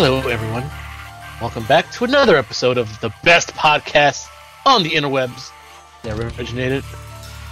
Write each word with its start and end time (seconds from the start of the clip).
Hello, 0.00 0.20
everyone. 0.28 0.62
Welcome 1.40 1.64
back 1.64 1.90
to 1.90 2.04
another 2.04 2.36
episode 2.36 2.78
of 2.78 3.00
the 3.00 3.12
best 3.24 3.52
podcast 3.54 4.28
on 4.64 4.84
the 4.84 4.90
interwebs. 4.90 5.50
That 6.04 6.16
originated 6.16 6.84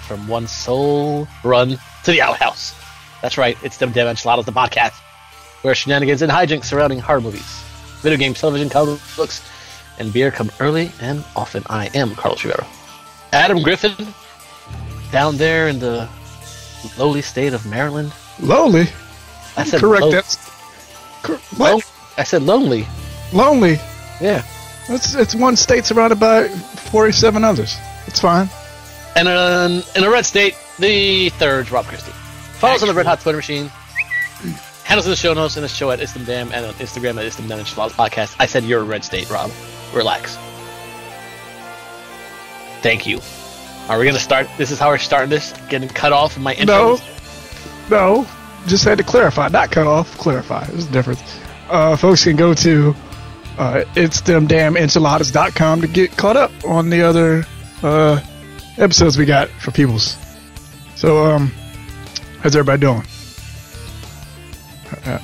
from 0.07 0.29
one 0.29 0.47
soul 0.47 1.27
run 1.43 1.71
to 2.05 2.11
the 2.13 2.23
outhouse. 2.23 2.73
That's 3.21 3.37
right, 3.37 3.59
it's 3.65 3.79
Them 3.79 3.91
Damn 3.91 4.07
Enchiladas, 4.07 4.47
the 4.47 4.53
podcast, 4.53 4.95
where 5.63 5.75
shenanigans 5.75 6.23
and 6.23 6.31
hijinks 6.31 6.67
surrounding 6.67 7.01
horror 7.01 7.21
movies, 7.21 7.65
video 8.03 8.17
games, 8.17 8.39
television, 8.39 8.69
comic 8.69 9.01
books, 9.17 9.45
and 9.99 10.13
beer 10.13 10.31
come 10.31 10.53
early 10.61 10.93
and 11.01 11.25
often. 11.35 11.65
I 11.69 11.87
am 11.95 12.15
Carlos 12.15 12.45
Rivera. 12.45 12.65
Adam 13.33 13.61
Griffin, 13.61 14.15
down 15.11 15.37
there 15.37 15.67
in 15.67 15.81
the 15.81 16.09
lowly 16.97 17.23
state 17.23 17.55
of 17.55 17.67
Maryland. 17.67 18.13
Lowly. 18.39 18.87
I 19.57 19.65
said 19.65 19.81
Correct. 19.81 20.13
That's 20.13 20.37
cor- 21.25 21.39
what? 21.57 21.85
I 22.19 22.25
said 22.25 22.43
lonely. 22.43 22.87
Lonely. 23.33 23.79
Yeah. 24.21 24.45
It's 24.89 25.15
it's 25.15 25.35
one 25.35 25.57
state 25.57 25.85
surrounded 25.85 26.21
by 26.21 26.49
forty-seven 26.49 27.43
others. 27.45 27.77
It's 28.07 28.21
fine. 28.21 28.49
And 29.17 29.29
uh, 29.29 29.83
in 29.97 30.05
a 30.05 30.11
red 30.11 30.25
state, 30.25 30.55
the 30.79 31.31
third 31.31 31.71
Rob 31.71 31.87
Christie. 31.87 32.13
Follow 32.13 32.75
us 32.75 32.83
on 32.83 32.89
the 32.89 32.95
Red 32.95 33.07
Hot 33.07 33.21
Twitter 33.21 33.37
machine. 33.37 33.71
Handles 34.85 35.07
in 35.07 35.11
the 35.11 35.17
show 35.17 35.35
notes 35.35 35.57
and 35.57 35.65
the 35.65 35.69
show 35.69 35.91
at 35.91 35.99
Istam 35.99 36.25
Dam 36.25 36.53
and 36.53 36.65
on 36.65 36.75
Instagram 36.75 37.19
at 37.19 37.27
Istam 37.27 37.49
Dam 37.49 37.59
Enchiladas 37.59 37.97
Podcast. 37.97 38.37
I 38.39 38.47
said 38.47 38.63
you're 38.63 38.83
a 38.83 38.85
red 38.85 39.03
state, 39.03 39.29
Rob. 39.29 39.51
Relax. 39.93 40.37
Thank 42.83 43.07
you. 43.07 43.21
Are 43.89 43.99
we 43.99 44.05
gonna 44.07 44.19
start? 44.19 44.47
This 44.57 44.71
is 44.71 44.79
how 44.79 44.89
we're 44.89 44.99
starting 44.99 45.31
this. 45.31 45.53
Getting 45.69 45.89
cut 45.89 46.13
off 46.13 46.37
in 46.37 46.43
my 46.45 46.55
intro. 46.55 46.97
No. 46.97 47.01
No. 47.91 48.27
Just 48.69 48.85
had 48.85 48.99
to 48.99 49.05
clarify, 49.05 49.49
not 49.49 49.73
cut 49.73 49.87
off. 49.87 50.17
Clarify. 50.19 50.65
There's 50.67 50.87
a 50.87 50.93
difference. 50.93 51.41
Uh, 51.69 51.97
folks 51.97 52.25
can 52.25 52.37
go 52.37 52.55
to 52.55 52.95
uh, 53.59 53.85
it's 53.97 54.21
them 54.21 54.47
damn 54.47 54.77
enchiladas.com 54.77 55.81
to 55.81 55.87
get 55.89 56.17
caught 56.17 56.37
up 56.37 56.53
on 56.65 56.91
the 56.91 57.03
other 57.03 57.45
uh, 57.83 58.21
episodes 58.77 59.17
we 59.19 59.25
got 59.25 59.49
for 59.49 59.71
peoples. 59.71 60.17
So, 60.95 61.25
um, 61.27 61.49
how's 62.41 62.55
everybody 62.55 62.81
doing? 62.81 63.03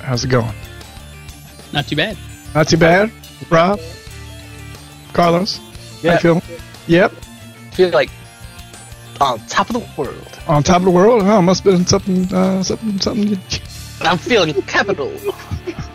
How's 0.01 0.23
it 0.23 0.29
going? 0.29 0.53
Not 1.71 1.87
too 1.87 1.95
bad. 1.95 2.17
Not 2.53 2.67
too 2.67 2.77
bad. 2.77 3.11
Rob, 3.49 3.79
Carlos, 5.13 5.57
how 5.57 5.63
Yeah. 6.01 6.13
you 6.13 6.19
feeling? 6.19 6.41
Yep. 6.87 7.11
feel 7.71 7.89
like 7.89 8.09
on 9.21 9.39
top 9.47 9.69
of 9.69 9.73
the 9.73 10.01
world. 10.01 10.39
On 10.47 10.61
top 10.63 10.77
of 10.77 10.83
the 10.85 10.91
world? 10.91 11.23
Oh, 11.23 11.41
must 11.41 11.63
have 11.63 11.73
been 11.73 11.85
something, 11.87 12.31
uh, 12.33 12.61
something, 12.63 12.99
something, 12.99 13.39
I'm 14.01 14.17
feeling 14.17 14.53
capital. 14.63 15.11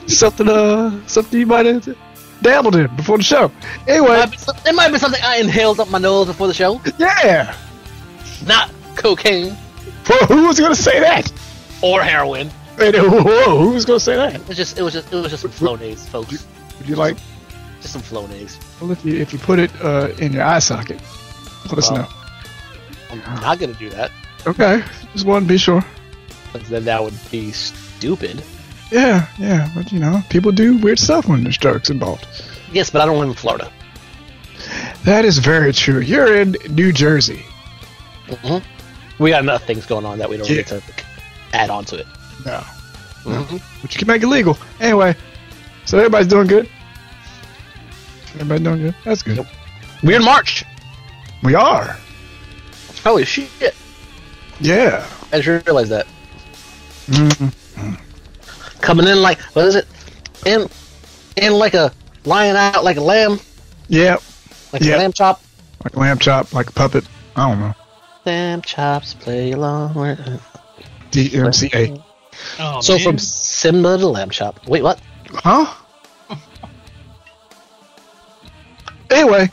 something, 0.08 0.48
uh, 0.48 1.06
something 1.06 1.38
you 1.38 1.46
might 1.46 1.66
have 1.66 1.96
dabbled 2.42 2.76
in 2.76 2.94
before 2.96 3.18
the 3.18 3.24
show. 3.24 3.50
Anyway, 3.86 4.08
Might 4.18 4.38
some- 4.40 4.56
It 4.66 4.74
might 4.74 4.92
be 4.92 4.98
something 4.98 5.20
I 5.22 5.36
inhaled 5.38 5.80
up 5.80 5.90
my 5.90 5.98
nose 5.98 6.26
before 6.26 6.46
the 6.46 6.54
show. 6.54 6.80
yeah. 6.98 7.54
Not 8.46 8.70
cocaine 8.96 9.56
Well, 10.08 10.26
who 10.26 10.46
was 10.46 10.58
going 10.58 10.74
to 10.74 10.80
say 10.80 11.00
that? 11.00 11.30
or 11.82 12.02
heroin. 12.02 12.50
Wait, 12.78 12.94
whoa, 12.96 13.58
who 13.58 13.70
was 13.70 13.84
going 13.84 13.98
to 13.98 14.04
say 14.04 14.16
that? 14.16 14.34
It 14.36 14.48
was 14.48 14.56
just, 14.56 14.78
it 14.78 14.82
was 14.82 14.92
just, 14.92 15.12
it 15.12 15.16
was 15.16 15.30
just 15.30 15.42
some 15.42 15.50
Flonase, 15.50 16.06
folks. 16.08 16.46
Would 16.78 16.88
you 16.88 16.94
like, 16.96 17.16
Just 17.80 17.92
some 17.92 18.02
Flonase. 18.02 18.56
well, 18.80 18.90
if 18.92 19.04
you, 19.04 19.14
if 19.16 19.32
you 19.32 19.38
put 19.38 19.58
it, 19.58 19.70
uh, 19.82 20.08
in 20.18 20.32
your 20.32 20.42
eye 20.44 20.58
socket, 20.60 21.00
let 21.66 21.78
us 21.78 21.90
know. 21.90 22.06
I'm 23.10 23.18
not 23.40 23.58
gonna 23.58 23.72
do 23.74 23.90
that. 23.90 24.10
Okay. 24.46 24.82
Just 25.12 25.24
want 25.26 25.44
to 25.44 25.48
be 25.48 25.58
sure. 25.58 25.84
Then 26.68 26.84
that 26.84 27.02
would 27.02 27.14
be 27.30 27.50
stupid. 27.52 28.42
Yeah, 28.90 29.26
yeah, 29.38 29.70
but 29.74 29.92
you 29.92 29.98
know, 29.98 30.22
people 30.30 30.50
do 30.52 30.78
weird 30.78 30.98
stuff 30.98 31.28
when 31.28 31.42
there's 31.42 31.58
drugs 31.58 31.90
involved. 31.90 32.26
Yes, 32.72 32.88
but 32.90 33.02
I 33.02 33.06
don't 33.06 33.18
live 33.18 33.28
in 33.28 33.34
Florida. 33.34 33.70
That 35.04 35.24
is 35.24 35.38
very 35.38 35.72
true. 35.72 36.00
You're 36.00 36.40
in 36.40 36.56
New 36.70 36.92
Jersey. 36.92 37.42
hmm 38.28 38.58
We 39.22 39.30
got 39.30 39.42
enough 39.42 39.64
things 39.64 39.84
going 39.86 40.04
on 40.06 40.18
that 40.18 40.28
we 40.28 40.36
don't 40.36 40.48
Yeah. 40.48 40.56
need 40.56 40.66
to 40.68 40.82
add 41.52 41.70
on 41.70 41.84
to 41.86 41.96
it. 41.96 42.06
No. 42.44 42.62
Mhm. 43.24 43.60
But 43.82 43.94
you 43.94 43.98
can 43.98 44.06
make 44.08 44.22
it 44.22 44.26
legal. 44.28 44.56
Anyway, 44.80 45.14
so 45.84 45.98
everybody's 45.98 46.28
doing 46.28 46.46
good? 46.46 46.68
Everybody 48.34 48.64
doing 48.64 48.82
good? 48.82 48.94
That's 49.04 49.22
good. 49.22 49.36
Yep. 49.38 49.46
We're 50.02 50.16
in 50.16 50.24
March. 50.24 50.64
We 51.42 51.54
are. 51.54 51.96
Holy 53.04 53.24
shit! 53.24 53.74
Yeah. 54.60 55.06
I 55.32 55.40
just 55.40 55.66
realized 55.66 55.90
that 55.90 56.06
Mm-hmm. 57.10 57.48
Coming 58.88 59.06
in 59.06 59.20
like 59.20 59.38
what 59.54 59.66
is 59.66 59.74
it? 59.74 59.86
In, 60.46 60.66
in 61.36 61.52
like 61.52 61.74
a 61.74 61.92
lion 62.24 62.56
out 62.56 62.82
like 62.84 62.96
a 62.96 63.02
lamb, 63.02 63.38
Yeah. 63.86 64.16
like 64.72 64.80
Yeah. 64.80 64.96
a 64.96 64.98
lamb 64.98 65.12
chop. 65.12 65.42
Like 65.84 65.94
a 65.94 65.98
lamb 66.00 66.18
chop, 66.18 66.54
like 66.54 66.70
a 66.70 66.72
puppet. 66.72 67.04
I 67.36 67.50
don't 67.50 67.60
know. 67.60 67.74
Lamb 68.24 68.62
chops 68.62 69.12
play 69.12 69.52
along. 69.52 69.92
with- 69.92 70.40
DMCA. 71.10 72.02
Oh, 72.58 72.80
So 72.80 72.94
man. 72.94 73.02
from 73.02 73.18
Simba 73.18 73.98
to 73.98 74.06
lamb 74.06 74.30
chop. 74.30 74.66
Wait, 74.66 74.82
what? 74.82 74.98
Huh? 75.34 75.66
anyway, 79.10 79.50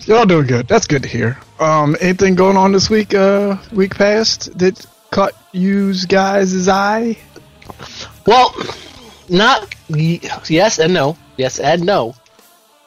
y'all 0.00 0.26
doing 0.26 0.46
good. 0.46 0.68
That's 0.68 0.86
good 0.86 1.02
to 1.04 1.08
hear. 1.08 1.38
Um, 1.58 1.96
anything 2.02 2.34
going 2.34 2.58
on 2.58 2.72
this 2.72 2.90
week, 2.90 3.14
uh, 3.14 3.56
week 3.72 3.94
past 3.96 4.56
that 4.58 4.84
caught 5.10 5.32
you's 5.52 6.04
guys' 6.04 6.68
eye? 6.68 7.16
Well, 8.26 8.54
not 9.28 9.74
y- 9.88 10.20
yes 10.48 10.78
and 10.78 10.94
no. 10.94 11.16
Yes 11.36 11.58
and 11.58 11.84
no. 11.84 12.14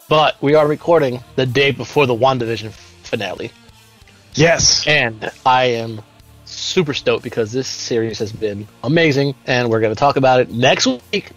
But 0.07 0.41
we 0.41 0.55
are 0.55 0.67
recording 0.67 1.23
the 1.35 1.45
day 1.45 1.71
before 1.71 2.05
the 2.05 2.15
WandaVision 2.15 2.71
finale. 3.03 3.51
Yes. 4.35 4.85
And 4.85 5.31
I 5.45 5.65
am 5.65 6.01
super 6.45 6.93
stoked 6.93 7.23
because 7.23 7.51
this 7.51 7.67
series 7.67 8.19
has 8.19 8.31
been 8.31 8.67
amazing 8.83 9.33
and 9.47 9.69
we're 9.69 9.79
going 9.79 9.93
to 9.93 9.99
talk 9.99 10.15
about 10.15 10.39
it 10.41 10.51
next 10.51 10.85
week. 10.85 11.31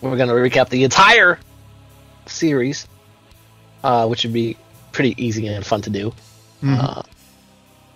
We're 0.00 0.16
going 0.16 0.28
to 0.28 0.34
recap 0.34 0.68
the 0.68 0.82
entire 0.84 1.38
series, 2.26 2.88
uh, 3.84 4.08
which 4.08 4.24
would 4.24 4.32
be 4.32 4.56
pretty 4.90 5.14
easy 5.24 5.46
and 5.46 5.64
fun 5.64 5.82
to 5.82 5.90
do. 5.90 6.12
Uh, 6.64 7.02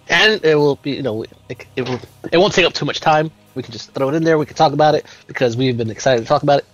and 0.09 0.45
it 0.45 0.55
will 0.55 0.77
be, 0.77 0.93
you 0.93 1.03
know, 1.03 1.25
it, 1.49 1.67
it, 1.75 1.89
will, 1.89 2.01
it 2.33 2.39
won't 2.39 2.53
take 2.55 2.67
up 2.67 2.73
too 2.73 2.84
much 2.84 3.01
time. 3.01 3.31
We 3.57 3.63
can 3.63 3.73
just 3.73 3.93
throw 3.93 4.11
it 4.11 4.15
in 4.15 4.23
there. 4.23 4.39
We 4.39 4.47
can 4.47 4.55
talk 4.55 4.73
about 4.73 4.95
it 4.95 5.07
because 5.27 5.57
we've 5.57 5.77
been 5.77 5.91
excited 5.91 6.21
to 6.21 6.27
talk 6.29 6.43
about 6.43 6.59
it 6.61 6.67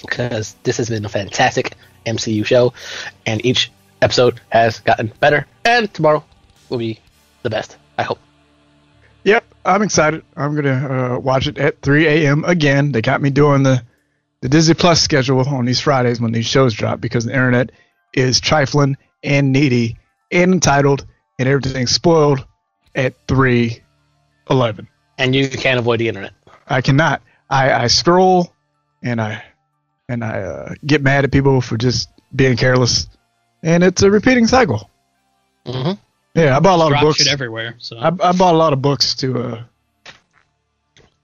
because 0.00 0.54
this 0.62 0.76
has 0.78 0.88
been 0.88 1.04
a 1.04 1.08
fantastic 1.08 1.74
MCU 2.06 2.46
show, 2.46 2.72
and 3.26 3.44
each 3.44 3.70
episode 4.00 4.40
has 4.50 4.80
gotten 4.80 5.12
better. 5.20 5.46
And 5.64 5.92
tomorrow 5.92 6.24
will 6.68 6.78
be 6.78 7.00
the 7.42 7.50
best. 7.50 7.76
I 7.98 8.04
hope. 8.04 8.18
Yep, 9.24 9.44
I'm 9.64 9.82
excited. 9.82 10.24
I'm 10.36 10.54
gonna 10.54 11.14
uh, 11.14 11.18
watch 11.18 11.46
it 11.48 11.58
at 11.58 11.82
3 11.82 12.06
a.m. 12.06 12.44
again. 12.44 12.92
They 12.92 13.02
got 13.02 13.20
me 13.20 13.30
doing 13.30 13.64
the 13.64 13.82
the 14.40 14.48
Disney 14.48 14.74
Plus 14.74 15.00
schedule 15.00 15.40
on 15.48 15.64
these 15.64 15.80
Fridays 15.80 16.20
when 16.20 16.32
these 16.32 16.46
shows 16.46 16.74
drop 16.74 17.00
because 17.00 17.24
the 17.24 17.32
internet 17.32 17.70
is 18.12 18.40
trifling 18.40 18.96
and 19.22 19.52
needy 19.52 19.96
and 20.32 20.52
entitled, 20.52 21.06
and 21.38 21.48
everything's 21.48 21.92
spoiled 21.92 22.44
at 22.94 23.14
3:11. 23.26 24.88
And 25.18 25.34
you 25.34 25.48
can't 25.48 25.78
avoid 25.78 26.00
the 26.00 26.08
internet. 26.08 26.32
I 26.66 26.80
cannot. 26.80 27.22
I, 27.50 27.72
I 27.84 27.86
scroll 27.88 28.52
and 29.02 29.20
I 29.20 29.44
and 30.08 30.24
I 30.24 30.40
uh, 30.40 30.74
get 30.84 31.02
mad 31.02 31.24
at 31.24 31.32
people 31.32 31.60
for 31.60 31.76
just 31.76 32.08
being 32.34 32.56
careless, 32.56 33.08
and 33.62 33.82
it's 33.84 34.02
a 34.02 34.10
repeating 34.10 34.46
cycle. 34.46 34.90
hmm 35.66 35.92
Yeah, 36.34 36.56
I 36.56 36.60
bought 36.60 36.76
a 36.76 36.78
lot 36.78 36.88
Drop 36.90 37.02
of 37.02 37.08
books. 37.08 37.28
everywhere. 37.28 37.74
So 37.78 37.98
I, 37.98 38.06
I 38.08 38.32
bought 38.32 38.54
a 38.54 38.56
lot 38.56 38.72
of 38.72 38.80
books 38.82 39.14
to 39.16 39.38
uh, 39.38 39.62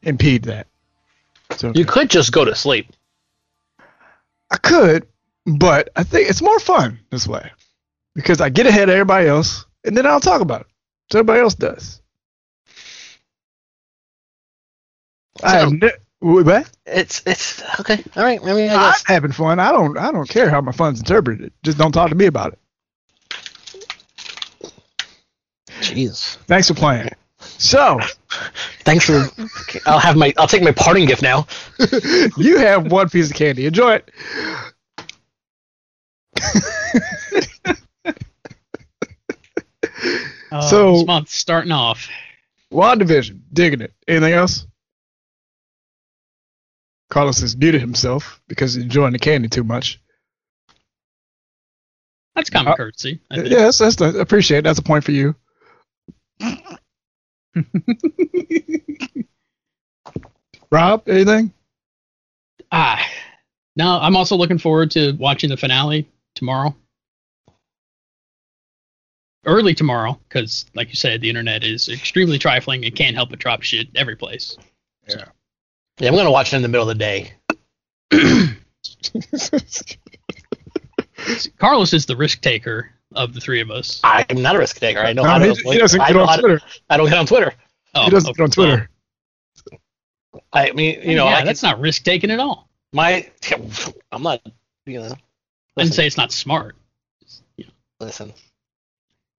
impede 0.02 0.44
that. 0.44 0.66
So 1.56 1.72
You 1.74 1.84
could 1.86 2.10
just 2.10 2.30
go 2.32 2.44
to 2.44 2.54
sleep. 2.54 2.92
I 4.50 4.56
could, 4.58 5.06
but 5.46 5.90
I 5.96 6.04
think 6.04 6.30
it's 6.30 6.42
more 6.42 6.58
fun 6.60 7.00
this 7.10 7.26
way 7.26 7.50
because 8.14 8.40
I 8.40 8.48
get 8.48 8.66
ahead 8.66 8.88
of 8.88 8.94
everybody 8.94 9.28
else, 9.28 9.64
and 9.84 9.96
then 9.96 10.06
I'll 10.06 10.20
talk 10.20 10.40
about 10.40 10.62
it. 10.62 10.66
So 11.10 11.18
everybody 11.18 11.40
else 11.40 11.54
does. 11.54 12.00
I 15.42 15.50
have 15.58 15.68
So- 15.70 15.74
ne- 15.76 15.90
wh- 16.20 16.44
what? 16.46 16.70
It's 16.86 17.22
it's 17.26 17.62
okay. 17.80 18.02
All 18.16 18.22
right. 18.22 18.40
I 18.42 18.52
mean, 18.54 18.70
I 18.70 18.74
I'm 18.74 18.80
guess. 18.90 19.04
having 19.06 19.32
fun. 19.32 19.58
I 19.60 19.70
don't. 19.72 19.96
I 19.98 20.10
don't 20.10 20.28
care 20.28 20.48
how 20.50 20.60
my 20.60 20.72
fun's 20.72 21.00
interpreted. 21.00 21.52
Just 21.62 21.78
don't 21.78 21.92
talk 21.92 22.08
to 22.10 22.14
me 22.16 22.26
about 22.26 22.54
it. 22.54 22.58
Jeez. 25.80 26.36
Thanks 26.46 26.68
for 26.68 26.74
playing. 26.74 27.10
So 27.40 28.00
Thanks 28.80 29.04
for. 29.06 29.28
okay, 29.62 29.80
I'll 29.86 29.98
have 29.98 30.16
my. 30.16 30.32
I'll 30.38 30.48
take 30.48 30.62
my 30.62 30.72
parting 30.72 31.06
gift 31.06 31.22
now. 31.22 31.46
you 32.36 32.58
have 32.58 32.90
one 32.90 33.08
piece 33.10 33.30
of 33.30 33.36
candy. 33.36 33.66
Enjoy 33.66 33.94
it. 33.94 34.10
Oh, 40.50 40.60
So- 40.68 40.92
this 40.94 41.06
month 41.06 41.28
starting 41.28 41.72
off. 41.72 42.08
WandaVision. 42.72 43.40
Digging 43.52 43.80
it. 43.80 43.92
Anything 44.06 44.34
else? 44.34 44.66
Carlos 47.10 47.40
has 47.40 47.56
muted 47.56 47.80
himself 47.80 48.40
because 48.48 48.74
he's 48.74 48.84
enjoying 48.84 49.12
the 49.12 49.18
candy 49.18 49.48
too 49.48 49.64
much. 49.64 50.00
That's 52.34 52.50
common 52.50 52.72
Uh, 52.74 52.76
courtesy. 52.76 53.20
I 53.30 53.36
think. 53.36 53.48
Yes, 53.50 53.78
that's 53.78 53.96
the, 53.96 54.18
appreciate. 54.20 54.58
it. 54.58 54.64
That's 54.64 54.78
a 54.78 54.82
point 54.82 55.04
for 55.04 55.12
you. 55.12 55.34
Rob, 60.70 61.08
anything? 61.08 61.52
Ah, 62.70 63.04
no, 63.76 63.98
I'm 64.00 64.16
also 64.16 64.36
looking 64.36 64.58
forward 64.58 64.90
to 64.92 65.12
watching 65.12 65.48
the 65.50 65.56
finale 65.56 66.08
tomorrow. 66.34 66.76
Early 69.46 69.74
tomorrow, 69.74 70.18
because, 70.28 70.66
like 70.74 70.88
you 70.90 70.94
said, 70.96 71.20
the 71.22 71.28
internet 71.30 71.64
is 71.64 71.88
extremely 71.88 72.38
trifling 72.38 72.84
and 72.84 72.94
can't 72.94 73.16
help 73.16 73.30
but 73.30 73.38
drop 73.38 73.62
shit 73.62 73.88
every 73.94 74.16
place. 74.16 74.56
Yeah, 75.08 75.24
I'm 76.00 76.14
gonna 76.14 76.30
watch 76.30 76.52
it 76.52 76.56
in 76.56 76.62
the 76.62 76.68
middle 76.68 76.88
of 76.88 76.96
the 76.98 77.04
day. 77.04 77.32
Carlos 81.58 81.92
is 81.92 82.06
the 82.06 82.16
risk 82.16 82.40
taker 82.40 82.90
of 83.14 83.34
the 83.34 83.40
three 83.40 83.60
of 83.60 83.70
us. 83.70 84.00
I'm 84.04 84.42
not 84.42 84.56
a 84.56 84.58
risk 84.58 84.78
taker. 84.78 85.00
I 85.00 85.12
know 85.12 85.22
No, 85.24 85.28
how 85.30 85.38
to. 85.38 85.44
he, 85.44 85.50
avoid- 85.50 85.72
he 85.72 85.78
doesn't 85.78 86.00
I 86.00 86.08
get 86.08 86.14
know 86.16 86.22
on 86.22 86.28
how 86.28 86.36
to- 86.36 86.60
I 86.90 86.96
don't 86.96 87.08
get 87.08 87.18
on 87.18 87.26
Twitter. 87.26 87.52
Oh, 87.94 88.04
he 88.04 88.10
doesn't 88.10 88.30
okay, 88.30 88.36
get 88.38 88.44
on 88.44 88.50
Twitter. 88.50 88.90
I 90.52 90.72
mean, 90.72 91.00
you 91.02 91.16
know, 91.16 91.26
yeah, 91.28 91.36
I 91.38 91.44
that's 91.44 91.62
not 91.62 91.80
risk 91.80 92.04
taking 92.04 92.30
at 92.30 92.38
all. 92.38 92.68
my. 92.92 93.28
I'm 94.12 94.22
not. 94.22 94.40
You 94.86 95.00
know. 95.00 95.12
I 95.76 95.82
didn't 95.82 95.94
say 95.94 96.06
it's 96.06 96.16
not 96.16 96.32
smart. 96.32 96.76
listen. 98.00 98.32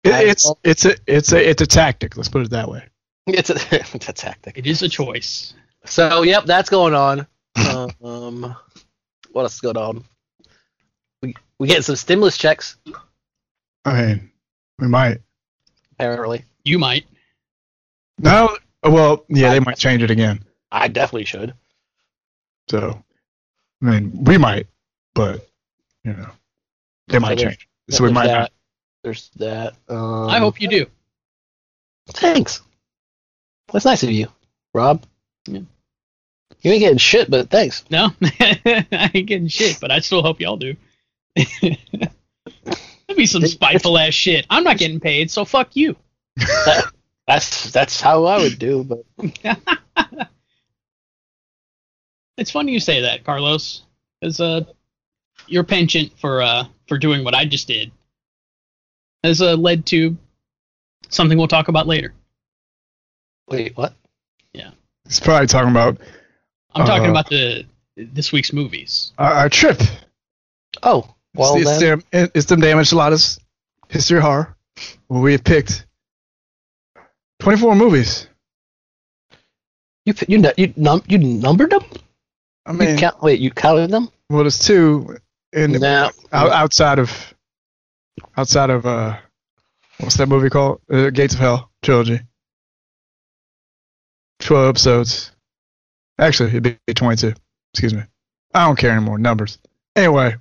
It- 0.04 0.28
it's 0.28 0.52
it's 0.64 0.86
a 0.86 0.96
it's 1.08 1.32
a 1.32 1.50
it's 1.50 1.62
a 1.62 1.68
tactic. 1.68 2.18
Let's 2.18 2.30
put 2.30 2.42
it 2.44 2.50
that 2.52 2.70
way. 2.70 2.84
It's 3.28 3.50
a, 3.50 3.56
it's 3.72 4.10
a 4.10 4.14
tactic. 4.14 4.58
It 4.58 4.68
is 4.68 4.82
a 4.82 4.90
choice. 4.90 5.54
So, 5.90 6.22
yep, 6.24 6.46
that's 6.46 6.70
going 6.70 6.94
on. 6.94 7.28
um, 8.04 8.56
what 9.32 9.42
else 9.44 9.56
is 9.56 9.62
going 9.62 9.78
on? 9.78 10.04
We 11.22 11.36
we 11.58 11.68
getting 11.68 11.84
some 11.84 11.96
stimulus 11.98 12.38
checks 12.38 12.78
I 13.86 14.02
mean, 14.06 14.32
we 14.78 14.88
might. 14.88 15.20
apparently. 15.94 16.46
You 16.64 16.80
might. 16.80 17.06
No, 18.18 18.56
well, 18.84 19.26
yeah, 19.30 19.52
they 19.52 19.60
might 19.60 19.78
change 19.78 20.04
it 20.04 20.12
again. 20.12 20.44
I 20.72 20.88
definitely 20.88 21.26
should. 21.26 21.54
So, 22.70 23.04
I 23.82 23.86
mean, 23.86 24.24
we 24.24 24.38
might, 24.38 24.68
but 25.16 25.48
you 26.04 26.14
know, 26.14 26.30
they 27.08 27.20
might 27.20 27.38
there's- 27.38 27.56
change. 27.56 27.68
So 27.90 28.04
we 28.04 28.12
might 28.12 28.28
that. 28.28 28.40
not. 28.40 28.52
There's 29.04 29.30
that. 29.38 29.74
Um, 29.88 30.30
I 30.30 30.38
hope 30.38 30.62
you 30.62 30.68
do. 30.68 30.86
Thanks. 32.10 32.62
That's 33.74 33.86
nice 33.86 34.04
of 34.04 34.12
you, 34.12 34.28
Rob. 34.76 35.04
Yeah. 35.48 35.62
You 36.62 36.72
ain't 36.72 36.82
getting 36.82 36.98
shit, 36.98 37.30
but 37.30 37.50
thanks. 37.50 37.86
No, 37.90 38.10
I 38.22 39.12
ain't 39.14 39.28
getting 39.28 39.48
shit, 39.48 39.80
but 39.80 39.92
I 39.92 40.00
still 40.00 40.22
hope 40.22 40.42
y'all 40.42 40.58
do. 40.58 40.76
That'd 41.36 41.78
be 43.16 43.26
some 43.26 43.46
spiteful 43.46 43.98
ass 43.98 44.14
shit. 44.14 44.46
I'm 44.50 44.64
not 44.64 44.78
getting 44.78 45.00
paid, 45.00 45.32
so 45.32 45.46
fuck 45.46 45.76
you. 45.76 45.96
That's 47.28 47.72
that's 47.72 48.02
how 48.02 48.26
I 48.26 48.38
would 48.40 48.60
do, 48.60 48.84
but 48.84 49.06
It's 52.38 52.52
funny 52.52 52.72
you 52.72 52.80
say 52.80 53.02
that, 53.02 53.26
Carlos, 53.26 53.84
because 54.22 54.40
uh, 54.40 54.62
your 55.48 55.64
penchant 55.64 56.18
for 56.20 56.42
uh 56.42 56.66
for 56.88 56.98
doing 56.98 57.24
what 57.24 57.36
I 57.36 57.46
just 57.46 57.68
did 57.68 57.92
has 59.24 59.42
uh, 59.42 59.56
led 59.56 59.86
to 59.88 60.18
something 61.10 61.38
we'll 61.38 61.50
talk 61.50 61.68
about 61.68 61.86
later. 61.86 62.14
wait, 63.50 63.76
what? 63.76 63.94
Yeah. 64.54 64.72
He's 65.06 65.20
probably 65.20 65.48
talking 65.48 65.72
about 65.72 65.98
I'm 66.76 66.86
talking 66.86 67.08
Uh, 67.08 67.12
about 67.12 67.30
the 67.30 67.66
this 67.96 68.32
week's 68.32 68.54
movies. 68.54 69.12
our, 69.18 69.32
our 69.34 69.50
trip. 69.50 69.82
Oh, 70.84 71.14
well 71.36 71.56
it's, 71.58 71.70
it's, 71.70 71.80
then, 71.80 72.04
them, 72.12 72.32
it's 72.36 72.46
them 72.46 72.60
damn 72.62 72.78
enchiladas, 72.80 73.40
history 73.90 74.18
of 74.18 74.24
horror. 74.24 74.56
Where 75.08 75.22
we 75.22 75.32
have 75.34 75.44
picked 75.44 75.86
24 77.40 77.76
movies. 77.76 78.28
you 80.06 80.14
you 80.28 80.44
you 80.58 80.74
num 80.78 81.02
you 81.08 81.18
numbered 81.18 81.72
them? 81.72 81.84
I 82.66 82.72
mean, 82.74 82.90
you 82.92 82.98
count, 82.98 83.22
wait, 83.22 83.40
you 83.40 83.52
counted 83.52 83.90
them? 83.90 84.10
well, 84.30 84.44
there's 84.44 84.60
two 84.60 85.18
in 85.54 85.72
No. 85.74 86.12
out, 86.32 86.52
outside 86.52 87.00
of 87.00 87.34
outside 88.38 88.70
of 88.70 88.86
uh, 88.86 89.18
what's 90.00 90.16
that 90.18 90.28
movie 90.30 90.50
called? 90.50 90.82
Uh, 90.92 91.10
Gates 91.10 91.34
of 91.34 91.40
Hell 91.40 91.72
trilogy. 91.82 92.22
12 94.40 94.70
episodes. 94.70 95.32
Actually, 96.20 96.50
it'd 96.50 96.64
be 96.86 96.94
22. 96.94 97.34
Excuse 97.74 97.94
me. 97.94 98.04
I 98.54 98.66
don't 98.66 98.78
care 98.78 98.92
anymore. 98.92 99.18
Numbers. 99.18 99.58
Anyway, 99.96 100.36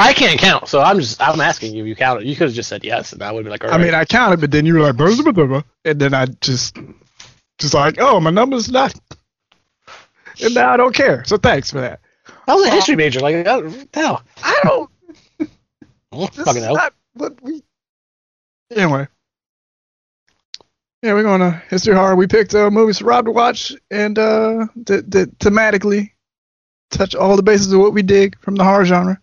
I 0.00 0.12
can't 0.12 0.38
count, 0.38 0.68
so 0.68 0.80
I'm 0.80 0.98
just 1.00 1.20
I'm 1.20 1.40
asking 1.40 1.74
you. 1.74 1.84
You 1.84 1.94
counted. 1.96 2.26
You 2.26 2.34
could 2.36 2.48
have 2.48 2.54
just 2.54 2.68
said 2.68 2.84
yes, 2.84 3.12
and 3.12 3.22
I 3.22 3.32
would 3.32 3.44
be 3.44 3.50
like, 3.50 3.64
all 3.64 3.70
I 3.72 3.78
mean, 3.78 3.94
I 3.94 4.04
counted, 4.04 4.40
but 4.40 4.50
then 4.50 4.66
you 4.66 4.74
were 4.74 4.80
like, 4.80 4.96
blah, 4.96 5.14
blah, 5.22 5.32
blah, 5.32 5.46
blah, 5.46 5.62
and 5.84 5.98
then 6.00 6.12
I 6.14 6.26
just, 6.40 6.76
just 7.58 7.74
like, 7.74 7.96
oh, 7.98 8.18
my 8.20 8.30
number's 8.30 8.70
not, 8.70 8.94
and 10.42 10.54
now 10.54 10.70
I 10.70 10.76
don't 10.76 10.94
care. 10.94 11.24
So 11.24 11.36
thanks 11.36 11.70
for 11.70 11.80
that. 11.80 12.00
I 12.48 12.54
was 12.54 12.66
a 12.66 12.70
uh, 12.70 12.74
history 12.74 12.96
major. 12.96 13.20
Like, 13.20 13.36
uh, 13.36 13.40
I 13.40 13.60
don't- 13.60 13.96
no, 13.96 14.20
I 14.42 14.60
don't. 14.64 14.90
Oh, 16.12 16.26
This 16.34 16.44
fucking 16.44 16.62
hell. 16.62 16.74
not 16.74 16.94
what 17.14 17.40
we. 17.42 17.62
Anyway. 18.74 19.06
Yeah, 21.02 21.12
we're 21.12 21.22
going 21.22 21.40
to 21.40 21.62
history 21.68 21.94
horror. 21.94 22.16
We 22.16 22.26
picked 22.26 22.54
uh, 22.54 22.70
movies 22.70 22.98
for 22.98 23.04
Rob 23.04 23.26
to 23.26 23.30
watch 23.30 23.72
and 23.90 24.18
uh, 24.18 24.66
to 24.86 25.02
thematically 25.02 26.12
touch 26.90 27.14
all 27.14 27.36
the 27.36 27.42
bases 27.42 27.72
of 27.72 27.80
what 27.80 27.92
we 27.92 28.02
dig 28.02 28.38
from 28.40 28.54
the 28.54 28.64
horror 28.64 28.84
genre. 28.84 29.20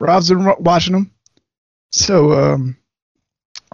Rob's 0.00 0.28
been 0.28 0.54
watching 0.60 0.92
them. 0.92 1.12
So, 1.92 2.32
um, 2.32 2.76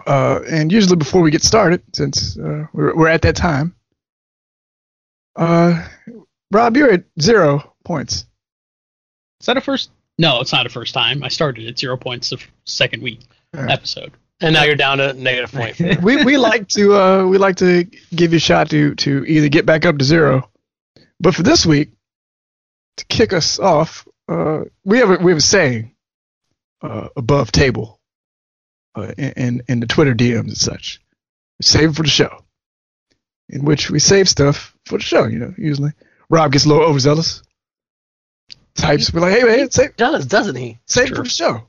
uh, 0.06 0.40
and 0.48 0.72
usually 0.72 0.96
before 0.96 1.22
we 1.22 1.30
get 1.30 1.42
started, 1.42 1.82
since 1.94 2.38
uh, 2.38 2.66
we're, 2.72 2.94
we're 2.94 3.08
at 3.08 3.22
that 3.22 3.36
time, 3.36 3.74
uh, 5.36 5.86
Rob, 6.50 6.76
you're 6.76 6.92
at 6.92 7.04
zero 7.20 7.74
points. 7.84 8.26
Is 9.40 9.46
that 9.46 9.56
a 9.56 9.60
first? 9.60 9.90
No, 10.18 10.40
it's 10.40 10.52
not 10.52 10.66
a 10.66 10.70
first 10.70 10.94
time. 10.94 11.22
I 11.22 11.28
started 11.28 11.66
at 11.66 11.78
zero 11.78 11.96
points 11.96 12.30
the 12.30 12.38
second 12.64 13.02
week 13.02 13.20
episode. 13.52 14.12
And 14.40 14.52
now 14.54 14.64
you're 14.64 14.76
down 14.76 14.98
to 14.98 15.12
negative 15.14 15.52
point. 15.52 16.02
we 16.02 16.24
we 16.24 16.36
like 16.36 16.68
to 16.68 16.94
uh 16.94 17.26
we 17.26 17.38
like 17.38 17.56
to 17.56 17.84
give 18.14 18.32
you 18.32 18.36
a 18.38 18.40
shot 18.40 18.70
to 18.70 18.94
to 18.96 19.24
either 19.26 19.48
get 19.48 19.66
back 19.66 19.84
up 19.86 19.98
to 19.98 20.04
zero, 20.04 20.50
but 21.20 21.34
for 21.34 21.42
this 21.42 21.64
week, 21.64 21.92
to 22.96 23.04
kick 23.06 23.32
us 23.32 23.58
off, 23.58 24.06
uh, 24.28 24.62
we 24.84 24.98
have 24.98 25.10
a, 25.10 25.16
we 25.16 25.30
have 25.32 25.38
a 25.38 25.42
saying, 25.42 25.94
uh, 26.82 27.08
above 27.16 27.50
table, 27.52 28.00
uh, 28.94 29.12
in 29.18 29.32
in- 29.36 29.62
in 29.68 29.80
the 29.80 29.86
Twitter 29.86 30.14
DMs 30.14 30.40
and 30.40 30.56
such, 30.56 31.00
save 31.60 31.90
it 31.90 31.96
for 31.96 32.02
the 32.02 32.08
show, 32.08 32.44
in 33.48 33.64
which 33.64 33.90
we 33.90 33.98
save 33.98 34.28
stuff 34.28 34.76
for 34.86 34.98
the 34.98 35.04
show. 35.04 35.24
You 35.26 35.38
know, 35.38 35.54
usually 35.58 35.92
Rob 36.28 36.52
gets 36.52 36.64
a 36.64 36.68
little 36.68 36.84
overzealous. 36.84 37.42
Types, 38.76 39.12
we're 39.12 39.20
like, 39.20 39.32
hey 39.38 39.44
man, 39.44 39.70
save 39.70 39.96
does 39.96 40.26
doesn't 40.26 40.56
he? 40.56 40.80
save 40.86 41.08
Sure. 41.08 41.16
for 41.18 41.22
the 41.22 41.28
show. 41.28 41.66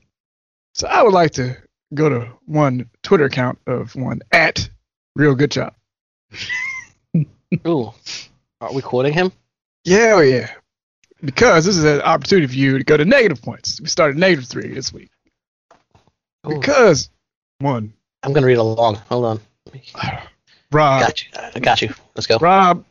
So 0.74 0.88
I 0.88 1.02
would 1.04 1.12
like 1.12 1.30
to 1.32 1.56
go 1.94 2.08
to 2.08 2.28
one 2.46 2.88
Twitter 3.02 3.24
account 3.24 3.58
of 3.66 3.94
one 3.94 4.20
at 4.32 4.68
Real 5.14 5.34
Good 5.34 5.50
Job. 5.50 5.74
Ooh, 7.66 7.92
are 8.60 8.72
we 8.72 8.82
quoting 8.82 9.12
him? 9.12 9.32
Yeah, 9.84 10.14
oh 10.16 10.20
yeah. 10.20 10.50
Because 11.24 11.64
this 11.64 11.76
is 11.76 11.84
an 11.84 12.02
opportunity 12.02 12.46
for 12.46 12.54
you 12.54 12.78
to 12.78 12.84
go 12.84 12.96
to 12.96 13.04
negative 13.04 13.40
points. 13.40 13.80
We 13.80 13.86
started 13.88 14.16
negative 14.18 14.46
three 14.46 14.74
this 14.74 14.92
week. 14.92 15.10
Ooh, 16.46 16.58
Because 16.58 17.08
one, 17.58 17.94
I'm 18.22 18.32
gonna 18.32 18.46
read 18.46 18.58
along. 18.58 18.96
Hold 19.08 19.24
on. 19.24 19.40
Rob 20.72 21.00
Got 21.00 21.22
you. 21.22 21.30
I 21.54 21.60
got 21.60 21.82
you. 21.82 21.94
Let's 22.14 22.26
go. 22.26 22.38
Rob 22.38 22.84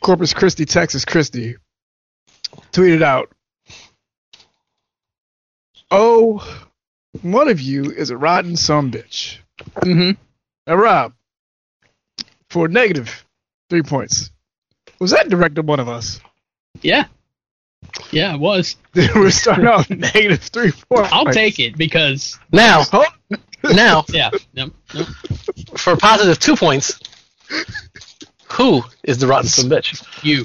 Corpus 0.00 0.32
Christi, 0.32 0.64
Texas 0.64 1.04
Christie, 1.04 1.56
tweeted 2.72 3.02
out, 3.02 3.30
"Oh, 5.90 6.68
one 7.22 7.48
of 7.48 7.60
you 7.60 7.84
is 7.90 8.10
a 8.10 8.16
rotten 8.16 8.56
some 8.56 8.90
bitch." 8.90 9.38
hmm 9.82 10.12
Now, 10.66 10.74
Rob, 10.76 11.12
for 12.48 12.68
negative 12.68 13.24
three 13.68 13.82
points, 13.82 14.30
was 14.98 15.10
that 15.12 15.28
directed 15.28 15.66
one 15.66 15.80
of 15.80 15.88
us? 15.88 16.20
Yeah. 16.82 17.04
Yeah, 18.10 18.34
it 18.34 18.40
was. 18.40 18.76
We're 18.94 19.30
starting 19.30 19.66
off 19.66 19.88
negative 19.90 20.42
three 20.42 20.72
points. 20.72 21.08
I'll 21.12 21.24
take 21.26 21.58
it 21.58 21.76
because 21.76 22.38
Now, 22.52 22.84
Oh, 22.92 23.06
now, 23.74 24.04
yeah, 24.08 24.30
no, 24.54 24.70
no. 24.94 25.04
for 25.76 25.94
positive 25.96 26.38
two 26.38 26.56
points, 26.56 26.98
who 28.50 28.82
is 29.04 29.18
the 29.18 29.26
rotten 29.26 29.48
son 29.48 29.68
bitch? 29.68 30.02
You, 30.24 30.44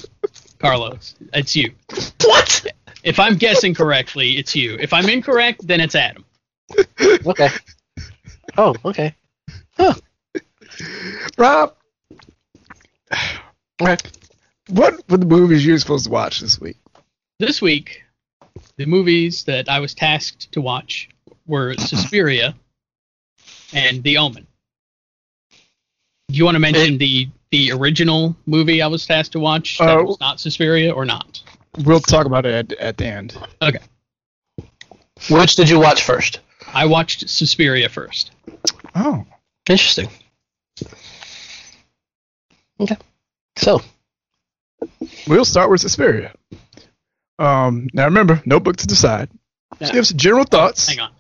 Carlos. 0.60 1.15
It's 1.34 1.55
you. 1.55 1.72
What? 2.25 2.65
If 3.03 3.19
I'm 3.19 3.36
guessing 3.36 3.74
correctly, 3.74 4.31
it's 4.38 4.53
you. 4.55 4.75
If 4.79 4.91
I'm 4.91 5.07
incorrect, 5.07 5.65
then 5.65 5.79
it's 5.79 5.95
Adam. 5.95 6.25
Okay. 7.25 7.50
Oh, 8.57 8.75
okay. 8.86 9.15
Rob, 11.38 11.75
Okay. 13.81 13.98
what 14.69 15.10
were 15.10 15.17
the 15.17 15.25
movies 15.25 15.65
you 15.65 15.74
were 15.74 15.79
supposed 15.79 16.05
to 16.05 16.12
watch 16.12 16.39
this 16.39 16.60
week? 16.60 16.77
This 17.39 17.62
week, 17.62 18.03
the 18.77 18.86
movies 18.86 19.43
that 19.45 19.67
I 19.69 19.79
was 19.79 19.93
tasked 19.93 20.51
to 20.53 20.62
watch 20.62 21.10
were 21.45 21.75
Suspiria 21.77 22.55
and 23.74 24.01
The 24.03 24.17
Omen. 24.17 24.48
Do 26.29 26.36
you 26.38 26.45
want 26.45 26.55
to 26.55 26.60
mention 26.60 26.98
the 26.98 27.29
the 27.51 27.72
original 27.72 28.36
movie 28.48 28.81
I 28.81 28.88
was 28.88 29.05
tasked 29.05 29.34
to 29.34 29.39
watch 29.39 29.77
that 29.77 29.98
Uh, 30.00 30.03
was 30.03 30.19
not 30.19 30.39
Suspiria 30.39 30.91
or 30.93 31.05
not? 31.05 31.41
We'll 31.86 32.00
talk 32.00 32.25
about 32.25 32.45
it 32.45 32.72
at, 32.72 32.79
at 32.79 32.98
the 32.98 33.05
end. 33.05 33.38
Okay. 33.62 33.77
Which 35.29 35.55
did 35.55 35.69
you 35.69 35.79
watch 35.79 36.03
first? 36.03 36.39
I 36.74 36.86
watched 36.86 37.29
Suspiria 37.29 37.89
first. 37.89 38.31
Oh, 38.95 39.25
Interesting. 39.67 40.10
Okay. 42.79 42.98
So, 43.57 43.81
we'll 45.27 45.45
start 45.45 45.69
with 45.72 45.81
Suspiria. 45.81 46.34
Um, 47.39 47.88
now 47.93 48.05
remember, 48.05 48.41
notebook 48.45 48.77
to 48.77 48.88
decide. 48.88 49.29
Just 49.79 49.81
Yeah. 49.91 49.93
give 49.93 50.01
us 50.01 50.13
general 50.13 50.43
thoughts. 50.45 50.88
Hang 50.88 51.00
on. 51.00 51.12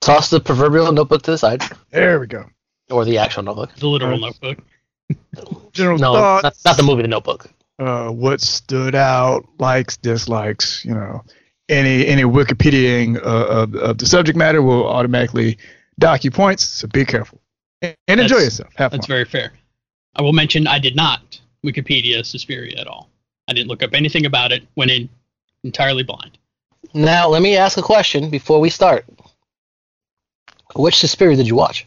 toss 0.00 0.28
the 0.28 0.38
proverbial 0.40 0.92
notebook 0.92 1.22
to 1.22 1.30
the 1.30 1.38
side, 1.38 1.62
There 1.90 2.20
we 2.20 2.26
go. 2.26 2.44
or 2.90 3.04
the 3.06 3.18
actual 3.18 3.42
notebook. 3.44 3.74
The 3.76 3.86
literal 3.88 4.22
Alright. 4.22 4.34
notebook. 4.42 5.72
General 5.72 5.98
No, 5.98 6.12
thoughts. 6.14 6.42
not, 6.42 6.54
not 6.64 6.76
the 6.76 6.82
movie, 6.82 7.02
the 7.02 7.08
notebook. 7.08 7.46
uh, 7.78 8.08
what 8.10 8.40
stood 8.42 8.94
out, 8.94 9.46
likes, 9.58 9.96
dislikes, 9.96 10.84
you 10.84 10.92
know, 10.94 11.22
any 11.68 12.06
any 12.06 12.22
Wikipediaing 12.22 13.16
uh, 13.16 13.20
of, 13.20 13.74
of 13.74 13.98
the 13.98 14.06
subject 14.06 14.36
matter 14.36 14.62
will 14.62 14.86
automatically 14.86 15.58
dock 15.98 16.24
you 16.24 16.30
points. 16.30 16.64
So 16.64 16.88
be 16.88 17.04
careful 17.04 17.40
and, 17.82 17.96
and 18.08 18.20
enjoy 18.20 18.38
yourself. 18.38 18.70
Have 18.76 18.90
fun. 18.90 18.98
That's 18.98 19.06
very 19.06 19.24
fair. 19.24 19.52
I 20.16 20.22
will 20.22 20.32
mention 20.32 20.66
I 20.66 20.78
did 20.78 20.96
not 20.96 21.40
Wikipedia 21.64 22.24
Suspiria 22.24 22.78
at 22.78 22.86
all. 22.86 23.08
I 23.48 23.52
didn't 23.52 23.68
look 23.68 23.82
up 23.82 23.94
anything 23.94 24.26
about 24.26 24.52
it. 24.52 24.66
Went 24.76 24.90
in 24.90 25.08
entirely 25.64 26.02
blind. 26.02 26.38
Now, 26.92 27.28
let 27.28 27.42
me 27.42 27.56
ask 27.56 27.76
a 27.78 27.82
question 27.82 28.30
before 28.30 28.60
we 28.60 28.70
start. 28.70 29.04
Which 30.76 30.96
Suspiria 30.96 31.36
did 31.36 31.46
you 31.46 31.54
watch? 31.54 31.86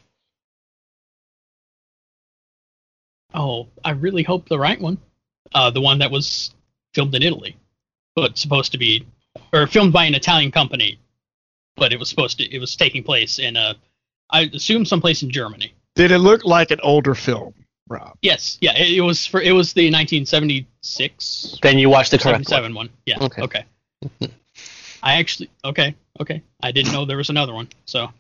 Oh, 3.34 3.68
I 3.86 3.92
really 3.92 4.24
hope 4.24 4.50
the 4.50 4.60
right 4.60 4.80
one. 4.80 4.98
Uh, 5.54 5.70
the 5.70 5.82
one 5.82 6.00
that 6.00 6.12
was 6.12 6.54
filmed 6.94 7.16
in 7.16 7.24
Italy, 7.24 7.56
but 8.16 8.38
supposed 8.38 8.72
to 8.74 8.78
be, 8.78 9.06
or 9.54 9.68
filmed 9.68 9.94
by 9.94 10.06
an 10.06 10.16
Italian 10.16 10.52
company, 10.52 11.00
but 11.76 11.94
it 11.94 12.00
was 12.00 12.10
supposed 12.10 12.38
to. 12.40 12.44
It 12.54 12.60
was 12.60 12.76
taking 12.76 13.04
place 13.04 13.40
in 13.40 13.56
a, 13.56 13.76
I 14.30 14.50
assume 14.54 14.86
someplace 14.86 15.24
in 15.24 15.30
Germany. 15.30 15.74
Did 15.96 16.12
it 16.12 16.20
look 16.20 16.46
like 16.46 16.72
an 16.72 16.80
older 16.84 17.16
film, 17.16 17.54
Rob? 17.88 18.18
Yes, 18.22 18.58
yeah, 18.62 18.78
it, 18.78 18.98
it 18.98 19.02
was 19.02 19.26
for. 19.26 19.42
It 19.42 19.52
was 19.52 19.74
the 19.74 19.86
1976 19.92 21.60
Then 21.62 21.78
you 21.80 21.90
watched 21.90 22.12
the 22.12 22.18
correct 22.20 22.50
one. 22.50 22.74
one. 22.74 22.90
Yeah. 23.06 23.18
Okay. 23.22 23.42
Okay. 23.42 23.66
I 25.04 25.14
actually 25.20 25.50
okay, 25.64 25.96
okay. 26.20 26.42
I 26.62 26.72
didn't 26.72 26.92
know 26.92 27.06
there 27.06 27.18
was 27.18 27.30
another 27.30 27.54
one, 27.54 27.70
so 27.86 28.12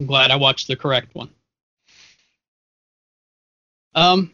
I'm 0.00 0.06
glad 0.06 0.30
I 0.30 0.36
watched 0.36 0.68
the 0.68 0.76
correct 0.76 1.14
one. 1.14 1.28
Um 3.94 4.32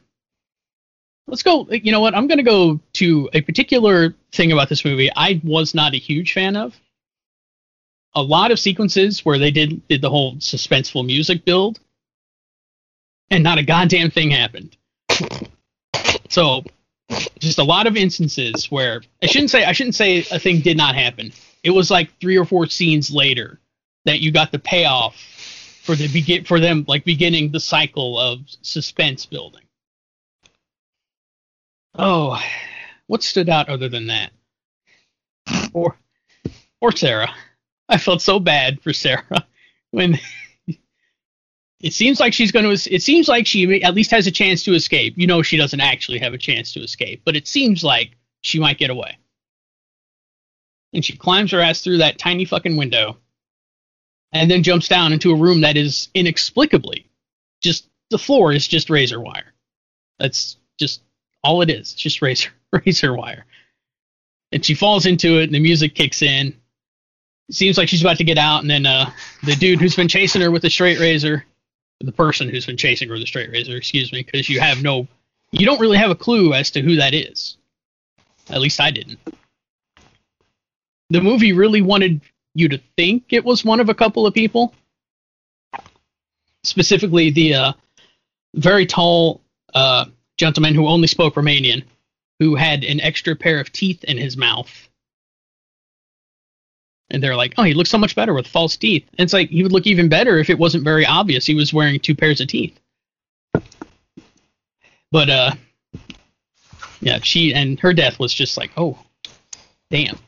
let's 1.31 1.43
go 1.43 1.67
you 1.71 1.93
know 1.93 2.01
what? 2.01 2.15
I'm 2.15 2.27
going 2.27 2.39
to 2.39 2.45
go 2.45 2.81
to 2.95 3.31
a 3.33 3.41
particular 3.41 4.15
thing 4.33 4.53
about 4.53 4.69
this 4.69 4.85
movie 4.85 5.11
I 5.15 5.41
was 5.45 5.75
not 5.75 5.95
a 5.95 5.99
huge 5.99 6.33
fan 6.33 6.57
of. 6.57 6.79
A 8.15 8.23
lot 8.23 8.51
of 8.51 8.59
sequences 8.59 9.25
where 9.25 9.39
they 9.39 9.51
did 9.51 9.87
did 9.89 10.03
the 10.03 10.11
whole 10.11 10.35
suspenseful 10.37 11.07
music 11.07 11.45
build 11.45 11.79
and 13.31 13.45
not 13.45 13.59
a 13.59 13.63
goddamn 13.63 14.11
thing 14.11 14.31
happened. 14.31 14.77
So 16.29 16.65
just 17.39 17.59
a 17.59 17.65
lot 17.65 17.87
of 17.87 17.97
instances 17.97 18.71
where 18.71 19.03
I 19.23 19.27
shouldn't 19.27 19.51
say 19.51 19.65
I 19.65 19.73
shouldn't 19.73 19.95
say 19.95 20.19
a 20.31 20.39
thing 20.39 20.61
did 20.61 20.77
not 20.77 20.95
happen. 20.97 21.33
It 21.63 21.71
was 21.71 21.91
like 21.91 22.11
three 22.21 22.37
or 22.37 22.45
four 22.45 22.67
scenes 22.67 23.11
later 23.11 23.61
that 24.05 24.21
you 24.21 24.33
got 24.33 24.51
the 24.51 24.59
payoff 24.59 25.17
for 25.83 25.95
the 25.95 26.09
begin 26.09 26.45
for 26.45 26.59
them 26.59 26.85
like 26.89 27.05
beginning 27.05 27.53
the 27.53 27.61
cycle 27.61 28.19
of 28.19 28.41
suspense 28.63 29.27
building. 29.27 29.63
Oh, 31.95 32.41
what 33.07 33.23
stood 33.23 33.49
out 33.49 33.69
other 33.69 33.89
than 33.89 34.07
that? 34.09 34.33
Or 35.73 35.97
or 36.81 36.93
Sarah. 36.93 37.35
I 37.89 37.99
felt 37.99 38.23
so 38.23 38.39
bad 38.39 38.81
for 38.81 38.93
Sarah 38.93 39.47
when 39.91 40.19
it 41.81 41.93
seems 41.93 42.21
like 42.21 42.33
she's 42.33 42.53
going 42.53 42.65
to 42.65 42.95
it 42.95 43.03
seems 43.03 43.29
like 43.29 43.47
she 43.47 43.83
at 43.83 43.95
least 43.95 44.11
has 44.13 44.27
a 44.27 44.33
chance 44.33 44.63
to 44.65 44.75
escape 44.75 45.15
you 45.17 45.27
know 45.27 45.43
she 45.43 45.57
doesn't 45.57 45.81
actually 45.81 46.19
have 46.19 46.35
a 46.35 46.39
chance 46.39 46.73
to 46.73 46.81
escape 46.81 47.23
but 47.25 47.37
it 47.37 47.49
seems 47.49 47.83
like 47.83 48.17
she 48.43 48.61
might 48.61 48.79
get 48.79 48.91
away 48.91 49.19
and 50.93 51.05
she 51.05 51.17
climbs 51.17 51.51
her 51.51 51.61
ass 51.61 51.83
through 51.83 51.99
that 51.99 52.19
tiny 52.19 52.45
fucking 52.45 52.77
window 52.77 53.17
and 54.33 54.51
then 54.51 54.63
jumps 54.63 54.89
down 54.89 55.13
into 55.13 55.33
a 55.33 55.37
room 55.37 55.63
that 55.63 55.77
is 55.77 56.09
inexplicably 56.15 57.11
just 57.61 57.89
the 58.11 58.19
floor 58.19 58.53
is 58.53 58.69
just 58.69 58.91
razor 58.91 59.21
wire 59.21 59.53
that's 60.19 60.57
just 60.79 61.03
all 61.43 61.63
it 61.63 61.71
is 61.71 61.95
just 61.95 62.23
razor 62.23 62.51
razor 62.87 63.15
wire 63.15 63.45
and 64.53 64.65
she 64.65 64.75
falls 64.75 65.07
into 65.07 65.39
it 65.39 65.45
and 65.45 65.55
the 65.55 65.61
music 65.61 65.95
kicks 65.95 66.23
in 66.23 66.55
seems 67.51 67.77
like 67.77 67.89
she's 67.89 68.03
about 68.03 68.17
to 68.17 68.25
get 68.25 68.39
out 68.39 68.61
and 68.61 68.71
then 68.71 68.87
uh 68.87 69.11
the 69.45 69.57
dude 69.57 69.81
who's 69.81 69.97
been 69.97 70.09
chasing 70.09 70.41
her 70.41 70.51
with 70.51 70.63
the 70.63 70.71
straight 70.71 70.99
razor 70.99 71.45
the 72.01 72.13
person 72.13 72.49
who's 72.49 72.67
been 72.67 72.77
chasing 72.77 73.09
her 73.09 73.13
with 73.15 73.23
the 73.23 73.27
straight 73.27 73.51
razor, 73.51 73.77
excuse 73.77 74.13
me, 74.13 74.23
because 74.23 74.49
you 74.49 74.61
have 74.61 74.83
no, 74.83 75.07
you 75.53 75.67
don't 75.67 75.81
really 75.81 75.99
have 75.99 76.11
a 76.11 76.15
clue 76.15 76.55
as 76.55 76.71
to 76.73 76.81
who 76.81 76.97
that 76.97 77.15
is. 77.15 77.57
At 78.49 78.61
least 78.61 78.81
I 78.81 78.91
didn't. 78.91 79.19
The 81.11 81.21
movie 81.21 81.53
really 81.53 81.83
wanted 81.83 82.21
you 82.55 82.69
to 82.71 82.81
think 82.97 83.25
it 83.31 83.45
was 83.45 83.65
one 83.65 83.81
of 83.81 83.89
a 83.89 83.95
couple 83.95 84.27
of 84.27 84.35
people. 84.35 84.75
Specifically, 86.65 87.31
the 87.31 87.55
uh, 87.55 87.73
very 88.55 88.87
tall 88.87 89.41
uh, 89.75 90.07
gentleman 90.41 90.75
who 90.75 90.89
only 90.89 91.07
spoke 91.07 91.35
Romanian, 91.35 91.85
who 92.41 92.57
had 92.57 92.83
an 92.83 93.01
extra 93.01 93.37
pair 93.37 93.61
of 93.61 93.71
teeth 93.71 94.03
in 94.05 94.17
his 94.17 94.37
mouth. 94.37 94.89
And 97.11 97.23
they're 97.23 97.37
like, 97.37 97.55
oh, 97.59 97.65
he 97.65 97.75
looks 97.75 97.91
so 97.91 97.99
much 97.99 98.17
better 98.17 98.33
with 98.33 98.47
false 98.47 98.77
teeth. 98.77 99.05
And 99.19 99.25
it's 99.25 99.33
like, 99.33 99.51
he 99.51 99.63
would 99.63 99.73
look 99.73 99.87
even 99.87 100.09
better 100.09 100.39
if 100.39 100.49
it 100.49 100.59
wasn't 100.59 100.85
very 100.85 101.05
obvious 101.05 101.45
he 101.45 101.55
was 101.55 101.75
wearing 101.75 102.01
two 102.01 102.15
pairs 102.15 102.41
of 102.41 102.49
teeth. 102.49 102.79
But, 105.13 105.29
uh, 105.29 105.53
yeah, 107.01 107.19
she, 107.23 107.53
and 107.53 107.79
her 107.81 107.93
death 107.93 108.19
was 108.19 108.33
just 108.33 108.57
like, 108.57 108.71
oh, 108.77 108.99
damn. 109.91 110.19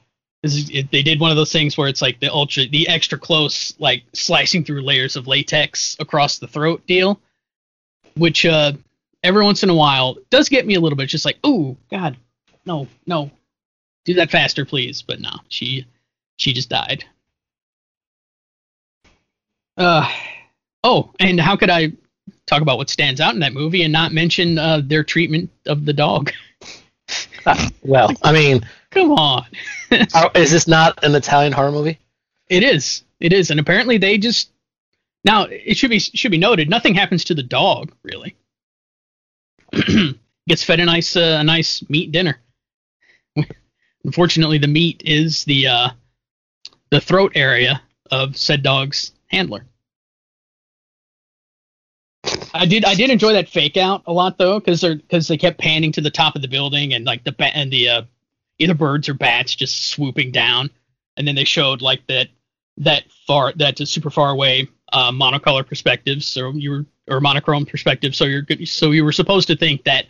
Is, 0.42 0.70
it, 0.70 0.90
they 0.90 1.02
did 1.02 1.20
one 1.20 1.30
of 1.30 1.36
those 1.36 1.52
things 1.52 1.78
where 1.78 1.88
it's 1.88 2.02
like 2.02 2.18
the 2.18 2.32
ultra, 2.32 2.66
the 2.66 2.88
extra 2.88 3.16
close, 3.16 3.74
like 3.78 4.02
slicing 4.12 4.64
through 4.64 4.82
layers 4.82 5.14
of 5.14 5.28
latex 5.28 5.96
across 6.00 6.38
the 6.38 6.48
throat 6.48 6.84
deal, 6.86 7.20
which, 8.16 8.44
uh, 8.44 8.72
every 9.22 9.44
once 9.44 9.62
in 9.62 9.70
a 9.70 9.74
while 9.74 10.16
does 10.30 10.48
get 10.48 10.66
me 10.66 10.74
a 10.74 10.80
little 10.80 10.96
bit 10.96 11.08
just 11.08 11.24
like, 11.24 11.38
oh, 11.44 11.76
God, 11.90 12.16
no, 12.66 12.88
no, 13.06 13.30
do 14.04 14.14
that 14.14 14.30
faster, 14.30 14.64
please. 14.64 15.02
But 15.02 15.20
no, 15.20 15.30
she, 15.48 15.86
she 16.36 16.52
just 16.52 16.68
died. 16.68 17.04
Uh, 19.76 20.08
oh, 20.84 21.10
and 21.18 21.40
how 21.40 21.56
could 21.56 21.70
I 21.70 21.92
talk 22.46 22.62
about 22.62 22.78
what 22.78 22.90
stands 22.90 23.20
out 23.20 23.34
in 23.34 23.40
that 23.40 23.54
movie 23.54 23.82
and 23.82 23.92
not 23.92 24.12
mention 24.12 24.58
uh, 24.58 24.82
their 24.84 25.04
treatment 25.04 25.50
of 25.66 25.84
the 25.84 25.92
dog? 25.92 26.32
Well, 27.82 28.12
I 28.22 28.32
mean, 28.32 28.64
Come 28.92 29.12
on, 29.12 29.46
is 30.34 30.50
this 30.50 30.68
not 30.68 31.02
an 31.02 31.14
Italian 31.14 31.52
horror 31.52 31.72
movie? 31.72 31.98
it 32.48 32.62
is, 32.62 33.02
it 33.20 33.32
is, 33.32 33.50
and 33.50 33.58
apparently 33.58 33.96
they 33.96 34.18
just 34.18 34.50
now 35.24 35.46
it 35.50 35.76
should 35.76 35.90
be 35.90 35.98
should 35.98 36.30
be 36.30 36.38
noted 36.38 36.68
nothing 36.68 36.94
happens 36.94 37.24
to 37.24 37.34
the 37.34 37.42
dog 37.42 37.90
really. 38.02 38.36
gets 40.48 40.64
fed 40.64 40.80
a 40.80 40.84
nice 40.84 41.16
uh, 41.16 41.38
a 41.40 41.44
nice 41.44 41.88
meat 41.88 42.12
dinner. 42.12 42.40
Unfortunately, 44.04 44.58
the 44.58 44.68
meat 44.68 45.02
is 45.04 45.44
the 45.44 45.66
uh, 45.66 45.90
the 46.90 47.00
throat 47.00 47.32
area 47.34 47.82
of 48.10 48.36
said 48.36 48.62
dog's 48.62 49.12
handler. 49.28 49.64
I 52.54 52.66
did 52.66 52.84
I 52.84 52.94
did 52.94 53.10
enjoy 53.10 53.32
that 53.32 53.48
fake 53.48 53.76
out 53.76 54.02
a 54.06 54.12
lot 54.12 54.38
though 54.38 54.60
because 54.60 54.80
they 54.80 54.94
because 54.94 55.28
they 55.28 55.36
kept 55.36 55.58
panning 55.58 55.92
to 55.92 56.00
the 56.00 56.10
top 56.10 56.36
of 56.36 56.42
the 56.42 56.48
building 56.48 56.94
and 56.94 57.04
like 57.04 57.24
the 57.24 57.32
ba- 57.32 57.56
and 57.56 57.72
the 57.72 57.88
uh, 57.88 58.02
either 58.58 58.74
birds 58.74 59.08
or 59.08 59.14
bats 59.14 59.54
just 59.54 59.86
swooping 59.86 60.30
down 60.30 60.70
and 61.16 61.26
then 61.26 61.34
they 61.34 61.44
showed 61.44 61.82
like 61.82 62.06
that 62.06 62.28
that 62.76 63.04
far 63.26 63.52
that 63.56 63.78
super 63.88 64.10
far 64.10 64.30
away 64.30 64.68
uh, 64.92 65.10
monocolor 65.10 65.66
perspectives 65.66 66.26
so 66.26 66.52
you 66.52 66.70
were 66.70 66.86
or 67.10 67.20
monochrome 67.20 67.66
perspective 67.66 68.14
so 68.14 68.24
you're 68.24 68.42
good 68.42 68.66
so 68.68 68.90
you 68.90 69.04
were 69.04 69.12
supposed 69.12 69.48
to 69.48 69.56
think 69.56 69.84
that 69.84 70.06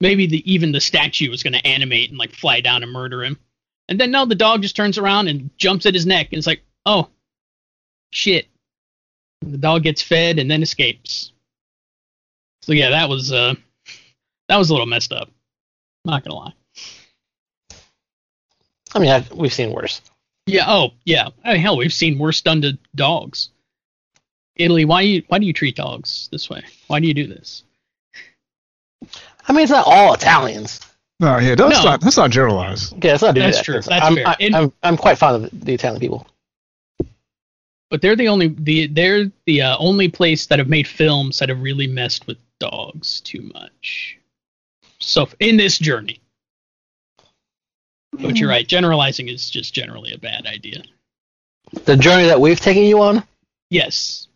maybe 0.00 0.26
the 0.26 0.52
even 0.52 0.72
the 0.72 0.80
statue 0.80 1.30
was 1.30 1.42
going 1.42 1.52
to 1.52 1.66
animate 1.66 2.10
and 2.10 2.18
like 2.18 2.32
fly 2.32 2.60
down 2.60 2.82
and 2.82 2.92
murder 2.92 3.22
him 3.22 3.38
and 3.88 4.00
then 4.00 4.10
no 4.10 4.24
the 4.24 4.34
dog 4.34 4.62
just 4.62 4.76
turns 4.76 4.98
around 4.98 5.28
and 5.28 5.50
jumps 5.56 5.86
at 5.86 5.94
his 5.94 6.06
neck 6.06 6.28
and 6.32 6.38
it's 6.38 6.46
like 6.46 6.62
oh 6.86 7.08
shit 8.10 8.46
the 9.42 9.58
dog 9.58 9.82
gets 9.82 10.02
fed 10.02 10.38
and 10.38 10.50
then 10.50 10.62
escapes 10.62 11.32
so 12.62 12.72
yeah 12.72 12.90
that 12.90 13.08
was 13.08 13.32
uh 13.32 13.54
that 14.48 14.56
was 14.56 14.70
a 14.70 14.72
little 14.72 14.86
messed 14.86 15.12
up 15.12 15.30
not 16.04 16.24
gonna 16.24 16.34
lie 16.34 16.52
I 18.94 18.98
mean, 18.98 19.10
I, 19.10 19.24
we've 19.34 19.52
seen 19.52 19.72
worse. 19.72 20.00
Yeah. 20.46 20.64
Oh, 20.66 20.90
yeah. 21.04 21.28
I 21.44 21.54
mean, 21.54 21.62
hell, 21.62 21.76
we've 21.76 21.92
seen 21.92 22.18
worse 22.18 22.40
done 22.40 22.62
to 22.62 22.78
dogs. 22.94 23.50
Italy, 24.58 24.84
why 24.84 25.02
you 25.02 25.22
why 25.28 25.38
do 25.38 25.46
you 25.46 25.52
treat 25.52 25.76
dogs 25.76 26.28
this 26.30 26.50
way? 26.50 26.62
Why 26.88 27.00
do 27.00 27.06
you 27.06 27.14
do 27.14 27.26
this? 27.26 27.62
I 29.46 29.52
mean, 29.52 29.62
it's 29.62 29.70
not 29.72 29.86
all 29.86 30.12
Italians. 30.14 30.80
No, 31.20 31.38
yeah, 31.38 31.54
that's 31.54 31.78
No. 31.78 31.90
not 31.90 32.00
that's 32.00 32.16
not 32.16 32.30
generalized. 32.30 32.94
Okay, 32.94 33.10
let's 33.10 33.22
not 33.22 33.34
do 33.34 33.40
That's 33.40 33.58
that, 33.58 33.64
true. 33.64 33.74
'cause 33.76 33.86
That's 33.86 34.04
I'm, 34.04 34.14
fair. 34.16 34.26
I, 34.28 34.36
And- 34.40 34.56
I'm, 34.56 34.72
I'm 34.82 34.96
quite 34.96 35.18
fond 35.18 35.44
of 35.44 35.50
the 35.64 35.74
Italian 35.74 36.00
people. 36.00 36.26
But 37.90 38.02
they're 38.02 38.16
the 38.16 38.28
only 38.28 38.48
the 38.48 38.86
they're 38.88 39.30
the 39.46 39.62
uh, 39.62 39.76
only 39.78 40.08
place 40.08 40.46
that 40.46 40.58
have 40.58 40.68
made 40.68 40.86
films 40.86 41.38
that 41.38 41.48
have 41.48 41.62
really 41.62 41.86
messed 41.86 42.26
with 42.26 42.36
dogs 42.60 43.20
too 43.22 43.50
much. 43.54 44.18
So 44.98 45.28
in 45.40 45.56
this 45.56 45.78
journey, 45.78 46.20
but 48.12 48.36
you're 48.36 48.48
right. 48.50 48.66
Generalizing 48.66 49.28
is 49.28 49.48
just 49.48 49.72
generally 49.72 50.12
a 50.12 50.18
bad 50.18 50.46
idea. 50.46 50.82
The 51.84 51.96
journey 51.96 52.26
that 52.26 52.40
we've 52.40 52.60
taken 52.60 52.82
you 52.84 53.00
on, 53.00 53.22
Yes, 53.70 54.27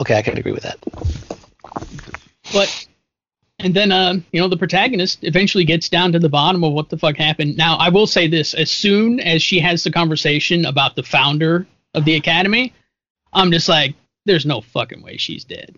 okay, 0.00 0.16
I 0.16 0.22
can 0.22 0.38
agree 0.38 0.52
with 0.52 0.62
that. 0.62 0.78
but 2.52 2.86
and 3.58 3.74
then 3.74 3.92
uh, 3.92 4.14
you 4.32 4.40
know 4.40 4.48
the 4.48 4.56
protagonist 4.56 5.22
eventually 5.22 5.64
gets 5.64 5.88
down 5.88 6.12
to 6.12 6.18
the 6.18 6.28
bottom 6.28 6.64
of 6.64 6.72
what 6.72 6.88
the 6.88 6.98
fuck 6.98 7.16
happened. 7.16 7.56
Now 7.56 7.76
I 7.76 7.88
will 7.88 8.06
say 8.06 8.26
this: 8.26 8.54
as 8.54 8.70
soon 8.70 9.20
as 9.20 9.42
she 9.42 9.60
has 9.60 9.84
the 9.84 9.90
conversation 9.90 10.64
about 10.66 10.96
the 10.96 11.02
founder 11.02 11.66
of 11.94 12.04
the 12.04 12.16
academy, 12.16 12.72
I'm 13.32 13.52
just 13.52 13.68
like, 13.68 13.94
there's 14.24 14.46
no 14.46 14.60
fucking 14.60 15.02
way 15.02 15.16
she's 15.16 15.44
dead. 15.44 15.76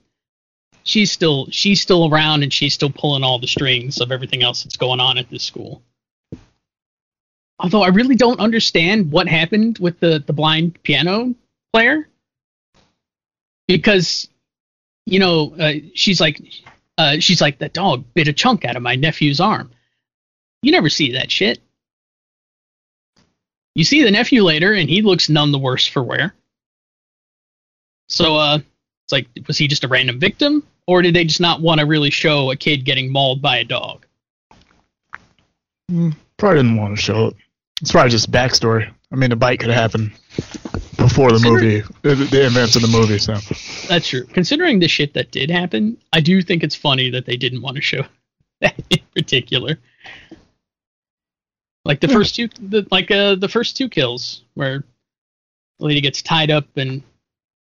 She's 0.83 1.11
still 1.13 1.47
she's 1.51 1.81
still 1.81 2.13
around 2.13 2.43
and 2.43 2.53
she's 2.53 2.75
still 2.75 2.91
pulling 2.91 3.23
all 3.23 3.39
the 3.39 3.47
strings 3.47 4.01
of 4.01 4.13
everything 4.13 4.43
else 4.43 4.63
that's 4.63 4.77
going 4.77 5.01
on 5.01 5.19
at 5.19 5.31
this 5.31 5.43
school. 5.43 5.83
Although 7.59 7.83
I 7.83 7.89
really 7.89 8.17
don't 8.17 8.41
understand 8.41 9.13
what 9.13 9.29
happened 9.29 9.79
with 9.79 10.01
the 10.01 10.23
the 10.27 10.33
blind 10.33 10.83
piano 10.83 11.35
player, 11.73 12.09
because 13.69 14.29
you 15.07 15.19
know 15.19 15.55
uh, 15.59 15.73
she's 15.95 16.21
like 16.21 16.41
uh, 16.99 17.19
she's 17.19 17.41
like 17.41 17.59
that 17.59 17.73
dog 17.73 18.05
bit 18.15 18.29
a 18.29 18.33
chunk 18.33 18.65
out 18.65 18.77
of 18.77 18.83
my 18.83 18.95
nephew's 18.95 19.41
arm. 19.41 19.71
You 20.63 20.73
never 20.73 20.89
see 20.89 21.13
that 21.13 21.31
shit. 21.31 21.61
You 23.75 23.85
see 23.85 24.05
the 24.05 24.11
nephew 24.11 24.45
later, 24.45 24.73
and 24.73 24.89
he 24.89 25.03
looks 25.03 25.29
none 25.29 25.51
the 25.51 25.59
worse 25.59 25.87
for 25.87 26.03
wear. 26.03 26.35
So, 28.09 28.37
uh, 28.37 28.59
it's 29.05 29.13
like, 29.13 29.29
was 29.47 29.59
he 29.59 29.67
just 29.67 29.85
a 29.85 29.89
random 29.89 30.21
victim, 30.21 30.63
or 30.87 31.03
did 31.03 31.15
they 31.15 31.25
just 31.25 31.41
not 31.41 31.61
want 31.61 31.81
to 31.81 31.87
really 31.87 32.11
show 32.11 32.51
a 32.51 32.57
kid 32.57 32.85
getting 32.85 33.11
mauled 33.11 33.43
by 33.43 33.59
a 33.59 33.65
dog? 33.65 34.07
Probably 35.89 36.59
didn't 36.59 36.77
want 36.77 36.97
to 36.97 37.03
show 37.03 37.27
it. 37.29 37.37
It's 37.81 37.91
probably 37.91 38.11
just 38.11 38.31
backstory. 38.31 38.93
I 39.15 39.17
mean, 39.17 39.31
the 39.31 39.37
bite 39.37 39.61
could 39.61 39.71
happen 39.71 40.13
before 40.97 41.31
the 41.31 41.39
movie, 41.39 41.83
the, 42.03 42.17
the 42.17 42.47
events 42.47 42.75
of 42.75 42.83
the 42.83 42.89
movie. 42.89 43.19
So 43.19 43.35
That's 43.87 44.09
true. 44.09 44.25
Considering 44.25 44.81
the 44.81 44.89
shit 44.89 45.15
that 45.15 45.31
did 45.31 45.53
happen, 45.53 45.99
I 46.13 46.21
do 46.21 46.43
think 46.43 46.65
it's 46.65 46.75
funny 46.75 47.11
that 47.11 47.25
they 47.25 47.37
didn't 47.37 47.63
want 47.63 47.77
to 47.77 47.81
show 47.81 48.05
that 48.61 48.75
in 48.91 48.99
particular. 49.15 49.79
Like 51.85 52.01
the 52.01 52.09
first 52.09 52.35
two, 52.35 52.49
the, 52.61 52.89
like 52.91 53.13
uh, 53.13 53.37
the 53.37 53.49
first 53.49 53.77
two 53.77 53.89
kills, 53.89 54.43
where 54.55 54.83
the 55.79 55.87
lady 55.87 56.01
gets 56.01 56.21
tied 56.21 56.51
up 56.51 56.67
and 56.77 57.01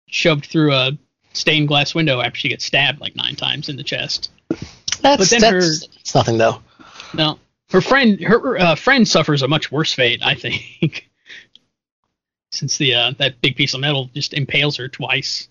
shoved 0.08 0.48
through 0.48 0.74
a 0.74 0.98
stained 1.34 1.68
glass 1.68 1.94
window 1.94 2.20
after 2.20 2.40
she 2.40 2.50
gets 2.50 2.66
stabbed 2.66 3.00
like 3.00 3.16
nine 3.16 3.36
times 3.36 3.70
in 3.70 3.76
the 3.76 3.84
chest. 3.84 4.32
That's, 5.02 5.18
But 5.18 5.30
then 5.30 5.42
that's 5.42 5.84
it's 5.84 6.16
nothing 6.16 6.40
though. 6.40 6.64
No, 7.14 7.38
her 7.70 7.82
friend, 7.82 8.20
her 8.22 8.58
uh, 8.58 8.76
friend 8.76 9.08
suffers 9.08 9.44
a 9.44 9.48
much 9.48 9.72
worse 9.72 9.94
fate, 9.94 10.22
I 10.24 10.34
think, 10.34 11.07
since 12.58 12.78
the 12.78 12.96
uh, 12.96 13.12
that 13.18 13.40
big 13.42 13.56
piece 13.56 13.74
of 13.74 13.80
metal 13.80 14.10
just 14.14 14.34
impales 14.34 14.78
her 14.78 14.88
twice. 14.88 15.48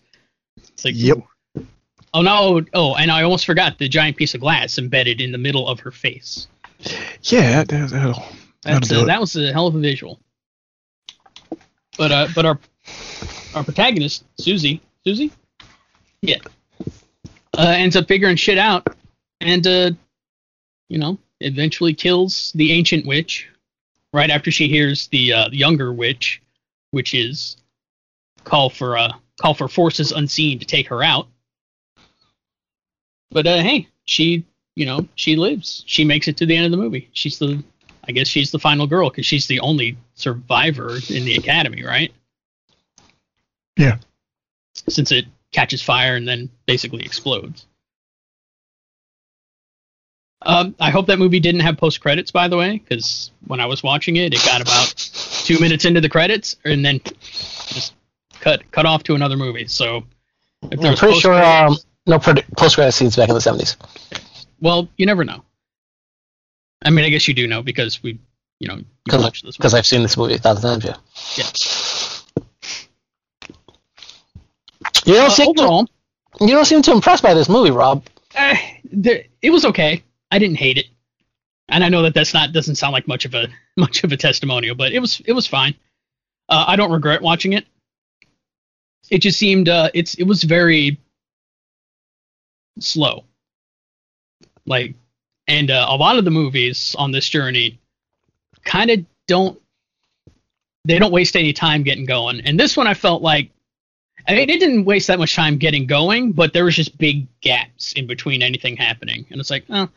It's 0.57 0.85
like, 0.85 0.95
Yep. 0.97 1.19
Oh 2.15 2.23
no! 2.23 2.65
Oh, 2.73 2.95
and 2.95 3.11
I 3.11 3.23
almost 3.23 3.45
forgot 3.45 3.79
the 3.79 3.89
giant 3.89 4.17
piece 4.17 4.35
of 4.35 4.41
glass 4.41 4.79
embedded 4.79 5.21
in 5.21 5.33
the 5.33 5.39
middle 5.39 5.69
of 5.69 5.81
her 5.81 5.91
face. 5.91 6.49
yeah, 7.23 7.63
that, 7.63 7.69
that, 7.69 7.91
that'll, 7.91 8.23
that'll 8.63 8.81
That's 8.81 8.93
uh, 8.93 9.05
that 9.05 9.21
was 9.21 9.37
a 9.37 9.53
hell 9.53 9.67
of 9.67 9.75
a 9.75 9.81
visual. 9.81 10.19
But 11.99 12.13
uh, 12.13 12.29
but 12.35 12.47
our 12.47 12.59
our 13.55 13.65
protagonist 13.65 14.25
Susie, 14.39 14.81
Susie, 15.05 15.31
yeah, 16.23 16.39
uh, 17.59 17.75
ends 17.77 17.97
up 17.97 18.09
figuring 18.09 18.37
shit 18.37 18.59
out, 18.59 18.87
and 19.41 19.67
uh, 19.67 19.91
you 20.89 20.99
know, 20.99 21.19
eventually 21.41 21.93
kills 21.93 22.53
the 22.55 22.73
ancient 22.73 23.05
witch 23.05 23.49
right 24.13 24.31
after 24.31 24.51
she 24.51 24.69
hears 24.69 25.09
the 25.09 25.33
uh, 25.33 25.49
younger 25.51 25.93
witch, 25.93 26.41
which 26.91 27.15
is 27.15 27.57
call 28.45 28.71
for 28.71 28.97
uh 28.97 29.13
call 29.41 29.55
for 29.55 29.69
forces 29.69 30.13
unseen 30.13 30.59
to 30.59 30.65
take 30.65 30.89
her 30.89 31.03
out. 31.03 31.29
But 33.31 33.47
uh, 33.47 33.63
hey, 33.63 33.89
she 34.05 34.45
you 34.75 34.87
know 34.87 35.09
she 35.15 35.37
lives. 35.37 35.85
She 35.87 36.05
makes 36.05 36.29
it 36.29 36.37
to 36.39 36.47
the 36.47 36.57
end 36.57 36.67
of 36.67 36.71
the 36.71 36.77
movie. 36.77 37.09
She's 37.13 37.39
the 37.39 37.63
I 38.09 38.13
guess 38.13 38.29
she's 38.29 38.51
the 38.51 38.59
final 38.59 38.87
girl 38.87 39.11
because 39.11 39.27
she's 39.27 39.47
the 39.47 39.61
only 39.61 39.97
survivor 40.15 40.91
in 41.11 41.25
the 41.25 41.37
academy, 41.37 41.85
right? 41.85 42.13
Yeah. 43.77 43.99
Since 44.89 45.13
it 45.13 45.27
catches 45.53 45.83
fire 45.83 46.17
and 46.17 46.27
then 46.27 46.51
basically 46.67 47.05
explodes. 47.05 47.67
Um, 50.43 50.77
I 50.79 50.91
hope 50.91 51.07
that 51.07 51.19
movie 51.19 51.41
didn't 51.41 51.63
have 51.63 51.77
post 51.77 52.01
credits, 52.01 52.31
by 52.31 52.47
the 52.47 52.57
way, 52.57 52.79
because 52.79 53.33
when 53.47 53.59
I 53.59 53.67
was 53.67 53.83
watching 53.83 54.17
it, 54.17 54.35
it 54.35 54.45
got 54.45 54.61
about 54.61 54.95
two 55.47 55.59
minutes 55.61 55.85
into 55.85 56.01
the 56.01 56.09
credits 56.09 56.57
and 56.65 56.85
then 56.85 57.01
just 57.69 57.95
cut 58.41 58.69
cut 58.73 58.85
off 58.87 59.03
to 59.05 59.15
another 59.15 59.37
movie. 59.37 59.67
So 59.67 60.05
if 60.63 60.73
I'm 60.73 60.79
there's 60.81 60.99
pretty 60.99 61.19
sure 61.21 61.35
um, 61.43 61.77
no 62.07 62.19
post 62.19 62.75
credit 62.75 62.93
scenes 62.93 63.17
back 63.17 63.29
in 63.29 63.35
the 63.35 63.41
seventies. 63.41 63.77
well, 64.61 64.89
you 64.97 65.07
never 65.07 65.25
know. 65.25 65.43
I 66.85 66.91
mean, 66.91 67.05
I 67.05 67.09
guess 67.09 67.27
you 67.29 67.35
do 67.35 67.47
know 67.47 67.63
because 67.63 68.03
we, 68.03 68.19
you 68.61 68.69
know, 68.69 68.81
Because 69.05 69.23
watched 69.23 69.45
this. 69.45 69.57
because 69.57 69.73
I've 69.75 69.87
seen 69.87 70.03
this 70.03 70.17
movie 70.17 70.35
a 70.35 70.39
thousand 70.39 70.63
times. 70.81 70.85
Yeah. 70.85 70.97
Yeah. 71.39 72.43
You 75.05 75.15
don't 75.15 75.27
Uh, 75.27 75.31
seem 75.31 75.55
to, 75.55 75.87
you 76.41 76.49
don't 76.49 76.65
seem 76.65 76.83
too 76.83 76.93
impressed 76.93 77.23
by 77.23 77.33
this 77.35 77.49
movie, 77.49 77.71
Rob. 77.71 78.05
eh, 78.35 78.57
there, 78.93 79.25
it 79.43 79.51
was 79.51 79.65
okay. 79.65 80.03
I 80.31 80.39
didn't 80.39 80.57
hate 80.57 80.79
it, 80.79 80.87
and 81.69 81.83
I 81.83 81.89
know 81.89 82.03
that 82.03 82.15
that's 82.15 82.35
not 82.35 82.53
doesn't 82.53 82.77
sound 82.77 82.93
like 82.93 83.09
much 83.09 83.25
of 83.25 83.35
a 83.35 83.49
much 83.77 84.05
of 84.05 84.13
a 84.13 84.17
testimonial, 84.17 84.75
but 84.75 84.93
it 84.93 85.01
was 85.01 85.21
it 85.27 85.33
was 85.33 85.47
fine. 85.47 85.75
Uh, 86.49 86.65
I 86.69 86.77
don't 86.77 86.93
regret 86.93 87.23
watching 87.23 87.53
it. 87.55 87.67
It 89.11 89.19
just 89.19 89.39
seemed 89.39 89.69
uh, 89.69 89.91
it's 89.95 90.15
it 90.15 90.25
was 90.25 90.43
very 90.43 90.99
slow, 92.81 93.25
like, 94.65 94.95
and 95.47 95.71
uh, 95.71 95.87
a 95.89 95.97
lot 95.97 96.19
of 96.19 96.25
the 96.25 96.31
movies 96.31 96.95
on 96.99 97.13
this 97.13 97.29
journey 97.29 97.79
kind 98.65 98.91
of 98.91 99.05
don't 99.27 99.61
they 100.85 100.99
don't 100.99 101.13
waste 101.13 101.37
any 101.37 101.53
time 101.53 101.83
getting 101.83 102.05
going, 102.05 102.41
and 102.43 102.59
this 102.59 102.77
one 102.77 102.87
I 102.87 102.95
felt 102.95 103.23
like 103.23 103.51
I 104.29 104.35
mean, 104.35 104.51
it 104.51 104.59
didn't 104.59 104.85
waste 104.85 105.07
that 105.07 105.19
much 105.19 105.35
time 105.37 105.57
getting 105.57 105.87
going, 105.87 106.33
but 106.33 106.53
there 106.53 106.65
was 106.65 106.75
just 106.75 106.99
big 106.99 107.29
gaps 107.41 107.93
in 107.93 108.07
between 108.07 108.43
anything 108.43 108.77
happening, 108.77 109.25
and 109.31 109.41
it's 109.41 109.51
like, 109.51 109.65
oh, 109.71 109.89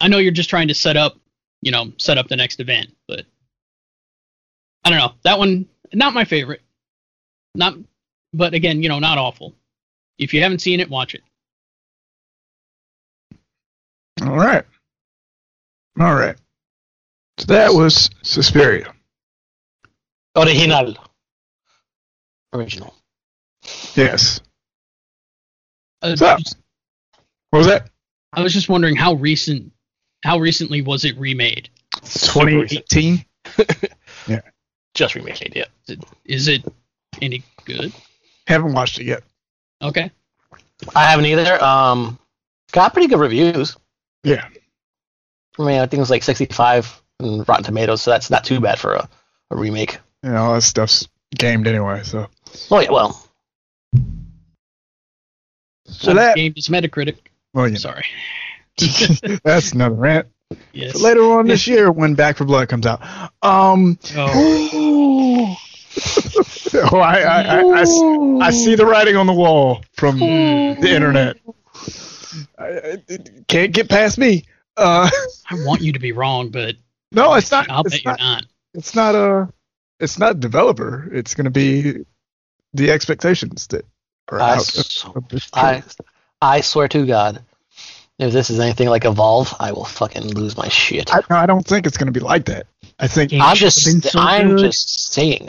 I 0.00 0.08
know 0.08 0.18
you're 0.18 0.32
just 0.32 0.50
trying 0.50 0.68
to 0.68 0.74
set 0.74 0.96
up, 0.96 1.16
you 1.62 1.70
know, 1.72 1.92
set 1.98 2.18
up 2.18 2.28
the 2.28 2.36
next 2.36 2.60
event, 2.60 2.88
but 3.06 3.26
I 4.84 4.90
don't 4.90 4.98
know. 4.98 5.12
That 5.24 5.38
one, 5.38 5.66
not 5.92 6.14
my 6.14 6.24
favorite. 6.24 6.62
Not, 7.54 7.74
but 8.32 8.54
again, 8.54 8.82
you 8.82 8.88
know, 8.88 8.98
not 8.98 9.18
awful. 9.18 9.54
If 10.18 10.32
you 10.32 10.42
haven't 10.42 10.60
seen 10.60 10.80
it, 10.80 10.88
watch 10.88 11.14
it. 11.14 11.22
All 14.22 14.36
right. 14.36 14.64
All 15.98 16.14
right. 16.14 16.36
So 17.38 17.46
that 17.46 17.72
was 17.72 18.10
Suspiria. 18.22 18.92
Original. 20.36 20.96
Original. 22.52 22.94
Yes. 23.94 24.40
Uh, 26.02 26.16
So- 26.16 26.36
What 27.50 27.58
was 27.58 27.66
that? 27.66 27.90
I 28.32 28.42
was 28.42 28.52
just 28.52 28.68
wondering 28.68 28.94
how 28.94 29.14
recent, 29.14 29.72
how 30.22 30.38
recently 30.38 30.82
was 30.82 31.04
it 31.04 31.16
remade? 31.18 31.68
2018. 32.02 33.24
yeah. 34.26 34.40
Just 34.94 35.14
remade, 35.14 35.52
yeah. 35.54 35.64
Is 36.24 36.48
it 36.48 36.64
any 37.20 37.42
good? 37.64 37.92
Haven't 38.46 38.72
watched 38.72 38.98
it 38.98 39.04
yet. 39.06 39.22
Okay. 39.82 40.10
I 40.94 41.04
haven't 41.04 41.26
either. 41.26 41.62
Um, 41.62 42.18
got 42.72 42.92
pretty 42.92 43.08
good 43.08 43.20
reviews. 43.20 43.76
Yeah. 44.24 44.46
I 45.58 45.62
mean, 45.62 45.78
I 45.78 45.82
think 45.86 45.94
it 45.94 46.00
was 46.00 46.10
like 46.10 46.22
65 46.22 47.02
in 47.20 47.42
Rotten 47.42 47.64
Tomatoes, 47.64 48.02
so 48.02 48.10
that's 48.10 48.30
not 48.30 48.44
too 48.44 48.60
bad 48.60 48.78
for 48.78 48.94
a, 48.94 49.08
a 49.50 49.56
remake. 49.56 49.98
You 50.22 50.30
know, 50.30 50.42
all 50.42 50.54
that 50.54 50.62
stuff's 50.62 51.08
gamed 51.36 51.66
anyway. 51.66 52.02
So, 52.02 52.28
Oh 52.70 52.80
yeah, 52.80 52.90
well, 52.90 53.26
so 55.86 56.14
that. 56.14 56.36
game 56.36 56.52
is 56.56 56.68
Metacritic. 56.68 57.16
Well, 57.52 57.66
you 57.66 57.72
know, 57.74 57.78
Sorry. 57.78 58.04
that's 59.44 59.72
another 59.72 59.94
rant. 59.94 60.28
Yes. 60.72 60.94
So 60.98 61.04
later 61.04 61.22
on 61.22 61.46
this 61.46 61.66
year, 61.66 61.90
when 61.92 62.14
Back 62.14 62.38
4 62.38 62.46
Blood 62.46 62.68
comes 62.68 62.86
out. 62.86 63.00
Um. 63.42 63.98
Oh. 64.16 65.56
oh, 66.74 66.98
I, 66.98 67.20
I, 67.20 67.42
I, 67.42 67.60
I 67.60 67.80
s- 67.82 68.00
I 68.42 68.50
see 68.50 68.74
the 68.74 68.86
writing 68.86 69.16
on 69.16 69.26
the 69.26 69.32
wall 69.32 69.84
from 69.94 70.18
the 70.18 70.88
internet. 70.88 71.36
I, 72.58 72.64
I, 72.64 72.96
it 73.08 73.44
can't 73.48 73.72
get 73.72 73.88
past 73.88 74.18
me. 74.18 74.44
Uh, 74.76 75.10
I 75.50 75.54
want 75.64 75.82
you 75.82 75.92
to 75.92 75.98
be 75.98 76.12
wrong, 76.12 76.50
but 76.50 76.76
no, 77.12 77.34
it's 77.34 77.50
not. 77.50 77.68
I'll 77.70 77.82
bet 77.82 77.94
It's 77.94 78.04
you're 78.04 78.12
not. 78.12 78.20
not. 78.20 78.46
It's 78.74 78.94
not 78.94 79.14
a. 79.14 79.52
It's 79.98 80.18
not 80.18 80.40
developer. 80.40 81.08
It's 81.12 81.34
going 81.34 81.44
to 81.44 81.50
be 81.50 82.04
the 82.72 82.90
expectations 82.90 83.66
that 83.68 83.84
are 84.28 84.40
I, 84.40 84.50
out 84.52 84.56
s- 84.58 85.04
of 85.14 85.28
this. 85.28 85.48
I, 85.52 85.82
I 86.40 86.60
swear 86.62 86.88
to 86.88 87.04
God, 87.06 87.42
if 88.22 88.32
this 88.32 88.50
is 88.50 88.60
anything 88.60 88.88
like 88.88 89.04
Evolve, 89.04 89.54
I 89.58 89.72
will 89.72 89.84
fucking 89.84 90.34
lose 90.34 90.56
my 90.56 90.68
shit. 90.68 91.14
I, 91.14 91.20
no, 91.30 91.36
I 91.36 91.46
don't 91.46 91.66
think 91.66 91.86
it's 91.86 91.96
going 91.96 92.12
to 92.12 92.18
be 92.18 92.20
like 92.24 92.44
that. 92.46 92.66
I 92.98 93.06
think 93.06 93.32
I'm 93.32 93.56
just, 93.56 93.84
been 93.86 94.02
so 94.02 94.20
I'm 94.20 94.48
good. 94.56 94.58
just 94.60 95.12
saying. 95.12 95.48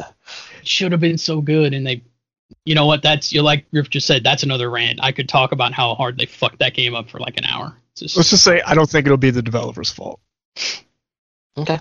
Should 0.63 0.91
have 0.93 1.01
been 1.01 1.17
so 1.17 1.41
good, 1.41 1.73
and 1.73 1.85
they, 1.85 2.03
you 2.65 2.75
know 2.75 2.85
what? 2.85 3.03
That's 3.03 3.33
you 3.33 3.41
like 3.41 3.69
Griff 3.71 3.89
just 3.89 4.07
said. 4.07 4.23
That's 4.23 4.43
another 4.43 4.69
rant. 4.69 4.99
I 5.01 5.11
could 5.11 5.27
talk 5.27 5.51
about 5.51 5.73
how 5.73 5.95
hard 5.95 6.17
they 6.17 6.25
fucked 6.27 6.59
that 6.59 6.73
game 6.73 6.95
up 6.95 7.09
for 7.09 7.19
like 7.19 7.37
an 7.37 7.45
hour. 7.45 7.75
Just, 7.95 8.15
let's 8.15 8.29
just 8.29 8.43
say 8.43 8.61
I 8.61 8.73
don't 8.73 8.89
think 8.89 9.05
it'll 9.05 9.17
be 9.17 9.31
the 9.31 9.41
developer's 9.41 9.89
fault 9.89 10.21
Okay. 11.57 11.79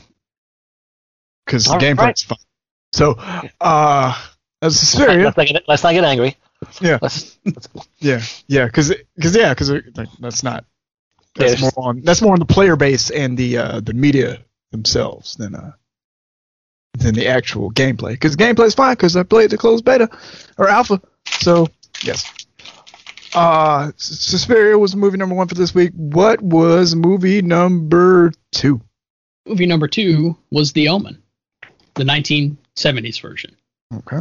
because 1.46 1.66
the 1.66 1.72
All 1.72 1.78
gameplay 1.78 1.98
right. 1.98 2.16
is 2.18 2.22
fun. 2.24 2.38
So, 2.92 3.14
uh, 3.60 4.18
as 4.60 4.74
Let's 4.74 4.78
Suspiria, 4.78 5.24
not, 5.24 5.36
get, 5.36 5.62
let's 5.68 5.84
not 5.84 5.92
get 5.92 6.04
angry. 6.04 6.36
Yeah. 6.80 6.98
Let's, 7.00 7.38
Yeah, 8.00 8.22
yeah, 8.48 8.66
because 8.66 8.92
because 9.14 9.36
yeah, 9.36 9.54
because 9.54 9.72
that's 10.18 10.42
not 10.42 10.64
that's 11.40 11.62
more 11.76 11.88
on 11.88 12.02
that's 12.02 12.22
more 12.22 12.32
on 12.32 12.38
the 12.38 12.46
player 12.46 12.76
base 12.76 13.10
and 13.10 13.36
the 13.36 13.58
uh, 13.58 13.80
the 13.80 13.94
media 13.94 14.44
themselves 14.70 15.34
than 15.36 15.54
uh 15.54 15.72
than 16.94 17.14
the 17.14 17.26
actual 17.28 17.70
gameplay. 17.72 18.12
Because 18.12 18.36
gameplay 18.36 18.66
is 18.66 18.74
fine 18.74 18.94
because 18.94 19.16
I 19.16 19.22
played 19.22 19.50
the 19.50 19.58
closed 19.58 19.84
beta 19.84 20.08
or 20.58 20.68
alpha. 20.68 21.00
So 21.26 21.68
yes. 22.02 22.32
Uh, 23.32 23.92
Suspiria 23.96 24.76
was 24.76 24.96
movie 24.96 25.16
number 25.16 25.36
one 25.36 25.46
for 25.46 25.54
this 25.54 25.72
week. 25.72 25.92
What 25.94 26.42
was 26.42 26.96
movie 26.96 27.42
number 27.42 28.32
two? 28.50 28.80
movie 29.46 29.66
number 29.66 29.88
two 29.88 30.36
was 30.50 30.72
The 30.72 30.88
Omen, 30.88 31.22
the 31.94 32.04
1970s 32.04 33.20
version. 33.20 33.56
Okay. 33.94 34.20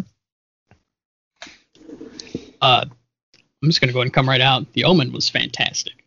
Uh, 2.62 2.86
I'm 3.62 3.69
just 3.69 3.79
gonna 3.79 3.93
go 3.93 3.99
ahead 3.99 4.08
and 4.08 4.13
come 4.13 4.27
right 4.27 4.41
out. 4.41 4.71
The 4.73 4.86
Omen 4.86 5.12
was 5.12 5.29
fantastic. 5.29 6.03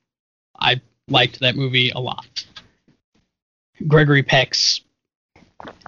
I 0.58 0.80
liked 1.08 1.40
that 1.40 1.56
movie 1.56 1.90
a 1.90 1.98
lot. 1.98 2.46
Gregory 3.88 4.22
Peck's 4.22 4.80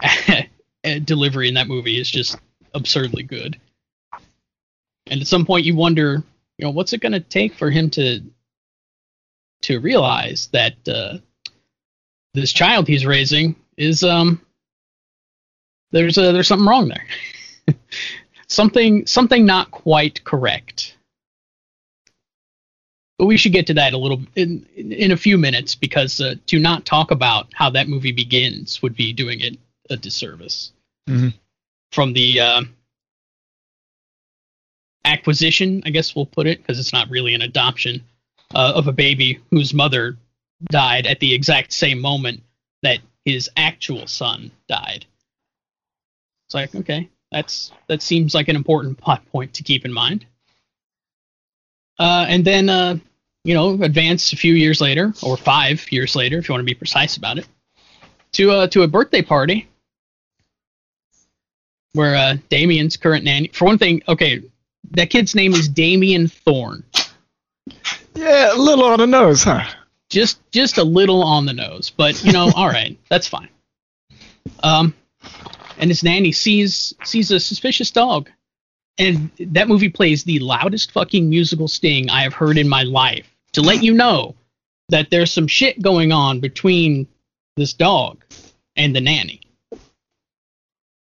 delivery 1.05 1.48
in 1.48 1.55
that 1.55 1.68
movie 1.68 2.00
is 2.00 2.11
just 2.11 2.38
absurdly 2.74 3.22
good. 3.22 3.59
And 5.07 5.20
at 5.20 5.27
some 5.27 5.44
point, 5.44 5.66
you 5.66 5.77
wonder, 5.77 6.22
you 6.59 6.64
know, 6.64 6.70
what's 6.70 6.92
it 6.92 7.00
going 7.00 7.12
to 7.12 7.20
take 7.20 7.55
for 7.55 7.70
him 7.70 7.90
to 7.90 8.20
to 9.62 9.81
realize 9.81 10.48
that 10.53 10.74
uh, 10.87 11.16
this 12.35 12.53
child 12.53 12.87
he's 12.87 13.07
raising 13.07 13.57
is 13.79 14.05
um 14.05 14.40
there's 15.90 16.18
a, 16.18 16.33
there's 16.33 16.48
something 16.48 16.68
wrong 16.68 16.88
there, 16.88 17.77
something 18.48 19.07
something 19.07 19.46
not 19.46 19.70
quite 19.70 20.22
correct. 20.24 20.96
But 23.18 23.27
we 23.27 23.37
should 23.37 23.53
get 23.53 23.66
to 23.68 23.74
that 23.74 23.92
a 23.92 23.98
little 23.98 24.22
in 24.35 24.66
in 24.77 25.12
a 25.12 25.16
few 25.16 25.38
minutes 25.38 25.74
because 25.74 26.20
uh, 26.20 26.35
to 26.46 26.59
not 26.59 26.85
talk 26.85 27.11
about 27.11 27.46
how 27.55 27.70
that 27.70 27.88
movie 27.88 28.12
begins 28.12 28.83
would 28.83 28.96
be 28.96 29.12
doing 29.12 29.40
it 29.40 29.57
a 29.90 29.96
disservice. 29.96 30.72
Mhm. 31.09 31.35
From 31.92 32.12
the 32.12 32.40
uh, 32.40 32.62
acquisition, 35.05 35.83
I 35.85 35.90
guess 35.90 36.16
we'll 36.16 36.27
put 36.27 36.46
it, 36.46 36.59
because 36.59 36.79
it's 36.81 36.92
not 36.92 37.09
really 37.11 37.35
an 37.35 37.42
adoption 37.42 38.03
uh, 38.55 38.72
of 38.74 38.88
a 38.88 38.92
baby 38.92 39.40
whose 39.50 39.74
mother 39.74 40.16
died 40.70 41.07
at 41.07 41.20
the 41.20 41.35
exact 41.35 41.72
same 41.72 42.00
moment 42.00 42.42
that 42.83 42.98
his 43.24 43.50
actual 43.57 44.07
son 44.07 44.50
died. 44.68 45.07
It's 46.48 46.55
like, 46.55 46.74
okay, 46.74 47.09
that's 47.31 47.72
that 47.87 48.03
seems 48.03 48.35
like 48.35 48.48
an 48.48 48.57
important 48.57 48.98
plot 48.98 49.24
point 49.31 49.55
to 49.55 49.62
keep 49.62 49.85
in 49.85 49.92
mind. 49.92 50.27
Uh, 51.98 52.26
and 52.28 52.44
then, 52.44 52.68
uh, 52.68 52.96
you 53.44 53.54
know, 53.54 53.83
advance 53.83 54.33
a 54.33 54.37
few 54.37 54.54
years 54.54 54.80
later, 54.80 55.12
or 55.22 55.37
five 55.37 55.90
years 55.92 56.16
later, 56.16 56.38
if 56.38 56.48
you 56.48 56.52
want 56.52 56.61
to 56.61 56.66
be 56.70 56.74
precise 56.74 57.16
about 57.16 57.38
it, 57.38 57.46
to 58.33 58.50
uh, 58.50 58.66
to 58.68 58.83
a 58.83 58.88
birthday 58.88 59.22
party 59.22 59.68
where 61.94 62.16
uh, 62.16 62.37
Damien's 62.48 62.96
current 62.96 63.24
nanny. 63.24 63.48
For 63.48 63.64
one 63.64 63.78
thing, 63.78 64.02
okay, 64.09 64.42
that 64.90 65.11
kid's 65.11 65.35
name 65.35 65.54
is 65.54 65.68
Damien 65.68 66.28
Thorne. 66.28 66.85
Yeah, 68.14 68.54
a 68.54 68.59
little 68.59 68.85
on 68.85 68.98
the 68.98 69.07
nose, 69.07 69.44
huh? 69.44 69.64
Just 70.11 70.38
just 70.50 70.78
a 70.78 70.85
little 70.85 71.22
on 71.22 71.46
the 71.46 71.52
nose, 71.52 71.90
but 71.90 72.22
you 72.24 72.33
know, 72.33 72.50
all 72.57 72.68
right, 72.68 72.98
that's 73.09 73.26
fine. 73.26 73.48
Um, 74.62 74.94
and 75.78 75.90
his 75.90 76.02
nanny 76.02 76.33
sees 76.33 76.94
sees 77.04 77.30
a 77.30 77.40
suspicious 77.40 77.90
dog, 77.90 78.30
and 78.98 79.30
that 79.38 79.68
movie 79.68 79.88
plays 79.88 80.24
the 80.24 80.38
loudest 80.38 80.92
fucking 80.92 81.28
musical 81.28 81.68
sting 81.68 82.11
I 82.11 82.22
have 82.22 82.35
heard 82.35 82.59
in 82.59 82.68
my 82.68 82.83
life 82.83 83.28
to 83.52 83.62
let 83.62 83.83
you 83.83 83.94
know 83.94 84.35
that 84.88 85.11
there's 85.11 85.33
some 85.33 85.46
shit 85.46 85.80
going 85.83 86.12
on 86.12 86.40
between 86.40 87.09
this 87.57 87.72
dog 87.72 88.22
and 88.76 88.94
the 88.94 89.00
nanny. 89.00 89.40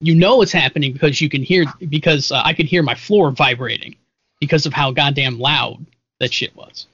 You 0.02 0.16
know 0.16 0.42
it's 0.42 0.52
happening 0.52 0.94
because 0.94 1.20
you 1.20 1.30
can 1.30 1.44
hear 1.44 1.66
because 1.90 2.32
uh, 2.32 2.42
I 2.44 2.54
could 2.54 2.68
hear 2.68 2.84
my 2.84 2.96
floor 2.96 3.32
vibrating 3.32 3.96
because 4.40 4.66
of 4.66 4.74
how 4.74 4.92
goddamn 4.92 5.40
loud 5.40 5.86
that 6.20 6.32
shit 6.32 6.56
was. 6.56 6.88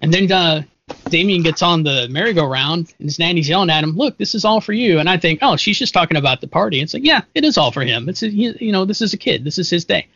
And 0.00 0.12
then 0.12 0.30
uh, 0.30 0.62
Damien 1.08 1.42
gets 1.42 1.62
on 1.62 1.82
the 1.82 2.08
merry-go-round, 2.10 2.94
and 2.98 3.08
his 3.08 3.18
nanny's 3.18 3.48
yelling 3.48 3.70
at 3.70 3.82
him, 3.82 3.96
"Look, 3.96 4.18
this 4.18 4.34
is 4.34 4.44
all 4.44 4.60
for 4.60 4.72
you." 4.72 4.98
And 4.98 5.08
I 5.08 5.16
think, 5.16 5.40
oh, 5.42 5.56
she's 5.56 5.78
just 5.78 5.94
talking 5.94 6.16
about 6.16 6.40
the 6.40 6.48
party. 6.48 6.80
It's 6.80 6.94
like, 6.94 7.04
yeah, 7.04 7.22
it 7.34 7.44
is 7.44 7.58
all 7.58 7.72
for 7.72 7.82
him. 7.82 8.08
It's 8.08 8.22
you 8.22 8.72
know, 8.72 8.84
this 8.84 9.00
is 9.00 9.12
a 9.12 9.16
kid. 9.16 9.44
This 9.44 9.58
is 9.58 9.70
his 9.70 9.84
day. 9.84 10.08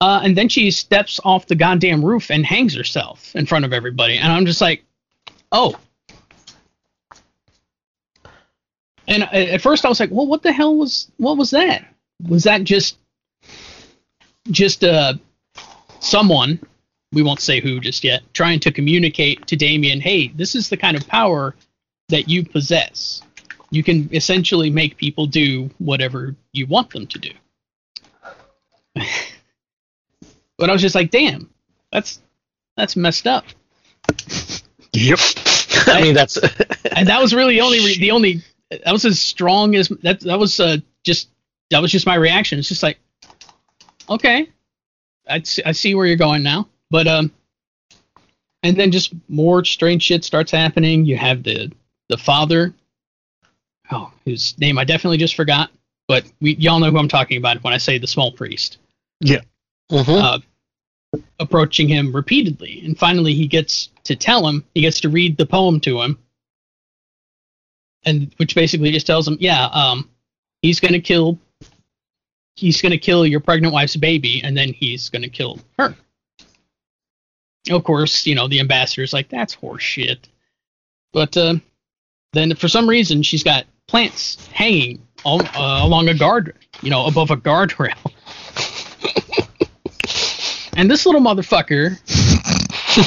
Uh, 0.00 0.20
and 0.22 0.36
then 0.36 0.48
she 0.48 0.70
steps 0.70 1.18
off 1.24 1.46
the 1.46 1.54
goddamn 1.54 2.04
roof 2.04 2.30
and 2.30 2.44
hangs 2.44 2.74
herself 2.74 3.34
in 3.34 3.46
front 3.46 3.64
of 3.64 3.72
everybody. 3.72 4.18
And 4.18 4.30
I'm 4.30 4.46
just 4.46 4.60
like, 4.60 4.84
oh. 5.52 5.74
And 9.08 9.22
at 9.22 9.62
first 9.62 9.84
I 9.84 9.88
was 9.88 10.00
like, 10.00 10.10
well, 10.10 10.26
what 10.26 10.42
the 10.42 10.52
hell 10.52 10.76
was 10.76 11.10
what 11.16 11.36
was 11.36 11.50
that? 11.50 11.86
Was 12.28 12.44
that 12.44 12.64
just 12.64 12.98
just 14.50 14.84
uh 14.84 15.14
someone 16.00 16.60
we 17.12 17.22
won't 17.22 17.40
say 17.40 17.60
who 17.60 17.80
just 17.80 18.04
yet, 18.04 18.22
trying 18.34 18.60
to 18.60 18.72
communicate 18.72 19.46
to 19.46 19.56
Damien, 19.56 20.00
hey, 20.00 20.28
this 20.28 20.54
is 20.54 20.68
the 20.68 20.76
kind 20.76 20.96
of 20.96 21.06
power 21.06 21.54
that 22.08 22.28
you 22.28 22.44
possess. 22.44 23.22
You 23.70 23.82
can 23.82 24.08
essentially 24.12 24.70
make 24.70 24.96
people 24.96 25.26
do 25.26 25.70
whatever 25.78 26.34
you 26.52 26.66
want 26.66 26.90
them 26.90 27.06
to 27.06 27.18
do. 27.18 27.30
but 30.56 30.70
I 30.70 30.72
was 30.72 30.82
just 30.82 30.94
like, 30.94 31.10
damn, 31.10 31.50
that's 31.92 32.20
that's 32.76 32.96
messed 32.96 33.26
up. 33.26 33.44
Yep. 34.92 35.18
I 35.86 36.02
mean, 36.02 36.14
that's 36.14 36.38
And 36.96 37.08
that 37.08 37.20
was 37.20 37.34
really 37.34 37.54
the 37.54 37.60
only 37.60 37.80
re- 37.80 37.98
the 37.98 38.10
only 38.10 38.42
that 38.70 38.92
was 38.92 39.04
as 39.04 39.20
strong 39.20 39.74
as 39.74 39.88
that 40.02 40.20
that 40.20 40.38
was 40.38 40.58
uh, 40.60 40.78
just 41.04 41.28
that 41.70 41.80
was 41.80 41.90
just 41.90 42.06
my 42.06 42.14
reaction. 42.14 42.58
It's 42.58 42.68
just 42.68 42.82
like, 42.82 42.98
okay, 44.08 44.48
I 45.28 45.42
see, 45.42 45.62
I 45.64 45.72
see 45.72 45.94
where 45.94 46.06
you're 46.06 46.16
going 46.16 46.42
now. 46.42 46.68
But 46.90 47.06
um, 47.06 47.32
and 48.62 48.76
then 48.76 48.90
just 48.90 49.12
more 49.28 49.64
strange 49.64 50.02
shit 50.02 50.24
starts 50.24 50.50
happening. 50.50 51.04
You 51.04 51.16
have 51.16 51.42
the 51.42 51.72
the 52.08 52.16
father, 52.16 52.74
oh, 53.90 54.12
whose 54.24 54.58
name 54.58 54.78
I 54.78 54.84
definitely 54.84 55.18
just 55.18 55.34
forgot, 55.34 55.70
but 56.08 56.24
we 56.40 56.56
y'all 56.56 56.78
know 56.78 56.90
who 56.90 56.98
I'm 56.98 57.08
talking 57.08 57.38
about 57.38 57.62
when 57.62 57.72
I 57.72 57.78
say 57.78 57.98
the 57.98 58.06
small 58.06 58.32
priest. 58.32 58.78
Mm-hmm. 59.90 60.10
uh, 60.10 60.38
approaching 61.38 61.88
him 61.88 62.14
repeatedly, 62.14 62.82
and 62.84 62.98
finally 62.98 63.34
he 63.34 63.46
gets 63.46 63.90
to 64.04 64.16
tell 64.16 64.46
him. 64.46 64.64
He 64.74 64.80
gets 64.80 65.00
to 65.02 65.08
read 65.08 65.36
the 65.36 65.46
poem 65.46 65.80
to 65.80 66.00
him, 66.00 66.18
and 68.04 68.32
which 68.36 68.54
basically 68.54 68.90
just 68.90 69.06
tells 69.06 69.26
him, 69.28 69.36
yeah, 69.40 69.66
um, 69.66 70.10
he's 70.62 70.80
gonna 70.80 71.00
kill. 71.00 71.38
He's 72.56 72.80
gonna 72.80 72.98
kill 72.98 73.26
your 73.26 73.40
pregnant 73.40 73.74
wife's 73.74 73.96
baby, 73.96 74.40
and 74.42 74.56
then 74.56 74.72
he's 74.72 75.08
gonna 75.08 75.28
kill 75.28 75.60
her. 75.78 75.94
Of 77.70 77.84
course, 77.84 78.26
you 78.26 78.34
know 78.34 78.46
the 78.48 78.60
ambassador's 78.60 79.12
like 79.12 79.28
that's 79.28 79.56
horseshit, 79.56 80.18
but 81.12 81.36
uh, 81.36 81.54
then 82.32 82.54
for 82.54 82.68
some 82.68 82.88
reason 82.88 83.22
she's 83.22 83.42
got 83.42 83.66
plants 83.88 84.46
hanging 84.52 85.06
all, 85.24 85.40
uh, 85.42 85.80
along 85.84 86.08
a 86.08 86.14
guard, 86.14 86.54
you 86.82 86.90
know, 86.90 87.06
above 87.06 87.30
a 87.30 87.36
guardrail. 87.36 87.94
And 90.78 90.90
this 90.90 91.06
little 91.06 91.22
motherfucker 91.22 91.96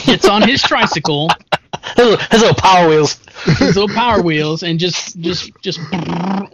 gets 0.08 0.28
on 0.28 0.42
his 0.42 0.60
tricycle, 0.64 1.30
His, 1.96 1.98
little- 1.98 2.18
his 2.32 2.42
little 2.42 2.56
power 2.56 2.90
wheels. 2.90 3.20
his 3.60 3.76
little 3.76 3.88
power 3.96 4.24
wheels, 4.24 4.64
and 4.64 4.80
just 4.80 5.20
just 5.20 5.52
just 5.62 5.80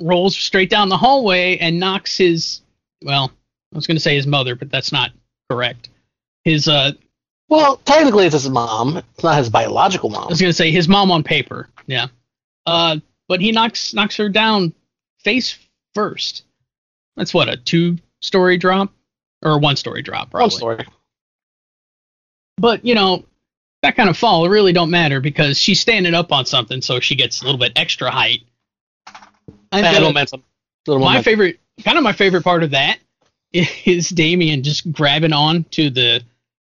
rolls 0.01 0.35
straight 0.35 0.69
down 0.69 0.89
the 0.89 0.97
hallway 0.97 1.57
and 1.59 1.79
knocks 1.79 2.17
his 2.17 2.59
well, 3.01 3.31
I 3.73 3.77
was 3.77 3.87
going 3.87 3.95
to 3.95 4.01
say 4.01 4.15
his 4.15 4.27
mother, 4.27 4.55
but 4.55 4.69
that's 4.69 4.91
not 4.91 5.11
correct. 5.49 5.87
His 6.43 6.67
uh, 6.67 6.91
Well, 7.47 7.77
technically, 7.77 8.25
it's 8.25 8.33
his 8.33 8.49
mom. 8.49 8.97
It's 8.97 9.23
not 9.23 9.37
his 9.37 9.49
biological 9.49 10.09
mom. 10.09 10.23
I 10.23 10.27
was 10.27 10.41
going 10.41 10.49
to 10.49 10.53
say 10.53 10.71
his 10.71 10.87
mom 10.87 11.11
on 11.11 11.23
paper, 11.23 11.69
yeah. 11.85 12.07
Uh, 12.65 12.97
but 13.27 13.41
he 13.41 13.51
knocks 13.51 13.93
knocks 13.93 14.17
her 14.17 14.29
down 14.29 14.73
face 15.19 15.57
first. 15.93 16.43
That's 17.15 17.33
what 17.33 17.49
a 17.49 17.57
two 17.57 17.97
story 18.21 18.57
drop 18.57 18.91
or 19.43 19.51
a 19.51 19.57
one 19.57 19.75
story 19.75 20.01
drop, 20.01 20.31
probably. 20.31 20.45
One 20.45 20.51
story. 20.51 20.85
But 22.57 22.83
you 22.83 22.95
know, 22.95 23.25
that 23.83 23.95
kind 23.95 24.09
of 24.09 24.17
fall 24.17 24.49
really 24.49 24.73
don't 24.73 24.89
matter 24.89 25.21
because 25.21 25.59
she's 25.59 25.79
standing 25.79 26.15
up 26.15 26.31
on 26.31 26.45
something, 26.45 26.81
so 26.81 26.99
she 26.99 27.15
gets 27.15 27.41
a 27.41 27.45
little 27.45 27.59
bit 27.59 27.73
extra 27.75 28.09
height. 28.09 28.41
Uh, 29.71 29.99
momentum. 30.01 30.43
Little 30.87 30.99
my 30.99 31.05
momentum. 31.05 31.23
favorite, 31.23 31.59
kind 31.83 31.97
of 31.97 32.03
my 32.03 32.13
favorite 32.13 32.43
part 32.43 32.63
of 32.63 32.71
that 32.71 32.97
is 33.53 34.09
Damien 34.09 34.63
just 34.63 34.91
grabbing 34.91 35.33
on 35.33 35.65
to 35.71 35.89
the 35.89 36.23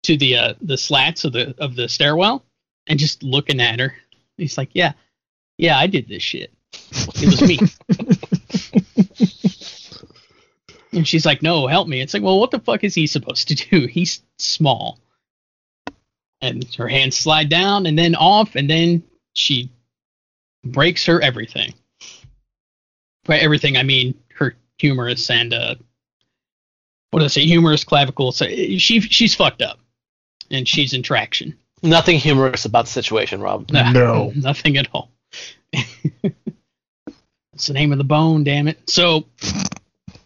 to 0.06 0.16
the 0.16 0.36
uh, 0.36 0.54
the 0.62 0.78
slats 0.78 1.24
of 1.24 1.32
the 1.32 1.54
of 1.58 1.74
the 1.74 1.88
stairwell 1.88 2.44
and 2.86 2.98
just 2.98 3.22
looking 3.22 3.60
at 3.60 3.80
her. 3.80 3.94
He's 4.36 4.56
like, 4.56 4.70
"Yeah, 4.72 4.92
yeah, 5.58 5.78
I 5.78 5.86
did 5.86 6.08
this 6.08 6.22
shit. 6.22 6.52
It 7.16 7.26
was 7.26 7.42
me." 7.42 7.58
and 10.92 11.06
she's 11.06 11.26
like, 11.26 11.42
"No, 11.42 11.66
help 11.66 11.88
me." 11.88 12.00
It's 12.00 12.14
like, 12.14 12.22
"Well, 12.22 12.38
what 12.38 12.52
the 12.52 12.60
fuck 12.60 12.84
is 12.84 12.94
he 12.94 13.06
supposed 13.06 13.48
to 13.48 13.54
do? 13.54 13.86
He's 13.90 14.22
small." 14.38 15.00
And 16.40 16.72
her 16.76 16.88
hands 16.88 17.16
slide 17.16 17.48
down 17.48 17.86
and 17.86 17.98
then 17.98 18.14
off, 18.14 18.54
and 18.54 18.70
then 18.70 19.02
she 19.34 19.70
breaks 20.64 21.04
her 21.06 21.20
everything. 21.20 21.74
By 23.24 23.38
everything, 23.38 23.76
I 23.76 23.82
mean 23.82 24.14
her 24.34 24.54
humerus 24.78 25.30
and 25.30 25.52
uh, 25.52 25.74
what 27.10 27.20
did 27.20 27.24
I 27.24 27.28
say? 27.28 27.46
Humerus 27.46 27.82
clavicle. 27.82 28.30
So 28.30 28.46
she 28.46 29.00
she's 29.00 29.34
fucked 29.34 29.62
up, 29.62 29.80
and 30.50 30.66
she's 30.66 30.92
in 30.92 31.02
traction. 31.02 31.56
Nothing 31.82 32.18
humorous 32.18 32.64
about 32.64 32.86
the 32.86 32.90
situation, 32.90 33.40
Rob. 33.40 33.70
Nah, 33.70 33.92
No. 33.92 34.32
nothing 34.36 34.76
at 34.76 34.88
all. 34.92 35.10
it's 35.72 37.66
the 37.66 37.72
name 37.74 37.92
of 37.92 37.98
the 37.98 38.04
bone, 38.04 38.44
damn 38.44 38.68
it. 38.68 38.88
So 38.88 39.26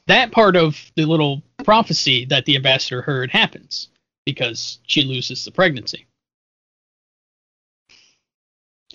that 0.06 0.32
part 0.32 0.56
of 0.56 0.90
the 0.96 1.04
little 1.04 1.42
prophecy 1.64 2.24
that 2.26 2.44
the 2.46 2.56
ambassador 2.56 3.02
heard 3.02 3.30
happens 3.30 3.88
because 4.24 4.78
she 4.86 5.02
loses 5.02 5.44
the 5.44 5.50
pregnancy. 5.50 6.06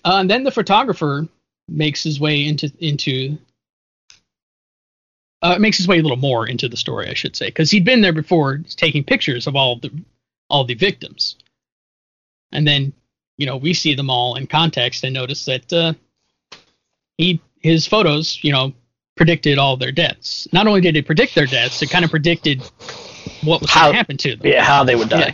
Uh, 0.03 0.17
and 0.19 0.29
then 0.29 0.43
the 0.43 0.51
photographer 0.51 1.27
makes 1.67 2.03
his 2.03 2.19
way 2.19 2.45
into 2.45 2.71
into 2.79 3.38
uh, 5.41 5.57
makes 5.59 5.77
his 5.77 5.88
way 5.88 5.99
a 5.99 6.01
little 6.01 6.17
more 6.17 6.47
into 6.47 6.69
the 6.69 6.77
story, 6.77 7.09
I 7.09 7.13
should 7.13 7.35
say, 7.35 7.47
because 7.47 7.71
he'd 7.71 7.85
been 7.85 8.01
there 8.01 8.13
before, 8.13 8.59
taking 8.75 9.03
pictures 9.03 9.47
of 9.47 9.55
all 9.55 9.77
the 9.77 9.91
all 10.49 10.65
the 10.65 10.75
victims, 10.75 11.38
and 12.51 12.67
then 12.67 12.93
you 13.38 13.45
know 13.45 13.58
we 13.58 13.73
see 13.73 13.95
them 13.95 14.10
all 14.10 14.36
in 14.36 14.47
context 14.47 15.03
and 15.03 15.13
notice 15.13 15.45
that 15.45 15.73
uh, 15.73 15.93
he 17.17 17.41
his 17.60 17.88
photos, 17.88 18.43
you 18.43 18.51
know, 18.51 18.73
predicted 19.15 19.58
all 19.58 19.75
their 19.75 19.91
deaths. 19.91 20.47
Not 20.53 20.67
only 20.67 20.81
did 20.81 20.95
it 20.95 21.05
predict 21.05 21.36
their 21.36 21.47
deaths, 21.47 21.81
it 21.81 21.89
kind 21.89 22.05
of 22.05 22.12
predicted 22.12 22.62
what 23.43 23.62
was 23.62 23.71
going 23.71 23.91
to 23.91 23.97
happen 23.97 24.17
to 24.17 24.36
them. 24.36 24.51
Yeah, 24.51 24.63
how 24.63 24.84
they 24.84 24.95
would 24.95 25.10
die. 25.10 25.34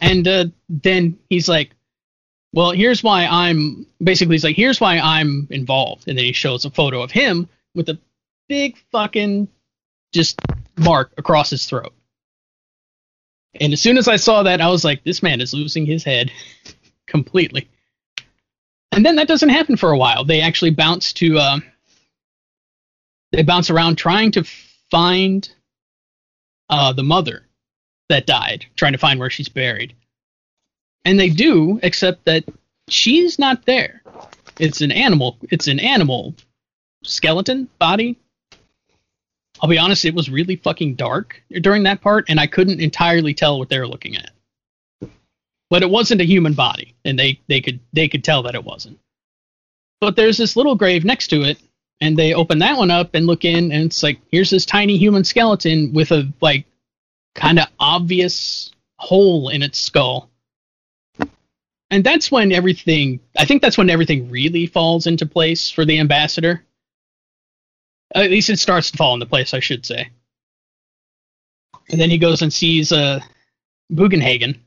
And 0.00 0.26
uh, 0.26 0.46
then 0.68 1.18
he's 1.28 1.48
like, 1.48 1.70
"Well, 2.52 2.72
here's 2.72 3.02
why 3.02 3.26
I'm." 3.26 3.86
Basically, 4.02 4.34
he's 4.34 4.44
like, 4.44 4.56
"Here's 4.56 4.80
why 4.80 4.98
I'm 4.98 5.46
involved." 5.50 6.08
And 6.08 6.18
then 6.18 6.24
he 6.24 6.32
shows 6.32 6.64
a 6.64 6.70
photo 6.70 7.02
of 7.02 7.10
him 7.10 7.48
with 7.74 7.88
a 7.88 7.98
big 8.48 8.76
fucking 8.90 9.48
just 10.12 10.40
mark 10.76 11.12
across 11.18 11.50
his 11.50 11.66
throat. 11.66 11.92
And 13.54 13.72
as 13.72 13.80
soon 13.80 13.98
as 13.98 14.08
I 14.08 14.16
saw 14.16 14.42
that, 14.44 14.60
I 14.60 14.68
was 14.68 14.84
like, 14.84 15.02
"This 15.02 15.22
man 15.22 15.40
is 15.40 15.54
losing 15.54 15.86
his 15.86 16.04
head 16.04 16.30
completely." 17.06 17.68
And 18.92 19.04
then 19.04 19.16
that 19.16 19.28
doesn't 19.28 19.48
happen 19.48 19.76
for 19.76 19.90
a 19.90 19.98
while. 19.98 20.24
They 20.24 20.40
actually 20.40 20.70
bounce 20.70 21.12
to. 21.14 21.38
Uh, 21.38 21.58
they 23.32 23.42
bounce 23.42 23.70
around 23.70 23.96
trying 23.96 24.32
to 24.32 24.44
find 24.90 25.48
uh, 26.68 26.92
the 26.92 27.02
mother 27.02 27.46
that 28.08 28.26
died, 28.26 28.66
trying 28.76 28.92
to 28.92 28.98
find 28.98 29.20
where 29.20 29.30
she's 29.30 29.48
buried. 29.48 29.94
And 31.04 31.18
they 31.18 31.30
do, 31.30 31.80
except 31.82 32.24
that 32.26 32.44
she's 32.88 33.38
not 33.38 33.64
there. 33.66 34.02
It's 34.58 34.80
an 34.80 34.92
animal. 34.92 35.38
It's 35.50 35.68
an 35.68 35.80
animal 35.80 36.34
skeleton 37.04 37.68
body. 37.78 38.18
I'll 39.60 39.68
be 39.68 39.78
honest, 39.78 40.04
it 40.04 40.14
was 40.14 40.30
really 40.30 40.56
fucking 40.56 40.94
dark 40.94 41.42
during 41.60 41.82
that 41.82 42.00
part, 42.00 42.26
and 42.28 42.40
I 42.40 42.46
couldn't 42.46 42.80
entirely 42.80 43.34
tell 43.34 43.58
what 43.58 43.68
they 43.68 43.78
were 43.78 43.88
looking 43.88 44.16
at. 44.16 44.30
But 45.68 45.82
it 45.82 45.90
wasn't 45.90 46.22
a 46.22 46.26
human 46.26 46.54
body, 46.54 46.94
and 47.04 47.18
they, 47.18 47.40
they 47.46 47.60
could 47.60 47.78
they 47.92 48.08
could 48.08 48.24
tell 48.24 48.42
that 48.44 48.54
it 48.54 48.64
wasn't. 48.64 48.98
But 50.00 50.16
there's 50.16 50.38
this 50.38 50.56
little 50.56 50.74
grave 50.74 51.04
next 51.04 51.28
to 51.28 51.42
it, 51.42 51.58
and 52.00 52.16
they 52.16 52.32
open 52.32 52.58
that 52.60 52.78
one 52.78 52.90
up 52.90 53.14
and 53.14 53.26
look 53.26 53.44
in, 53.44 53.70
and 53.70 53.84
it's 53.84 54.02
like 54.02 54.18
here's 54.30 54.50
this 54.50 54.66
tiny 54.66 54.96
human 54.96 55.24
skeleton 55.24 55.92
with 55.92 56.10
a 56.10 56.32
like 56.40 56.64
kind 57.34 57.58
of 57.58 57.66
obvious 57.78 58.72
hole 58.98 59.48
in 59.50 59.62
its 59.62 59.78
skull. 59.78 60.30
And 61.92 62.04
that's 62.04 62.30
when 62.30 62.52
everything, 62.52 63.20
I 63.36 63.44
think 63.44 63.62
that's 63.62 63.76
when 63.76 63.90
everything 63.90 64.30
really 64.30 64.66
falls 64.66 65.06
into 65.06 65.26
place 65.26 65.70
for 65.70 65.84
the 65.84 65.98
ambassador. 65.98 66.64
At 68.14 68.30
least 68.30 68.50
it 68.50 68.58
starts 68.58 68.90
to 68.90 68.96
fall 68.96 69.14
into 69.14 69.26
place, 69.26 69.54
I 69.54 69.60
should 69.60 69.86
say. 69.86 70.10
And 71.90 72.00
then 72.00 72.10
he 72.10 72.18
goes 72.18 72.42
and 72.42 72.52
sees 72.52 72.92
uh, 72.92 73.20
Bugenhagen, 73.92 74.58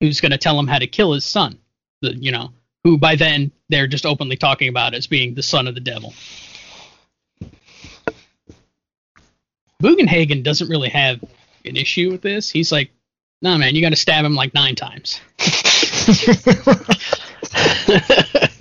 who's 0.00 0.20
going 0.20 0.32
to 0.32 0.38
tell 0.38 0.58
him 0.58 0.66
how 0.66 0.78
to 0.78 0.86
kill 0.86 1.12
his 1.12 1.24
son. 1.24 1.58
The, 2.02 2.14
you 2.14 2.32
know, 2.32 2.52
who 2.84 2.98
by 2.98 3.16
then 3.16 3.50
they're 3.68 3.86
just 3.86 4.06
openly 4.06 4.36
talking 4.36 4.68
about 4.68 4.94
as 4.94 5.06
being 5.06 5.34
the 5.34 5.42
son 5.42 5.66
of 5.66 5.74
the 5.74 5.80
devil. 5.80 6.14
Bugenhagen 9.82 10.42
doesn't 10.42 10.68
really 10.68 10.88
have 10.88 11.22
an 11.64 11.76
issue 11.76 12.10
with 12.10 12.22
this. 12.22 12.50
He's 12.50 12.72
like, 12.72 12.90
nah, 13.42 13.58
man, 13.58 13.74
you 13.74 13.82
got 13.82 13.90
to 13.90 13.96
stab 13.96 14.24
him 14.24 14.34
like 14.34 14.54
nine 14.54 14.76
times. 14.76 15.20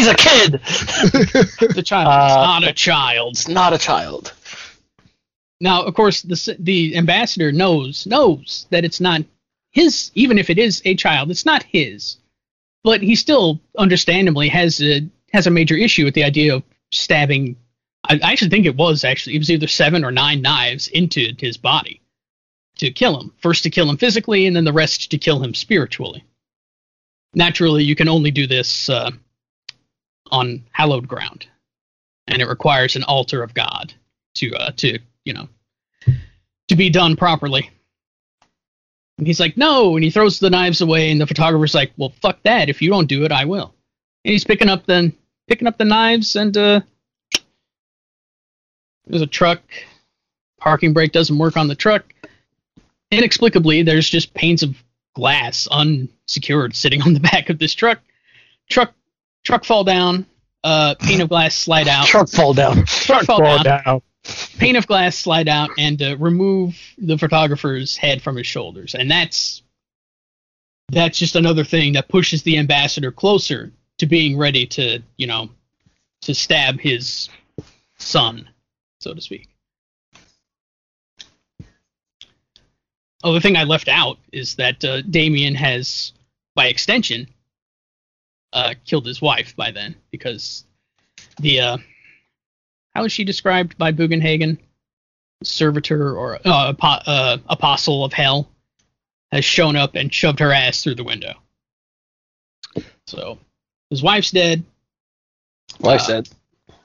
He's 0.00 0.08
a 0.08 0.14
kid. 0.14 0.52
The 1.74 1.82
child 1.84 2.08
Uh, 2.08 2.26
is 2.26 2.36
not 2.36 2.64
a 2.64 2.72
child. 2.72 3.32
It's 3.34 3.48
not 3.48 3.74
a 3.74 3.78
child. 3.78 4.32
Now, 5.60 5.82
of 5.82 5.94
course, 5.94 6.22
the 6.22 6.56
the 6.58 6.96
ambassador 6.96 7.52
knows 7.52 8.06
knows 8.06 8.66
that 8.70 8.84
it's 8.86 8.98
not 9.00 9.22
his. 9.72 10.10
Even 10.14 10.38
if 10.38 10.48
it 10.48 10.58
is 10.58 10.80
a 10.86 10.94
child, 10.94 11.30
it's 11.30 11.44
not 11.44 11.62
his. 11.64 12.16
But 12.82 13.02
he 13.02 13.14
still, 13.14 13.60
understandably, 13.76 14.48
has 14.48 14.80
a 14.80 15.06
has 15.34 15.46
a 15.46 15.50
major 15.50 15.76
issue 15.76 16.06
with 16.06 16.14
the 16.14 16.24
idea 16.24 16.54
of 16.54 16.62
stabbing. 16.92 17.56
I, 18.08 18.18
I 18.22 18.32
actually 18.32 18.48
think 18.48 18.64
it 18.64 18.76
was 18.76 19.04
actually 19.04 19.36
it 19.36 19.40
was 19.40 19.50
either 19.50 19.66
seven 19.68 20.02
or 20.02 20.10
nine 20.10 20.40
knives 20.40 20.88
into 20.88 21.34
his 21.38 21.58
body 21.58 22.00
to 22.78 22.90
kill 22.90 23.20
him. 23.20 23.34
First 23.42 23.64
to 23.64 23.70
kill 23.70 23.90
him 23.90 23.98
physically, 23.98 24.46
and 24.46 24.56
then 24.56 24.64
the 24.64 24.72
rest 24.72 25.10
to 25.10 25.18
kill 25.18 25.42
him 25.44 25.52
spiritually. 25.52 26.24
Naturally, 27.34 27.84
you 27.84 27.94
can 27.94 28.08
only 28.08 28.30
do 28.30 28.46
this 28.46 28.88
uh, 28.88 29.10
on 30.30 30.64
hallowed 30.72 31.08
ground, 31.08 31.46
and 32.26 32.40
it 32.40 32.46
requires 32.46 32.96
an 32.96 33.04
altar 33.04 33.42
of 33.42 33.54
God 33.54 33.92
to 34.34 34.54
uh, 34.54 34.72
to 34.76 34.98
you 35.24 35.34
know 35.34 35.48
to 36.68 36.76
be 36.76 36.88
done 36.88 37.16
properly. 37.16 37.70
And 39.18 39.26
he's 39.26 39.40
like, 39.40 39.56
no. 39.56 39.96
And 39.96 40.04
he 40.04 40.10
throws 40.10 40.38
the 40.38 40.48
knives 40.48 40.80
away. 40.80 41.10
And 41.10 41.20
the 41.20 41.26
photographer's 41.26 41.74
like, 41.74 41.92
well, 41.98 42.12
fuck 42.22 42.42
that. 42.44 42.70
If 42.70 42.80
you 42.80 42.88
don't 42.88 43.08
do 43.08 43.24
it, 43.24 43.32
I 43.32 43.44
will. 43.44 43.74
And 44.24 44.32
he's 44.32 44.44
picking 44.44 44.68
up 44.68 44.86
the 44.86 45.12
picking 45.46 45.68
up 45.68 45.76
the 45.76 45.84
knives. 45.84 46.36
And 46.36 46.56
uh, 46.56 46.80
there's 49.06 49.20
a 49.20 49.26
truck. 49.26 49.60
Parking 50.58 50.94
brake 50.94 51.12
doesn't 51.12 51.36
work 51.36 51.56
on 51.56 51.68
the 51.68 51.74
truck. 51.74 52.04
Inexplicably, 53.10 53.82
there's 53.82 54.08
just 54.08 54.32
panes 54.32 54.62
of 54.62 54.76
glass 55.14 55.66
unsecured 55.70 56.74
sitting 56.74 57.02
on 57.02 57.12
the 57.12 57.20
back 57.32 57.50
of 57.50 57.58
this 57.58 57.74
truck. 57.74 57.98
Truck 58.70 58.94
truck 59.44 59.64
fall 59.64 59.84
down. 59.84 60.26
Uh, 60.62 60.94
pane 60.96 61.22
of 61.22 61.28
glass 61.30 61.54
slide 61.54 61.88
out. 61.88 62.06
Truck 62.06 62.28
fall 62.28 62.52
down. 62.52 62.84
Truck 62.84 63.24
fall 63.24 63.62
down 63.62 64.02
pane 64.58 64.76
of 64.76 64.86
glass 64.86 65.16
slide 65.16 65.48
out 65.48 65.70
and 65.78 66.02
uh, 66.02 66.16
remove 66.18 66.76
the 66.98 67.16
photographer's 67.16 67.96
head 67.96 68.20
from 68.20 68.36
his 68.36 68.46
shoulders 68.46 68.94
and 68.94 69.10
that's 69.10 69.62
that's 70.90 71.18
just 71.18 71.36
another 71.36 71.64
thing 71.64 71.94
that 71.94 72.08
pushes 72.08 72.42
the 72.42 72.58
ambassador 72.58 73.10
closer 73.10 73.72
to 73.98 74.06
being 74.06 74.36
ready 74.36 74.66
to 74.66 75.00
you 75.16 75.26
know 75.26 75.48
to 76.20 76.34
stab 76.34 76.78
his 76.78 77.28
son 77.98 78.48
so 78.98 79.14
to 79.14 79.20
speak 79.20 79.48
oh 83.24 83.32
the 83.32 83.40
thing 83.40 83.56
i 83.56 83.64
left 83.64 83.88
out 83.88 84.18
is 84.32 84.56
that 84.56 84.84
uh, 84.84 85.00
damien 85.02 85.54
has 85.54 86.12
by 86.54 86.66
extension 86.66 87.26
uh, 88.52 88.74
killed 88.84 89.06
his 89.06 89.20
wife 89.22 89.54
by 89.56 89.70
then 89.70 89.94
because 90.10 90.64
the 91.40 91.60
uh, 91.60 91.78
how 92.94 93.04
is 93.04 93.12
she 93.12 93.24
described 93.24 93.76
by 93.78 93.92
Bugenhagen? 93.92 94.58
Servitor 95.42 96.14
or 96.18 96.36
uh, 96.44 96.74
apo- 96.78 97.10
uh, 97.10 97.38
apostle 97.48 98.04
of 98.04 98.12
hell 98.12 98.50
has 99.32 99.42
shown 99.44 99.74
up 99.74 99.94
and 99.94 100.12
shoved 100.12 100.38
her 100.38 100.52
ass 100.52 100.82
through 100.82 100.96
the 100.96 101.04
window. 101.04 101.32
So 103.06 103.38
his 103.88 104.02
wife's 104.02 104.30
dead. 104.30 104.64
Wife 105.80 106.02
Uh, 106.02 106.04
said. 106.04 106.28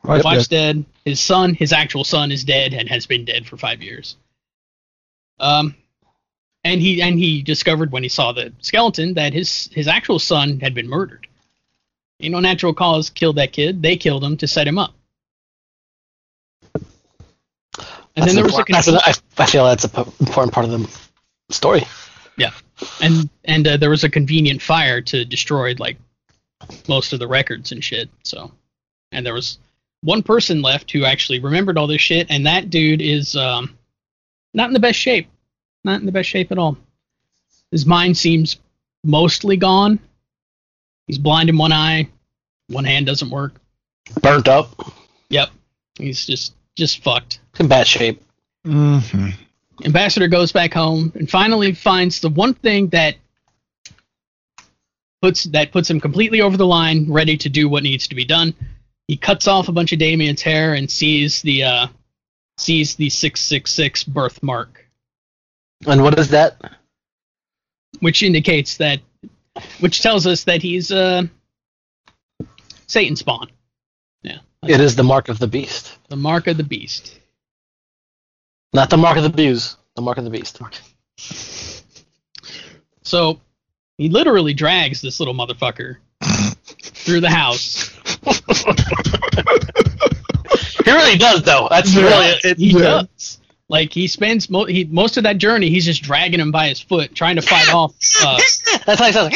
His 0.08 0.23
wife's 0.23 0.47
dead. 0.47 0.86
His 1.04 1.19
son, 1.19 1.54
his 1.54 1.73
actual 1.73 2.04
son, 2.06 2.32
is 2.32 2.43
dead 2.45 2.73
and 2.73 2.88
has 2.88 3.06
been 3.06 3.25
dead 3.25 3.45
for 3.45 3.58
five 3.58 3.82
years. 3.84 4.15
Um, 5.39 5.75
and 6.63 6.80
he 6.80 7.01
and 7.01 7.19
he 7.19 7.41
discovered 7.41 7.91
when 7.91 8.04
he 8.04 8.10
saw 8.10 8.32
the 8.32 8.54
skeleton 8.62 9.15
that 9.15 9.34
his 9.34 9.67
his 9.73 9.88
actual 9.88 10.19
son 10.19 10.60
had 10.62 10.73
been 10.73 10.88
murdered. 10.88 11.28
You 12.19 12.30
know, 12.30 12.39
natural 12.39 12.73
cause 12.73 13.10
killed 13.10 13.36
that 13.38 13.51
kid. 13.51 13.82
They 13.82 13.97
killed 13.97 14.23
him 14.23 14.38
to 14.38 14.47
set 14.47 14.67
him 14.67 14.78
up. 14.78 14.93
And 16.73 18.23
That's 18.23 18.28
then 18.28 18.36
there 18.36 18.45
was 18.45 18.58
a 18.58 18.63
that's- 18.67 19.21
I, 19.38 19.43
I 19.43 19.45
feel 19.45 19.65
that's 19.65 19.84
an 19.84 20.06
important 20.21 20.54
part 20.54 20.65
of 20.65 20.71
the 20.71 21.54
story. 21.54 21.84
Yeah, 22.38 22.51
and 23.01 23.30
and 23.43 23.67
uh, 23.67 23.78
there 23.78 23.89
was 23.89 24.04
a 24.04 24.10
convenient 24.10 24.62
fire 24.62 25.01
to 25.01 25.25
destroy 25.25 25.75
like 25.78 25.97
most 26.88 27.13
of 27.13 27.19
the 27.19 27.28
records 27.28 27.71
and 27.71 27.84
shit. 27.84 28.10
So, 28.23 28.51
and 29.12 29.25
there 29.25 29.34
was 29.34 29.58
one 30.01 30.23
person 30.23 30.62
left 30.62 30.91
who 30.91 31.04
actually 31.06 31.39
remembered 31.39 31.78
all 31.78 31.88
this 31.88 32.01
shit, 32.01 32.28
and 32.30 32.45
that 32.45 32.69
dude 32.69 33.01
is 33.01 33.36
um, 33.36 33.78
not 34.54 34.67
in 34.67 34.73
the 34.73 34.80
best 34.80 34.99
shape. 34.99 35.28
Not 35.84 35.99
in 35.99 36.06
the 36.06 36.12
best 36.12 36.30
shape 36.30 36.51
at 36.51 36.58
all. 36.58 36.78
His 37.71 37.86
mind 37.86 38.17
seems 38.17 38.58
mostly 39.04 39.58
gone. 39.58 39.99
He's 41.07 41.17
blind 41.17 41.49
in 41.49 41.57
one 41.57 41.71
eye. 41.71 42.09
One 42.67 42.83
hand 42.85 43.05
doesn't 43.05 43.29
work. 43.29 43.61
Burnt 44.21 44.47
up. 44.47 44.69
Yep. 45.29 45.49
He's 45.97 46.25
just 46.25 46.53
just 46.75 47.03
fucked. 47.03 47.39
In 47.59 47.67
bad 47.67 47.87
shape. 47.87 48.21
hmm 48.65 49.29
Ambassador 49.83 50.27
goes 50.29 50.51
back 50.53 50.73
home 50.73 51.11
and 51.15 51.29
finally 51.29 51.73
finds 51.73 52.21
the 52.21 52.29
one 52.29 52.53
thing 52.53 52.87
that 52.89 53.15
puts 55.21 55.43
that 55.45 55.71
puts 55.71 55.89
him 55.89 55.99
completely 55.99 56.41
over 56.41 56.55
the 56.57 56.65
line, 56.65 57.11
ready 57.11 57.37
to 57.37 57.49
do 57.49 57.67
what 57.67 57.83
needs 57.83 58.07
to 58.07 58.15
be 58.15 58.25
done. 58.25 58.53
He 59.07 59.17
cuts 59.17 59.47
off 59.47 59.67
a 59.67 59.71
bunch 59.71 59.91
of 59.93 59.99
Damien's 59.99 60.41
hair 60.41 60.73
and 60.73 60.89
sees 60.89 61.41
the 61.41 61.63
uh, 61.63 61.87
sees 62.57 62.95
the 62.95 63.09
six 63.09 63.41
six 63.41 63.71
six 63.71 64.03
birthmark, 64.03 64.85
And 65.85 66.01
what 66.03 66.17
is 66.17 66.29
that? 66.29 66.57
which 67.99 68.23
indicates 68.23 68.77
that, 68.77 68.99
which 69.79 70.01
tells 70.01 70.25
us 70.27 70.43
that 70.45 70.61
he's 70.61 70.91
uh, 70.91 71.23
Satan 72.87 73.15
spawn. 73.15 73.49
Yeah, 74.23 74.39
It 74.63 74.79
is 74.81 74.95
the 74.95 75.03
mark 75.03 75.29
of 75.29 75.39
the 75.39 75.47
beast. 75.47 75.97
the 76.09 76.15
mark 76.15 76.47
of 76.47 76.57
the 76.57 76.63
beast. 76.63 77.19
Not 78.73 78.89
the 78.89 78.97
mark 78.97 79.17
of 79.17 79.23
the 79.23 79.29
buse. 79.29 79.77
The 79.95 80.01
mark 80.01 80.17
of 80.17 80.23
the 80.23 80.29
beast. 80.29 80.59
So 83.03 83.39
he 83.99 84.09
literally 84.09 84.55
drags 84.55 84.99
this 84.99 85.19
little 85.19 85.35
motherfucker 85.35 85.97
through 86.81 87.21
the 87.21 87.29
house. 87.29 87.93
He 90.83 90.91
really 90.91 91.17
does, 91.17 91.41
though. 91.43 91.67
That's 91.69 91.93
Yeah. 91.95 92.01
really 92.03 92.39
it. 92.43 92.57
he 92.57 92.69
Yeah. 92.71 92.79
does. 92.79 93.39
Like 93.67 93.91
he 93.93 94.08
spends 94.08 94.49
mo- 94.49 94.65
he, 94.65 94.84
most 94.86 95.17
of 95.17 95.23
that 95.23 95.38
journey, 95.39 95.69
he's 95.69 95.86
just 95.86 96.04
dragging 96.04 96.39
him 96.39 96.51
by 96.51 96.69
his 96.69 96.80
foot, 96.80 97.15
trying 97.15 97.36
to 97.38 97.41
fight 97.41 97.73
off. 97.73 97.95
Uh, 98.23 98.39
That's 98.86 98.99
how 98.99 99.06
he 99.08 99.12
sounds. 99.12 99.36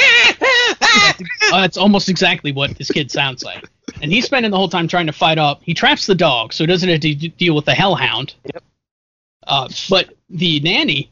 uh, 0.81 1.13
that's 1.51 1.77
almost 1.77 2.09
exactly 2.09 2.51
what 2.51 2.77
this 2.77 2.91
kid 2.91 3.09
sounds 3.09 3.43
like. 3.43 3.63
And 4.01 4.11
he's 4.11 4.25
spending 4.25 4.51
the 4.51 4.57
whole 4.57 4.69
time 4.69 4.87
trying 4.87 5.07
to 5.07 5.13
fight 5.13 5.39
off. 5.39 5.59
He 5.63 5.73
traps 5.73 6.05
the 6.05 6.13
dog, 6.13 6.53
so 6.53 6.63
he 6.63 6.67
doesn't 6.67 6.87
have 6.87 6.99
to 6.99 7.15
d- 7.15 7.29
deal 7.29 7.55
with 7.55 7.65
the 7.65 7.73
hellhound. 7.73 8.35
Yep. 8.53 8.63
Uh, 9.47 9.69
but 9.89 10.13
the 10.29 10.59
nanny 10.59 11.09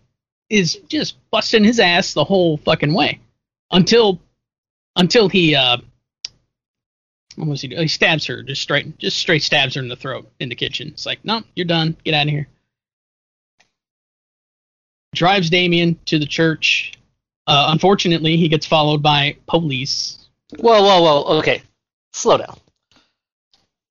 is 0.49 0.75
just 0.87 1.15
busting 1.31 1.63
his 1.63 1.79
ass 1.79 2.13
the 2.13 2.23
whole 2.23 2.57
fucking 2.57 2.93
way 2.93 3.19
until 3.71 4.19
until 4.95 5.27
he 5.27 5.55
uh, 5.55 5.77
what 7.35 7.47
was 7.47 7.61
he? 7.61 7.67
do? 7.69 7.77
He 7.77 7.87
stabs 7.87 8.25
her, 8.27 8.43
just 8.43 8.61
straight, 8.61 8.97
just 8.99 9.17
straight 9.17 9.41
stabs 9.43 9.73
her 9.75 9.81
in 9.81 9.87
the 9.89 9.95
throat 9.95 10.29
in 10.39 10.49
the 10.49 10.55
kitchen. 10.55 10.89
It's 10.89 11.05
like, 11.05 11.23
no, 11.25 11.41
you're 11.55 11.65
done. 11.65 11.97
Get 12.03 12.13
out 12.13 12.27
of 12.27 12.31
here. 12.31 12.47
Drives 15.17 15.49
Damien 15.49 15.97
to 16.05 16.19
the 16.19 16.25
church. 16.25 16.93
Uh, 17.47 17.67
unfortunately, 17.69 18.37
he 18.37 18.47
gets 18.49 18.65
followed 18.65 19.01
by 19.01 19.37
police. 19.47 20.27
Whoa, 20.59 20.81
whoa, 20.81 21.01
whoa. 21.01 21.37
Okay. 21.39 21.61
Slow 22.13 22.37
down. 22.37 22.57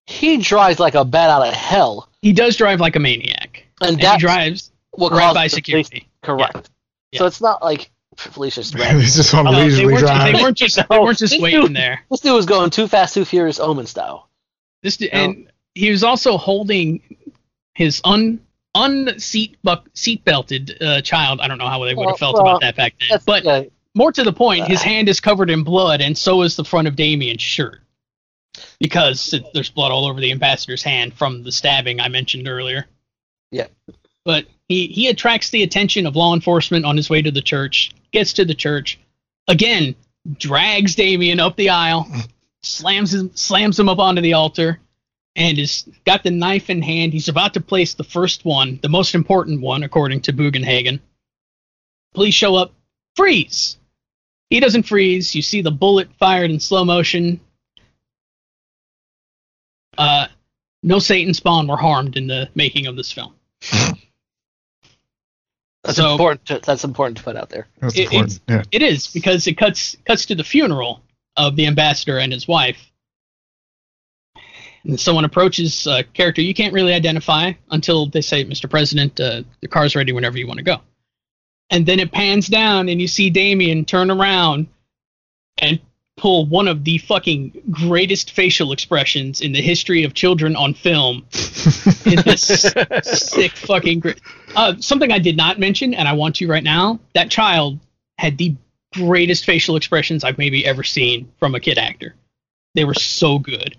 He 0.06 0.36
drives 0.38 0.78
like 0.78 0.94
a 0.94 1.04
bat 1.04 1.30
out 1.30 1.46
of 1.46 1.52
hell. 1.54 2.08
He 2.22 2.32
does 2.32 2.56
drive 2.56 2.80
like 2.80 2.96
a 2.96 3.00
maniac, 3.00 3.66
And 3.80 4.00
and 4.00 4.00
he 4.00 4.18
drives 4.18 4.70
what 4.92 5.12
right 5.12 5.34
by 5.34 5.46
security. 5.48 6.00
police- 6.00 6.06
Correct. 6.22 6.70
Yeah. 7.12 7.18
So 7.20 7.26
it's 7.26 7.40
not 7.40 7.62
like 7.62 7.90
Felicia's 8.16 8.74
ran. 8.74 9.00
He's 9.00 9.16
just 9.16 9.34
on 9.34 9.46
Uh, 9.46 9.52
leisurely 9.52 9.78
they, 9.78 9.84
weren't, 9.92 9.98
drive. 10.06 10.32
they 10.36 10.42
weren't 10.42 10.56
just 10.56 10.76
they 10.76 10.98
weren't 10.98 11.18
just 11.18 11.32
this 11.32 11.40
waiting 11.42 11.62
dude- 11.62 11.76
there. 11.76 12.02
This 12.10 12.20
dude 12.20 12.34
was 12.34 12.46
going 12.46 12.70
too 12.70 12.88
fast, 12.88 13.14
too 13.14 13.24
furious, 13.24 13.58
Omen 13.60 13.86
style. 13.86 14.28
This 14.82 14.96
d- 14.96 15.10
and 15.10 15.50
he 15.74 15.90
was 15.90 16.04
also 16.04 16.36
holding 16.38 17.02
his 17.74 18.00
un 18.04 18.40
unseat 18.76 19.56
buck 19.62 19.88
seat 19.94 20.24
belted 20.24 20.80
uh, 20.82 21.00
child. 21.02 21.40
I 21.40 21.48
don't 21.48 21.58
know 21.58 21.68
how 21.68 21.84
they 21.84 21.94
would 21.94 22.08
have 22.08 22.18
felt 22.18 22.34
well, 22.34 22.46
about 22.46 22.60
that 22.60 22.76
back 22.76 22.94
then. 23.08 23.18
But 23.24 23.46
uh, 23.46 23.64
more 23.94 24.12
to 24.12 24.22
the 24.22 24.32
point, 24.32 24.66
his 24.68 24.80
Uh. 24.80 24.84
hand 24.84 25.08
is 25.08 25.20
covered 25.20 25.50
in 25.50 25.64
blood, 25.64 26.00
and 26.00 26.16
so 26.16 26.42
is 26.42 26.56
the 26.56 26.64
front 26.64 26.86
of 26.88 26.96
Damien's 26.96 27.42
shirt. 27.42 27.80
Because 28.80 29.32
it, 29.34 29.44
there's 29.52 29.70
blood 29.70 29.92
all 29.92 30.06
over 30.06 30.20
the 30.20 30.32
ambassador's 30.32 30.82
hand 30.82 31.14
from 31.14 31.42
the 31.42 31.52
stabbing 31.52 32.00
I 32.00 32.08
mentioned 32.08 32.48
earlier. 32.48 32.86
Yeah. 33.50 33.66
But 34.24 34.46
he, 34.68 34.88
he 34.88 35.08
attracts 35.08 35.50
the 35.50 35.62
attention 35.62 36.06
of 36.06 36.16
law 36.16 36.34
enforcement 36.34 36.84
on 36.84 36.96
his 36.96 37.08
way 37.08 37.22
to 37.22 37.30
the 37.30 37.42
church, 37.42 37.92
gets 38.12 38.32
to 38.34 38.44
the 38.44 38.54
church, 38.54 38.98
again, 39.48 39.94
drags 40.38 40.94
Damien 40.94 41.38
up 41.38 41.56
the 41.56 41.70
aisle, 41.70 42.08
slams 42.62 43.14
him, 43.14 43.30
slams 43.34 43.78
him 43.78 43.88
up 43.88 43.98
onto 43.98 44.20
the 44.22 44.32
altar, 44.32 44.80
and 45.36 45.58
is 45.58 45.84
got 46.04 46.22
the 46.24 46.30
knife 46.30 46.70
in 46.70 46.82
hand. 46.82 47.12
He's 47.12 47.28
about 47.28 47.54
to 47.54 47.60
place 47.60 47.94
the 47.94 48.04
first 48.04 48.44
one, 48.44 48.80
the 48.82 48.88
most 48.88 49.14
important 49.14 49.60
one, 49.60 49.84
according 49.84 50.22
to 50.22 50.32
Bugenhagen. 50.32 51.00
Police 52.14 52.34
show 52.34 52.56
up, 52.56 52.72
freeze. 53.14 53.76
He 54.48 54.58
doesn't 54.60 54.84
freeze. 54.84 55.34
You 55.34 55.42
see 55.42 55.60
the 55.60 55.70
bullet 55.70 56.08
fired 56.18 56.50
in 56.50 56.58
slow 56.58 56.84
motion. 56.84 57.40
Uh, 59.98 60.26
no 60.82 60.98
Satan 60.98 61.34
spawn 61.34 61.66
were 61.66 61.76
harmed 61.76 62.16
in 62.16 62.26
the 62.26 62.48
making 62.54 62.86
of 62.86 62.96
this 62.96 63.12
film. 63.12 63.34
that's 65.82 65.96
so- 65.96 66.12
important. 66.12 66.46
To, 66.46 66.60
that's 66.64 66.84
important 66.84 67.18
to 67.18 67.24
put 67.24 67.36
out 67.36 67.50
there. 67.50 67.66
That's 67.80 67.98
it- 67.98 68.04
important. 68.04 68.40
Yeah. 68.48 68.62
It 68.72 68.82
is 68.82 69.08
because 69.08 69.46
it 69.46 69.54
cuts 69.58 69.96
cuts 70.06 70.26
to 70.26 70.34
the 70.34 70.44
funeral 70.44 71.02
of 71.36 71.56
the 71.56 71.66
ambassador 71.66 72.18
and 72.18 72.32
his 72.32 72.48
wife. 72.48 72.90
And 74.86 75.00
someone 75.00 75.24
approaches 75.24 75.86
a 75.86 76.04
character 76.04 76.42
you 76.42 76.54
can't 76.54 76.72
really 76.72 76.92
identify 76.92 77.52
until 77.70 78.06
they 78.06 78.20
say, 78.20 78.44
"Mr. 78.44 78.70
President, 78.70 79.18
uh, 79.18 79.42
the 79.60 79.68
car's 79.68 79.96
ready 79.96 80.12
whenever 80.12 80.38
you 80.38 80.46
want 80.46 80.58
to 80.58 80.64
go." 80.64 80.80
And 81.70 81.84
then 81.84 81.98
it 81.98 82.12
pans 82.12 82.46
down, 82.46 82.88
and 82.88 83.00
you 83.00 83.08
see 83.08 83.30
Damien 83.30 83.84
turn 83.84 84.10
around 84.10 84.68
and 85.58 85.80
pull 86.16 86.46
one 86.46 86.68
of 86.68 86.84
the 86.84 86.98
fucking 86.98 87.62
greatest 87.70 88.30
facial 88.30 88.72
expressions 88.72 89.40
in 89.40 89.52
the 89.52 89.60
history 89.60 90.04
of 90.04 90.14
children 90.14 90.56
on 90.56 90.72
film 90.72 91.26
in 92.06 92.16
this 92.24 92.72
sick 93.02 93.52
fucking 93.52 94.00
gr- 94.00 94.10
uh, 94.54 94.74
something 94.78 95.12
I 95.12 95.18
did 95.18 95.36
not 95.36 95.58
mention, 95.58 95.92
and 95.94 96.08
I 96.08 96.14
want 96.14 96.36
to 96.36 96.48
right 96.48 96.64
now. 96.64 97.00
That 97.14 97.30
child 97.30 97.78
had 98.18 98.38
the 98.38 98.54
greatest 98.94 99.44
facial 99.44 99.76
expressions 99.76 100.24
I've 100.24 100.38
maybe 100.38 100.64
ever 100.64 100.82
seen 100.82 101.30
from 101.38 101.54
a 101.54 101.60
kid 101.60 101.76
actor. 101.76 102.14
They 102.74 102.84
were 102.84 102.94
so 102.94 103.38
good. 103.38 103.76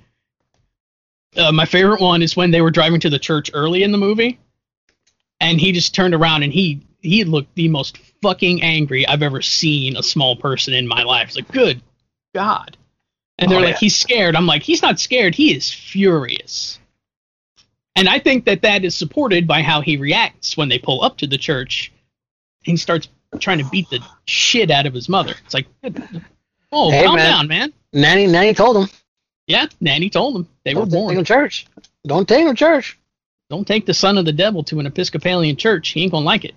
Uh, 1.36 1.52
my 1.52 1.66
favorite 1.66 2.02
one 2.02 2.22
is 2.22 2.36
when 2.36 2.52
they 2.52 2.62
were 2.62 2.72
driving 2.72 3.00
to 3.02 3.10
the 3.10 3.20
church 3.20 3.52
early 3.54 3.84
in 3.84 3.92
the 3.92 3.98
movie, 3.98 4.40
and 5.40 5.60
he 5.60 5.72
just 5.72 5.94
turned 5.94 6.14
around 6.16 6.44
and 6.44 6.54
he 6.54 6.82
he 7.02 7.24
looked 7.24 7.54
the 7.56 7.68
most 7.70 7.98
fucking 8.22 8.64
angry 8.64 9.08
I've 9.08 9.22
ever 9.22 9.42
seen 9.42 9.96
a 9.98 10.04
small 10.04 10.36
person 10.36 10.74
in 10.74 10.88
my 10.88 11.04
life. 11.04 11.28
It's 11.28 11.36
like, 11.36 11.52
good 11.52 11.82
God. 12.34 12.76
And 13.38 13.52
they're 13.52 13.60
Oh, 13.60 13.62
like, 13.62 13.76
yeah. 13.76 13.80
he's 13.80 13.96
scared. 13.96 14.36
I'm 14.36 14.48
like, 14.48 14.64
he's 14.64 14.82
not 14.82 15.00
scared. 15.00 15.36
He 15.36 15.56
is 15.56 15.72
furious. 15.72 16.80
And 17.96 18.10
I 18.10 18.18
think 18.20 18.46
that 18.46 18.64
that 18.64 18.84
is 18.84 18.96
supported 18.96 19.48
by 19.48 19.62
how 19.62 19.82
he 19.82 19.98
reacts 19.98 20.58
when 20.58 20.70
they 20.70 20.80
pull 20.80 21.04
up 21.04 21.18
to 21.18 21.28
the 21.28 21.38
church. 21.38 21.92
He 22.64 22.78
starts 22.78 23.08
trying 23.40 23.60
to 23.60 23.66
beat 23.70 23.90
the 23.92 24.00
shit 24.26 24.72
out 24.72 24.88
of 24.88 24.94
his 24.94 25.08
mother. 25.08 25.36
It's 25.46 25.54
like, 25.54 25.68
oh, 26.72 26.90
Hey, 26.92 27.04
calm 27.06 27.16
man. 27.16 27.30
down, 27.32 27.48
man. 27.48 27.74
Nanny, 27.94 28.26
Nanny 28.28 28.54
told 28.56 28.78
him. 28.78 28.90
Yeah, 29.48 29.68
Nanny 29.80 30.10
told 30.10 30.36
them 30.36 30.48
they 30.66 30.76
were 30.76 30.82
Don't 30.82 30.90
take 30.92 31.00
him 31.00 31.04
born. 31.06 31.16
to 31.18 31.24
church. 31.24 31.66
Don't 32.06 32.28
take 32.28 32.42
him 32.42 32.50
to 32.50 32.54
church. 32.56 33.00
Don't 33.50 33.66
take 33.66 33.86
the 33.86 33.94
son 33.94 34.18
of 34.18 34.26
the 34.26 34.34
devil 34.34 34.64
to 34.66 34.80
an 34.80 34.86
Episcopalian 34.86 35.56
church. 35.56 35.90
He 35.90 36.04
ain't 36.04 36.12
gonna 36.12 36.26
like 36.26 36.44
it. 36.46 36.54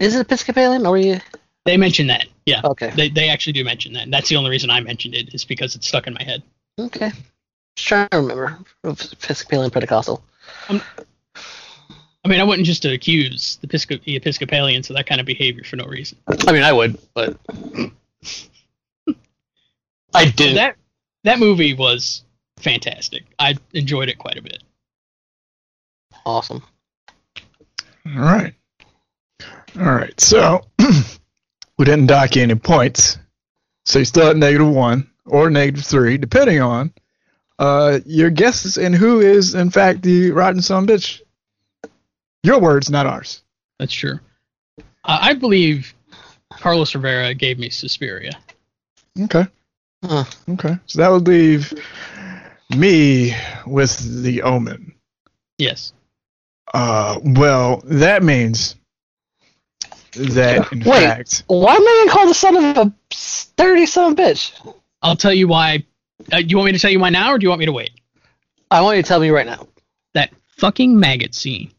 Is 0.00 0.16
it 0.16 0.20
Episcopalian 0.22 0.84
or 0.86 0.94
are 0.94 0.98
you? 0.98 1.20
They 1.64 1.76
mention 1.76 2.08
that. 2.08 2.26
Yeah, 2.44 2.60
Okay. 2.64 2.90
they 2.96 3.08
they 3.08 3.28
actually 3.30 3.52
do 3.54 3.64
mention 3.64 3.92
that. 3.94 4.10
That's 4.10 4.28
the 4.28 4.36
only 4.36 4.50
reason 4.50 4.68
I 4.68 4.80
mentioned 4.80 5.14
it 5.14 5.32
is 5.32 5.44
because 5.44 5.76
it's 5.76 5.86
stuck 5.86 6.06
in 6.08 6.14
my 6.14 6.22
head. 6.24 6.42
Okay. 6.78 7.10
Just 7.76 7.88
trying 7.88 8.08
to 8.10 8.16
remember. 8.18 8.58
Episcopalian 8.84 9.70
Pentecostal. 9.70 10.22
Um, 10.68 10.82
I 12.24 12.28
mean, 12.28 12.40
I 12.40 12.44
wouldn't 12.44 12.66
just 12.66 12.84
accuse 12.84 13.56
the, 13.60 13.66
Episcop- 13.68 14.02
the 14.04 14.16
Episcopalians 14.16 14.90
of 14.90 14.96
that 14.96 15.06
kind 15.06 15.20
of 15.20 15.26
behavior 15.26 15.62
for 15.64 15.76
no 15.76 15.84
reason. 15.84 16.18
I 16.26 16.52
mean, 16.52 16.62
I 16.62 16.72
would, 16.72 16.98
but 17.14 17.36
I 20.12 20.26
did. 20.30 20.56
That 20.56 20.76
that 21.24 21.38
movie 21.38 21.74
was 21.74 22.22
fantastic. 22.58 23.24
I 23.38 23.56
enjoyed 23.72 24.08
it 24.08 24.18
quite 24.18 24.38
a 24.38 24.42
bit. 24.42 24.62
awesome. 26.24 26.62
All 28.06 28.22
right. 28.22 28.54
All 29.78 29.92
right. 29.92 30.18
So 30.20 30.62
we 31.78 31.84
didn't 31.84 32.06
dock 32.06 32.36
any 32.36 32.54
points. 32.54 33.18
So 33.86 33.98
you're 33.98 34.06
still 34.06 34.30
at 34.30 34.36
negative 34.36 34.68
one 34.68 35.10
or 35.26 35.50
negative 35.50 35.84
three, 35.84 36.16
depending 36.18 36.60
on 36.60 36.92
uh, 37.58 38.00
your 38.06 38.30
guesses 38.30 38.78
and 38.78 38.94
who 38.94 39.20
is, 39.20 39.54
in 39.54 39.70
fact, 39.70 40.02
the 40.02 40.30
rotten 40.30 40.62
son 40.62 40.84
of 40.84 40.90
bitch. 40.90 41.20
Your 42.42 42.60
words, 42.60 42.90
not 42.90 43.06
ours. 43.06 43.42
That's 43.78 43.92
true. 43.92 44.20
Uh, 44.78 44.82
I 45.20 45.34
believe 45.34 45.94
Carlos 46.52 46.94
Rivera 46.94 47.32
gave 47.34 47.58
me 47.58 47.70
Suspiria. 47.70 48.32
Okay. 49.18 49.46
Huh. 50.04 50.24
Okay. 50.50 50.76
So 50.86 50.98
that 51.00 51.08
would 51.08 51.26
leave 51.26 51.72
me 52.76 53.34
with 53.66 54.22
the 54.22 54.42
omen. 54.42 54.94
Yes. 55.56 55.92
Uh, 56.72 57.18
well, 57.22 57.82
that 57.84 58.22
means 58.22 58.76
that, 60.12 60.72
in 60.72 60.80
Wait. 60.80 60.86
fact, 60.86 61.44
Why 61.46 61.74
am 61.74 61.82
I 61.82 62.04
gonna 62.04 62.10
call 62.10 62.28
the 62.28 62.34
son 62.34 62.56
of 62.56 62.76
a 62.76 62.92
sturdy 63.10 63.86
son 63.86 64.14
bitch? 64.14 64.52
I'll 65.02 65.16
tell 65.16 65.32
you 65.34 65.48
why. 65.48 65.84
Uh, 66.32 66.40
do 66.40 66.46
you 66.46 66.56
want 66.56 66.66
me 66.66 66.72
to 66.72 66.78
tell 66.78 66.90
you 66.90 67.00
why 67.00 67.10
now, 67.10 67.32
or 67.32 67.38
do 67.38 67.44
you 67.44 67.48
want 67.48 67.60
me 67.60 67.66
to 67.66 67.72
wait? 67.72 67.90
I 68.70 68.82
want 68.82 68.96
you 68.96 69.02
to 69.02 69.08
tell 69.08 69.20
me 69.20 69.30
right 69.30 69.46
now. 69.46 69.66
That 70.14 70.32
fucking 70.58 70.98
maggot 70.98 71.34
scene. 71.34 71.72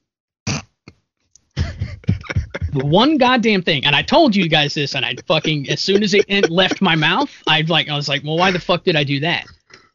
The 2.75 2.85
one 2.85 3.17
goddamn 3.17 3.61
thing, 3.61 3.85
and 3.85 3.95
I 3.95 4.01
told 4.01 4.35
you 4.35 4.49
guys 4.49 4.73
this, 4.73 4.95
and 4.95 5.05
I 5.05 5.15
fucking 5.27 5.69
as 5.69 5.81
soon 5.81 6.03
as 6.03 6.13
it 6.13 6.49
left 6.49 6.81
my 6.81 6.95
mouth, 6.95 7.31
I 7.47 7.61
like 7.61 7.89
I 7.89 7.95
was 7.95 8.09
like, 8.09 8.23
well, 8.23 8.37
why 8.37 8.51
the 8.51 8.59
fuck 8.59 8.83
did 8.83 8.95
I 8.95 9.03
do 9.03 9.21
that? 9.21 9.45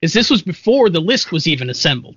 Because 0.00 0.14
this 0.14 0.30
was 0.30 0.42
before 0.42 0.88
the 0.88 1.00
list 1.00 1.30
was 1.30 1.46
even 1.46 1.70
assembled. 1.70 2.16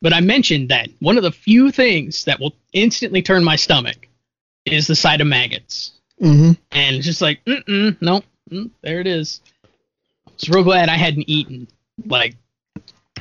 But 0.00 0.12
I 0.12 0.20
mentioned 0.20 0.70
that 0.70 0.88
one 1.00 1.16
of 1.16 1.22
the 1.22 1.30
few 1.30 1.70
things 1.70 2.24
that 2.24 2.40
will 2.40 2.54
instantly 2.72 3.22
turn 3.22 3.44
my 3.44 3.56
stomach 3.56 4.08
is 4.64 4.86
the 4.86 4.96
sight 4.96 5.20
of 5.20 5.26
maggots. 5.26 5.92
mm-hmm. 6.20 6.52
And 6.70 6.96
it's 6.96 7.06
just 7.06 7.22
like, 7.22 7.44
mm-mm, 7.44 7.96
nope, 8.00 8.24
mm, 8.50 8.70
there 8.80 9.00
it 9.00 9.06
is. 9.06 9.40
I 9.64 10.30
was 10.34 10.48
real 10.48 10.64
glad 10.64 10.88
I 10.88 10.96
hadn't 10.96 11.28
eaten 11.28 11.68
like 12.06 12.34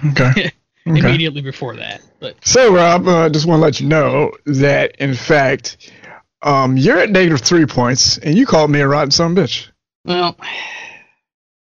okay. 0.05 0.29
okay. 0.37 0.51
immediately 0.85 1.41
before 1.41 1.75
that. 1.75 2.01
But 2.19 2.35
So, 2.45 2.73
Rob, 2.73 3.07
I 3.07 3.25
uh, 3.25 3.29
just 3.29 3.45
want 3.45 3.59
to 3.59 3.63
let 3.63 3.79
you 3.79 3.87
know 3.87 4.31
that, 4.45 4.95
in 4.97 5.13
fact, 5.13 5.91
um, 6.43 6.77
you're 6.77 6.97
at 6.97 7.09
negative 7.09 7.41
three 7.41 7.65
points, 7.65 8.17
and 8.17 8.37
you 8.37 8.45
called 8.45 8.71
me 8.71 8.79
a 8.79 8.87
rotten 8.87 9.11
son 9.11 9.31
of 9.31 9.37
a 9.37 9.41
bitch. 9.41 9.67
well, 10.05 10.35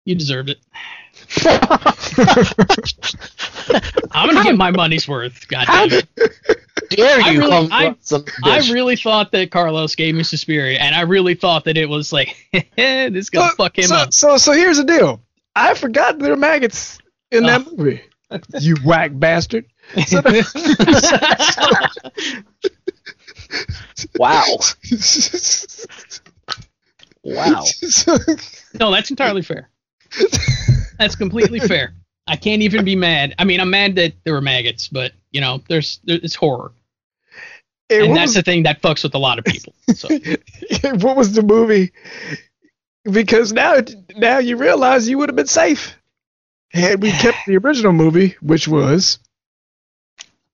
you 0.04 0.14
deserved 0.14 0.50
it. 0.50 0.58
I'm 4.12 4.28
gonna 4.28 4.44
get 4.44 4.56
my 4.56 4.70
money's 4.70 5.08
worth. 5.08 5.48
God 5.48 5.66
damn 5.66 5.90
it. 5.92 6.06
dare 6.90 7.20
I 7.22 7.30
you 7.30 7.38
really- 7.40 7.50
call 7.50 7.62
me 7.64 7.68
I- 7.72 7.96
son 8.00 8.20
of 8.20 8.28
a 8.28 8.30
I 8.44 8.58
bitch? 8.58 8.72
really 8.72 8.96
thought 8.96 9.32
that 9.32 9.50
Carlos 9.50 9.94
gave 9.94 10.14
me 10.14 10.22
Suspiria, 10.22 10.78
and 10.80 10.94
I 10.94 11.00
really 11.02 11.34
thought 11.34 11.64
that 11.64 11.76
it 11.76 11.88
was 11.88 12.12
like, 12.12 12.36
this 12.52 12.64
is 13.14 13.30
gonna 13.30 13.50
so, 13.50 13.56
fuck 13.56 13.78
him 13.78 13.84
so, 13.86 13.96
up. 13.96 14.12
So, 14.12 14.36
so 14.36 14.52
here's 14.52 14.76
the 14.76 14.84
deal. 14.84 15.22
I 15.56 15.74
forgot 15.74 16.18
there 16.18 16.32
are 16.32 16.36
maggots 16.36 16.98
in 17.30 17.44
that 17.44 17.64
movie. 17.66 18.02
You 18.58 18.76
whack 18.84 19.12
bastard. 19.14 19.66
So 20.06 20.20
wow. 24.16 24.44
Wow. 27.22 27.64
no, 28.78 28.90
that's 28.90 29.10
entirely 29.10 29.42
fair. 29.42 29.70
That's 30.98 31.16
completely 31.16 31.60
fair. 31.60 31.94
I 32.26 32.36
can't 32.36 32.62
even 32.62 32.84
be 32.84 32.96
mad. 32.96 33.34
I 33.38 33.44
mean, 33.44 33.60
I'm 33.60 33.70
mad 33.70 33.96
that 33.96 34.14
there 34.24 34.34
were 34.34 34.40
maggots, 34.40 34.88
but 34.88 35.12
you 35.30 35.40
know, 35.40 35.62
there's 35.68 36.00
there, 36.04 36.18
it's 36.22 36.34
horror, 36.34 36.72
Hey, 37.88 38.00
and 38.00 38.10
what, 38.10 38.16
that's 38.16 38.28
was, 38.30 38.34
the 38.36 38.42
thing 38.42 38.62
that 38.62 38.80
fucks 38.80 39.02
with 39.02 39.14
a 39.14 39.18
lot 39.18 39.38
of 39.38 39.44
people. 39.44 39.74
So 39.94 40.08
what 40.94 41.16
was 41.16 41.32
the 41.32 41.42
movie? 41.42 41.92
Because 43.04 43.52
now, 43.52 43.76
now 44.16 44.38
you 44.38 44.56
realize 44.56 45.08
you 45.08 45.18
would 45.18 45.28
have 45.28 45.36
been 45.36 45.46
safe 45.46 45.94
had 46.72 47.02
we 47.02 47.10
kept 47.10 47.38
the 47.46 47.56
original 47.64 47.92
movie, 47.92 48.36
which 48.40 48.66
was 48.66 49.18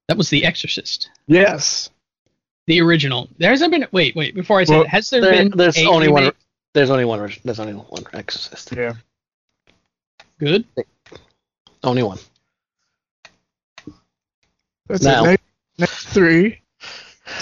that 0.09 0.17
was 0.17 0.29
The 0.29 0.45
Exorcist, 0.45 1.09
yes. 1.29 1.91
The 2.71 2.81
original. 2.81 3.29
There 3.39 3.51
hasn't 3.51 3.73
been. 3.73 3.85
Wait, 3.91 4.15
wait. 4.15 4.33
Before 4.35 4.61
I 4.61 4.65
say, 4.65 4.77
Well, 4.79 4.87
has 4.87 5.11
there, 5.11 5.21
There- 5.21 5.33
been? 5.33 5.51
there's 5.51 5.77
a 5.77 5.87
only 5.87 6.09
one. 6.09 6.31
There's 6.73 6.89
only 6.91 7.05
one. 7.05 7.19
There's 7.45 7.59
only 7.59 7.73
one 7.75 8.05
Exorcist. 8.13 8.73
Yeah. 8.77 8.95
Good. 10.39 10.65
Only 11.83 12.05
one. 12.05 12.19
That's 14.87 15.03
Now- 15.03 15.25
it. 15.25 15.29
Next, 15.31 15.43
next 15.79 16.05
three. 16.09 16.61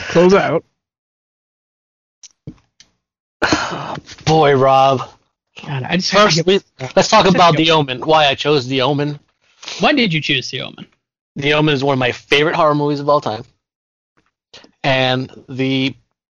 Close 0.08 0.32
out. 0.32 0.64
Boy, 4.24 4.54
Rob. 4.56 5.00
God, 5.62 5.82
I 5.82 5.96
just 5.96 6.10
First, 6.12 6.36
get- 6.36 6.46
we, 6.46 6.60
let's 6.96 7.08
talk 7.08 7.26
about 7.26 7.56
The 7.56 7.70
Omen. 7.70 8.00
Why 8.00 8.26
I 8.28 8.34
chose 8.34 8.66
The 8.66 8.80
Omen. 8.82 9.20
Why 9.80 9.92
did 9.92 10.12
you 10.14 10.20
choose 10.22 10.50
The 10.50 10.62
Omen? 10.62 10.86
The 11.36 11.52
Omen 11.52 11.74
is 11.74 11.84
one 11.84 11.92
of 11.92 11.98
my 11.98 12.12
favorite 12.12 12.54
horror 12.56 12.74
movies 12.74 13.00
of 13.00 13.08
all 13.10 13.20
time. 13.20 13.44
And 14.82 15.44
the 15.48 15.94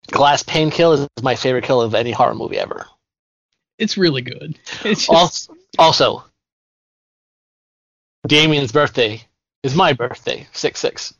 glass 0.07 0.43
pane 0.43 0.71
kill 0.71 0.93
is 0.93 1.07
my 1.21 1.35
favorite 1.35 1.65
kill 1.65 1.81
of 1.81 1.93
any 1.93 2.11
horror 2.11 2.35
movie 2.35 2.57
ever. 2.57 2.85
It's 3.77 3.97
really 3.97 4.21
good. 4.21 4.57
It's 4.83 5.07
just, 5.07 5.09
Also, 5.09 5.55
also 5.77 6.23
Damien's 8.27 8.71
birthday 8.71 9.21
is 9.63 9.75
my 9.75 9.93
birthday, 9.93 10.47
6 10.51 10.79
6. 10.79 11.13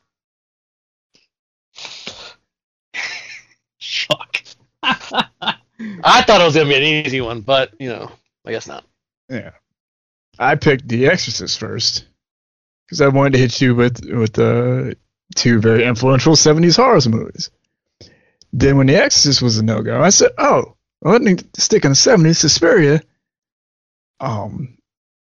fuck. 4.10 4.42
I 4.84 6.22
thought 6.24 6.42
it 6.42 6.46
was 6.46 6.56
going 6.56 6.68
to 6.68 6.74
be 6.74 6.78
an 6.78 7.06
easy 7.06 7.22
one, 7.22 7.42
but, 7.42 7.74
you 7.80 7.90
know, 7.90 8.12
I 8.46 8.52
guess 8.52 8.68
not. 8.68 8.84
Yeah. 9.30 9.52
I 10.38 10.56
picked 10.56 10.88
The 10.88 11.08
Exorcist 11.08 11.60
first 11.60 12.06
because 12.86 13.02
I 13.02 13.08
wanted 13.08 13.34
to 13.34 13.40
hit 13.40 13.62
you 13.62 13.76
with 13.76 14.04
with 14.06 14.40
uh, 14.40 14.96
two 15.36 15.60
very 15.60 15.84
influential 15.86 16.36
'70s 16.36 16.76
horror 16.76 17.00
movies. 17.10 17.50
Then 18.52 18.78
when 18.78 18.88
The 18.88 18.96
Exorcist 18.96 19.42
was 19.42 19.58
a 19.58 19.64
no 19.64 19.82
go, 19.82 20.02
I 20.02 20.10
said, 20.10 20.32
"Oh, 20.38 20.76
well, 21.02 21.14
let 21.14 21.22
me 21.22 21.38
stick 21.58 21.86
in 21.86 21.92
the 21.92 21.96
'70s." 21.96 22.38
Suspiria, 22.38 23.02
um, 24.20 24.78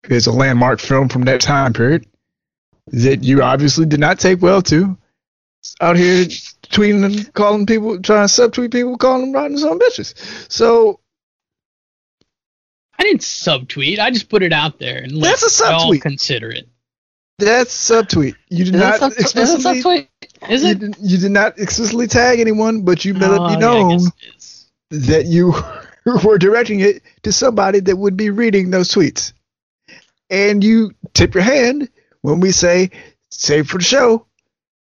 is 0.08 0.26
a 0.26 0.32
landmark 0.32 0.80
film 0.80 1.08
from 1.08 1.22
that 1.22 1.40
time 1.40 1.72
period 1.72 2.06
that 2.88 3.22
you 3.22 3.42
obviously 3.42 3.86
did 3.86 4.00
not 4.00 4.18
take 4.18 4.42
well 4.42 4.62
to. 4.62 4.96
Out 5.80 5.96
here 5.96 6.24
tweeting 6.24 7.04
and 7.04 7.32
calling 7.34 7.66
people, 7.66 8.00
trying 8.02 8.26
to 8.26 8.32
subtweet 8.32 8.72
people, 8.72 8.98
calling 8.98 9.26
them 9.26 9.32
rotten 9.32 9.56
son 9.58 9.72
of 9.72 9.78
bitches. 9.78 10.14
So 10.50 10.98
I 12.98 13.04
didn't 13.04 13.20
subtweet. 13.20 13.98
I 13.98 14.10
just 14.10 14.28
put 14.28 14.42
it 14.42 14.52
out 14.52 14.78
there 14.78 14.98
and 14.98 15.12
let 15.12 15.38
That's 15.38 15.60
a 15.60 15.64
y'all 15.64 15.96
consider 15.98 16.50
it. 16.50 16.68
That's 17.44 17.74
subtweet. 17.74 18.34
You 18.48 18.64
did 18.64 18.74
Is 18.74 18.80
not 18.80 18.94
it 18.94 18.98
sub- 19.00 19.12
is 19.12 19.16
it 19.16 19.20
explicitly 19.20 19.82
subtweet? 19.82 20.08
Is 20.50 20.62
you 20.62 20.70
it? 20.70 20.78
did, 20.78 20.96
you 21.00 21.18
did 21.18 21.30
not 21.32 21.58
explicitly 21.58 22.06
tag 22.06 22.40
anyone, 22.40 22.82
but 22.82 23.04
you 23.04 23.14
let 23.14 23.30
Oh, 23.30 23.46
it 23.46 23.48
be 23.50 23.56
known 23.56 24.00
that 24.90 25.26
you 25.26 25.54
we're 26.24 26.38
directing 26.38 26.80
it 26.80 27.02
to 27.22 27.32
somebody 27.32 27.80
that 27.80 27.96
would 27.96 28.16
be 28.16 28.30
reading 28.30 28.70
those 28.70 28.88
tweets. 28.90 29.32
And 30.30 30.62
you 30.64 30.92
tip 31.14 31.34
your 31.34 31.42
hand 31.42 31.88
when 32.22 32.40
we 32.40 32.52
say 32.52 32.90
save 33.30 33.68
for 33.68 33.78
the 33.78 33.84
show. 33.84 34.26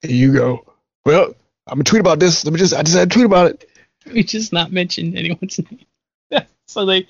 And 0.03 0.13
you 0.13 0.33
go, 0.35 0.65
Well, 1.05 1.35
I'm 1.67 1.75
gonna 1.77 1.85
tweet 1.85 2.01
about 2.01 2.21
this. 2.21 2.45
Let 2.45 2.53
me 2.53 2.59
just 2.59 2.75
I 2.75 2.83
just 2.83 2.97
had 2.97 3.11
to 3.11 3.15
tweet 3.15 3.27
about 3.27 3.51
it. 3.51 3.69
We 4.13 4.25
just 4.25 4.53
not 4.53 4.73
mention 4.73 5.17
anyone's 5.17 5.61
name. 5.61 5.87
so 6.67 6.85
they. 6.87 7.07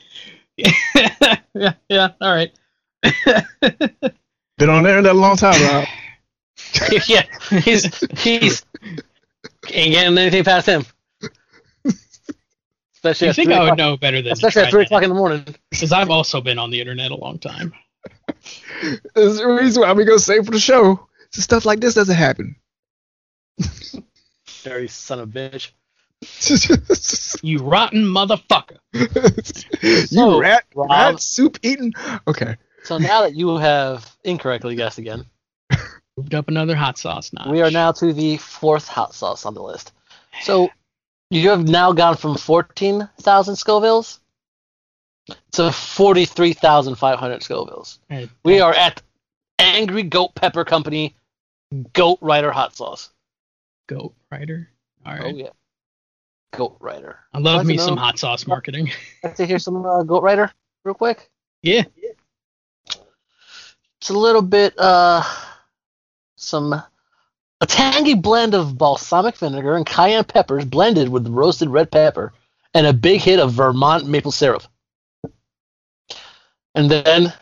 yeah, 0.59 1.73
yeah, 1.89 2.11
all 2.21 2.35
right. 2.35 2.53
Been 4.59 4.71
on 4.71 4.83
there 4.83 5.01
that 5.03 5.15
long 5.15 5.37
time, 5.37 5.61
Rob. 5.63 5.89
yeah, 7.07 7.23
he's 7.51 7.85
he's 8.21 8.65
ain't 9.71 9.93
getting 9.95 10.19
anything 10.19 10.45
past 10.45 10.67
him. 10.67 10.85
Especially 12.95 13.29
you 13.29 13.33
think 13.33 13.51
I 13.51 13.59
would 13.59 13.65
o'clock- 13.65 13.79
know 13.79 13.97
better 13.97 14.23
than 14.23 14.33
Especially 14.33 14.63
at 14.63 14.71
three 14.71 14.85
o'clock 14.85 15.03
in 15.03 15.09
the 15.09 15.15
morning. 15.15 15.45
Because 15.71 15.93
I've 15.93 16.11
also 16.11 16.41
been 16.41 16.59
on 16.59 16.71
the 16.71 16.81
internet 16.81 17.11
a 17.11 17.17
long 17.17 17.39
time. 17.39 17.73
There's 19.15 19.39
a 19.41 19.49
reason 19.49 19.83
why 19.83 19.93
we 19.93 20.05
go 20.05 20.17
save 20.19 20.45
for 20.45 20.53
the 20.53 20.61
show. 20.61 21.09
So 21.31 21.41
stuff 21.43 21.65
like 21.65 21.81
this 21.81 21.95
doesn't 21.95 22.15
happen. 22.15 22.57
Dirty 24.63 24.87
son 24.87 25.19
of 25.19 25.35
a 25.35 25.51
bitch. 25.51 25.71
You 27.43 27.59
rotten 27.59 28.05
motherfucker. 28.05 28.79
you 28.93 30.07
So, 30.07 30.39
rat, 30.39 30.65
Rob- 30.73 30.91
rat 30.91 31.21
soup 31.21 31.59
eating. 31.63 31.93
Okay. 32.29 32.57
So 32.85 32.99
now 32.99 33.23
that 33.23 33.35
you 33.35 33.57
have 33.59 34.11
incorrectly 34.25 34.75
guessed 34.77 34.99
again, 34.99 35.25
Moved 36.19 36.35
up 36.35 36.49
another 36.49 36.77
hot 36.77 36.99
sauce 36.99 37.33
notch. 37.33 37.49
we 37.49 37.63
are 37.63 37.71
now 37.71 37.91
to 37.93 38.13
the 38.13 38.37
fourth 38.37 38.87
hot 38.87 39.15
sauce 39.15 39.47
on 39.47 39.55
the 39.55 39.63
list. 39.63 39.93
So 40.43 40.69
you 41.31 41.49
have 41.49 41.67
now 41.67 41.93
gone 41.93 42.17
from 42.19 42.37
14,000 42.37 43.55
Scovilles 43.55 44.19
to 45.53 45.73
43,500 45.73 47.41
Scovilles. 47.41 47.99
Hey, 48.11 48.29
We 48.45 48.61
are 48.61 48.75
at 48.75 49.01
Angry 49.59 50.03
Goat 50.03 50.35
Pepper 50.35 50.65
Company 50.67 51.17
Goat 51.95 52.19
Rider 52.21 52.51
Hot 52.53 52.77
Sauce. 52.77 53.11
Goat 53.89 54.15
Rider. 54.31 54.69
All 55.07 55.17
Oh, 55.23 55.29
yeah. 55.29 55.49
Goat 56.53 56.77
Rider. 56.81 57.21
I 57.33 57.39
love 57.39 57.65
me 57.65 57.79
some 57.79 57.95
know- 57.95 58.03
hot 58.03 58.19
sauce 58.19 58.47
marketing. 58.47 58.91
Like 59.25 59.37
to 59.37 59.47
hear 59.47 59.59
some 59.59 59.87
uh, 59.87 60.03
Goat 60.03 60.23
Rider 60.23 60.53
real 60.85 60.95
quick? 60.95 61.31
yeah. 61.63 61.85
It's 64.03 64.11
a 64.11 64.19
little 64.19 64.43
bit, 64.43 64.75
uh, 64.79 65.23
some, 66.35 66.73
a 66.73 67.67
tangy 67.69 68.15
blend 68.15 68.53
of 68.53 68.77
balsamic 68.77 69.37
vinegar 69.37 69.77
and 69.77 69.87
cayenne 69.87 70.25
peppers 70.25 70.65
blended 70.65 71.09
with 71.09 71.29
roasted 71.29 71.69
red 71.69 71.89
pepper 71.89 72.33
and 72.75 72.85
a 72.85 72.93
big 72.93 73.21
hit 73.21 73.39
of 73.39 73.53
Vermont 73.53 74.09
maple 74.09 74.33
syrup. 74.33 74.65
And 76.75 76.91
then 76.91 77.33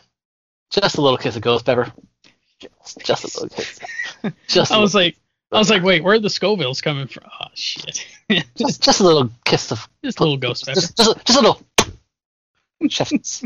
just 0.69 0.99
a 0.99 1.01
little 1.01 1.17
kiss 1.17 1.35
of 1.35 1.41
ghost 1.41 1.65
pepper. 1.65 1.91
Just, 2.99 3.25
a 3.25 3.41
little 3.41 3.57
kiss. 3.57 3.81
Just, 4.47 4.71
I 4.71 4.77
was 4.77 4.95
like, 4.95 5.17
I 5.51 5.57
was 5.57 5.71
like, 5.71 5.83
wait, 5.83 6.05
where 6.05 6.17
are 6.17 6.19
the 6.19 6.29
Scovilles 6.29 6.83
coming 6.83 7.07
from? 7.07 7.25
Oh 7.41 7.47
shit. 7.55 8.07
just, 8.31 8.55
just, 8.59 8.83
just 8.83 9.01
a 9.01 9.05
little 9.05 9.31
kiss 9.47 9.73
of 9.73 9.89
just 10.05 10.21
a 10.21 10.25
little 10.25 10.37
ghost 10.37 10.67
pepper. 10.67 10.79
just, 10.79 10.95
just, 10.95 11.25
just 11.25 11.39
a 11.39 11.41
little 11.41 11.63
chef's. 12.91 13.45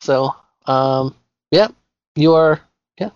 so, 0.00 0.36
um, 0.66 1.16
yeah, 1.50 1.66
you 2.16 2.34
are 2.34 2.60
yeah. 2.98 3.10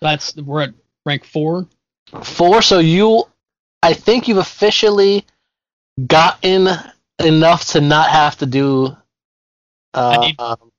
That's 0.00 0.34
we're 0.36 0.62
at 0.62 0.74
rank 1.04 1.24
four. 1.24 1.66
four. 2.22 2.62
So 2.62 2.78
you, 2.78 3.24
I 3.82 3.92
think 3.92 4.28
you've 4.28 4.38
officially 4.38 5.26
gotten 6.06 6.68
enough 7.18 7.66
to 7.72 7.80
not 7.80 8.08
have 8.10 8.38
to 8.38 8.46
do 8.46 8.96
uh, 9.94 10.16
I 10.18 10.26
need- 10.26 10.40
um, 10.40 10.70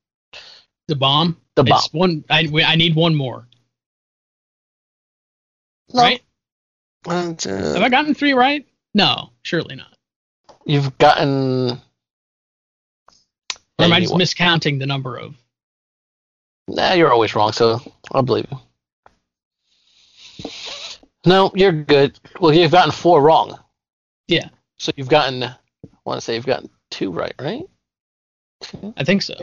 The 0.87 0.95
bomb. 0.95 1.37
the 1.55 1.63
bomb. 1.63 1.77
It's 1.77 1.93
one. 1.93 2.23
I 2.29 2.47
I 2.65 2.75
need 2.75 2.95
one 2.95 3.15
more. 3.15 3.47
No. 5.93 6.01
Right? 6.01 6.21
And, 7.07 7.39
Have 7.41 7.77
I 7.83 7.89
gotten 7.89 8.13
three 8.15 8.33
right? 8.33 8.65
No, 8.95 9.29
surely 9.43 9.75
not. 9.75 9.95
you've 10.65 10.97
gotten. 10.97 11.79
Or 13.77 13.85
am 13.85 13.93
I 13.93 13.97
Yeah, 13.97 14.05
just 14.05 14.13
miscounting 14.15 14.79
the 14.79 14.85
number 14.87 15.17
of? 15.17 15.35
Nah, 16.67 16.93
you're 16.93 17.11
always 17.11 17.35
wrong, 17.35 17.51
so 17.51 17.79
I'll 18.11 18.23
believe 18.23 18.47
you. 18.51 20.49
No, 21.25 21.51
you're 21.55 21.71
good. 21.71 22.19
Well, 22.39 22.53
you've 22.53 22.71
gotten 22.71 22.91
four 22.91 23.21
wrong. 23.21 23.57
Yeah. 24.27 24.49
So 24.77 24.91
you've 24.95 25.09
gotten, 25.09 25.43
I 25.43 25.55
want 26.05 26.19
to 26.19 26.21
say 26.21 26.35
you've 26.35 26.45
gotten 26.45 26.69
two 26.91 27.11
right, 27.11 27.33
right? 27.39 27.63
I 28.97 29.03
think 29.03 29.21
so. 29.21 29.35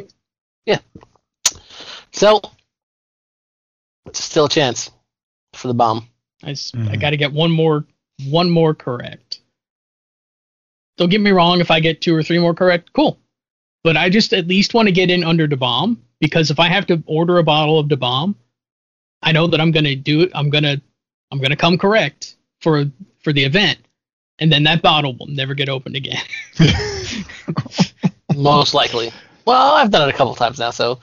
Yeah. 0.67 0.79
So, 2.13 2.41
it's 4.07 4.23
still 4.23 4.45
a 4.47 4.49
chance 4.49 4.91
for 5.55 5.69
the 5.69 5.75
bomb. 5.75 6.09
I, 6.45 6.51
s- 6.51 6.73
I 6.75 6.79
Mhm. 6.79 7.01
got 7.01 7.11
to 7.11 7.17
get 7.17 7.33
one 7.33 7.51
more 7.51 7.85
one 8.27 8.51
more 8.51 8.75
correct. 8.75 9.41
Don't 10.97 11.09
get 11.09 11.21
me 11.21 11.31
wrong. 11.31 11.61
If 11.61 11.71
I 11.71 11.81
get 11.81 12.01
two 12.01 12.15
or 12.15 12.23
three 12.23 12.39
more 12.39 12.55
correct, 12.55 12.93
cool. 12.93 13.19
But 13.83 13.97
I 13.97 14.09
just 14.11 14.33
at 14.33 14.47
least 14.47 14.75
want 14.75 14.87
to 14.87 14.93
get 14.93 15.11
in 15.11 15.25
under 15.25 15.47
the 15.47 15.57
bomb 15.57 16.01
because 16.23 16.53
if 16.53 16.61
I 16.61 16.69
have 16.69 16.87
to 16.87 17.03
order 17.05 17.39
a 17.39 17.43
bottle 17.43 17.81
of 17.81 17.89
the 17.89 17.97
bomb, 17.97 18.37
I 19.23 19.33
know 19.33 19.49
that 19.49 19.61
I'm 19.61 19.73
gonna 19.73 19.97
do 19.97 20.23
it. 20.23 20.31
I'm 20.35 20.49
gonna 20.51 20.81
I'm 21.31 21.41
gonna 21.41 21.57
come 21.57 21.77
correct 21.77 22.37
for 22.61 22.85
for 23.25 23.33
the 23.33 23.45
event, 23.45 23.81
and 24.39 24.51
then 24.51 24.63
that 24.63 24.83
bottle 24.83 25.15
will 25.17 25.27
never 25.27 25.53
get 25.53 25.69
opened 25.69 25.97
again. 25.97 26.23
Most 28.37 28.73
likely. 28.73 29.13
Well, 29.45 29.75
I've 29.75 29.91
done 29.91 30.09
it 30.09 30.15
a 30.15 30.17
couple 30.17 30.35
times 30.37 30.61
now, 30.61 30.71
so 30.71 31.01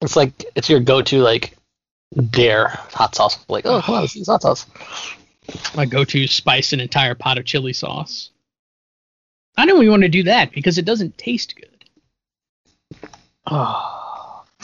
it's 0.00 0.16
like 0.16 0.42
it's 0.56 0.70
your 0.70 0.80
go-to 0.80 1.18
like 1.18 1.54
dare 2.30 2.68
hot 2.68 3.14
sauce. 3.14 3.44
Like, 3.48 3.66
oh, 3.66 3.82
wow, 3.86 4.00
this 4.00 4.16
is 4.16 4.26
hot 4.26 4.40
sauce. 4.40 4.66
My 5.76 5.84
go-to 5.84 6.26
spice 6.26 6.72
an 6.72 6.80
entire 6.80 7.14
pot 7.14 7.36
of 7.36 7.44
chili 7.44 7.74
sauce. 7.74 8.30
I 9.58 9.66
don't 9.66 9.76
even 9.82 9.90
want 9.90 10.02
to 10.04 10.08
do 10.08 10.22
that 10.22 10.52
because 10.52 10.78
it 10.78 10.86
doesn't 10.86 11.18
taste 11.18 11.56
good. 11.56 11.68
Oh. 13.46 14.44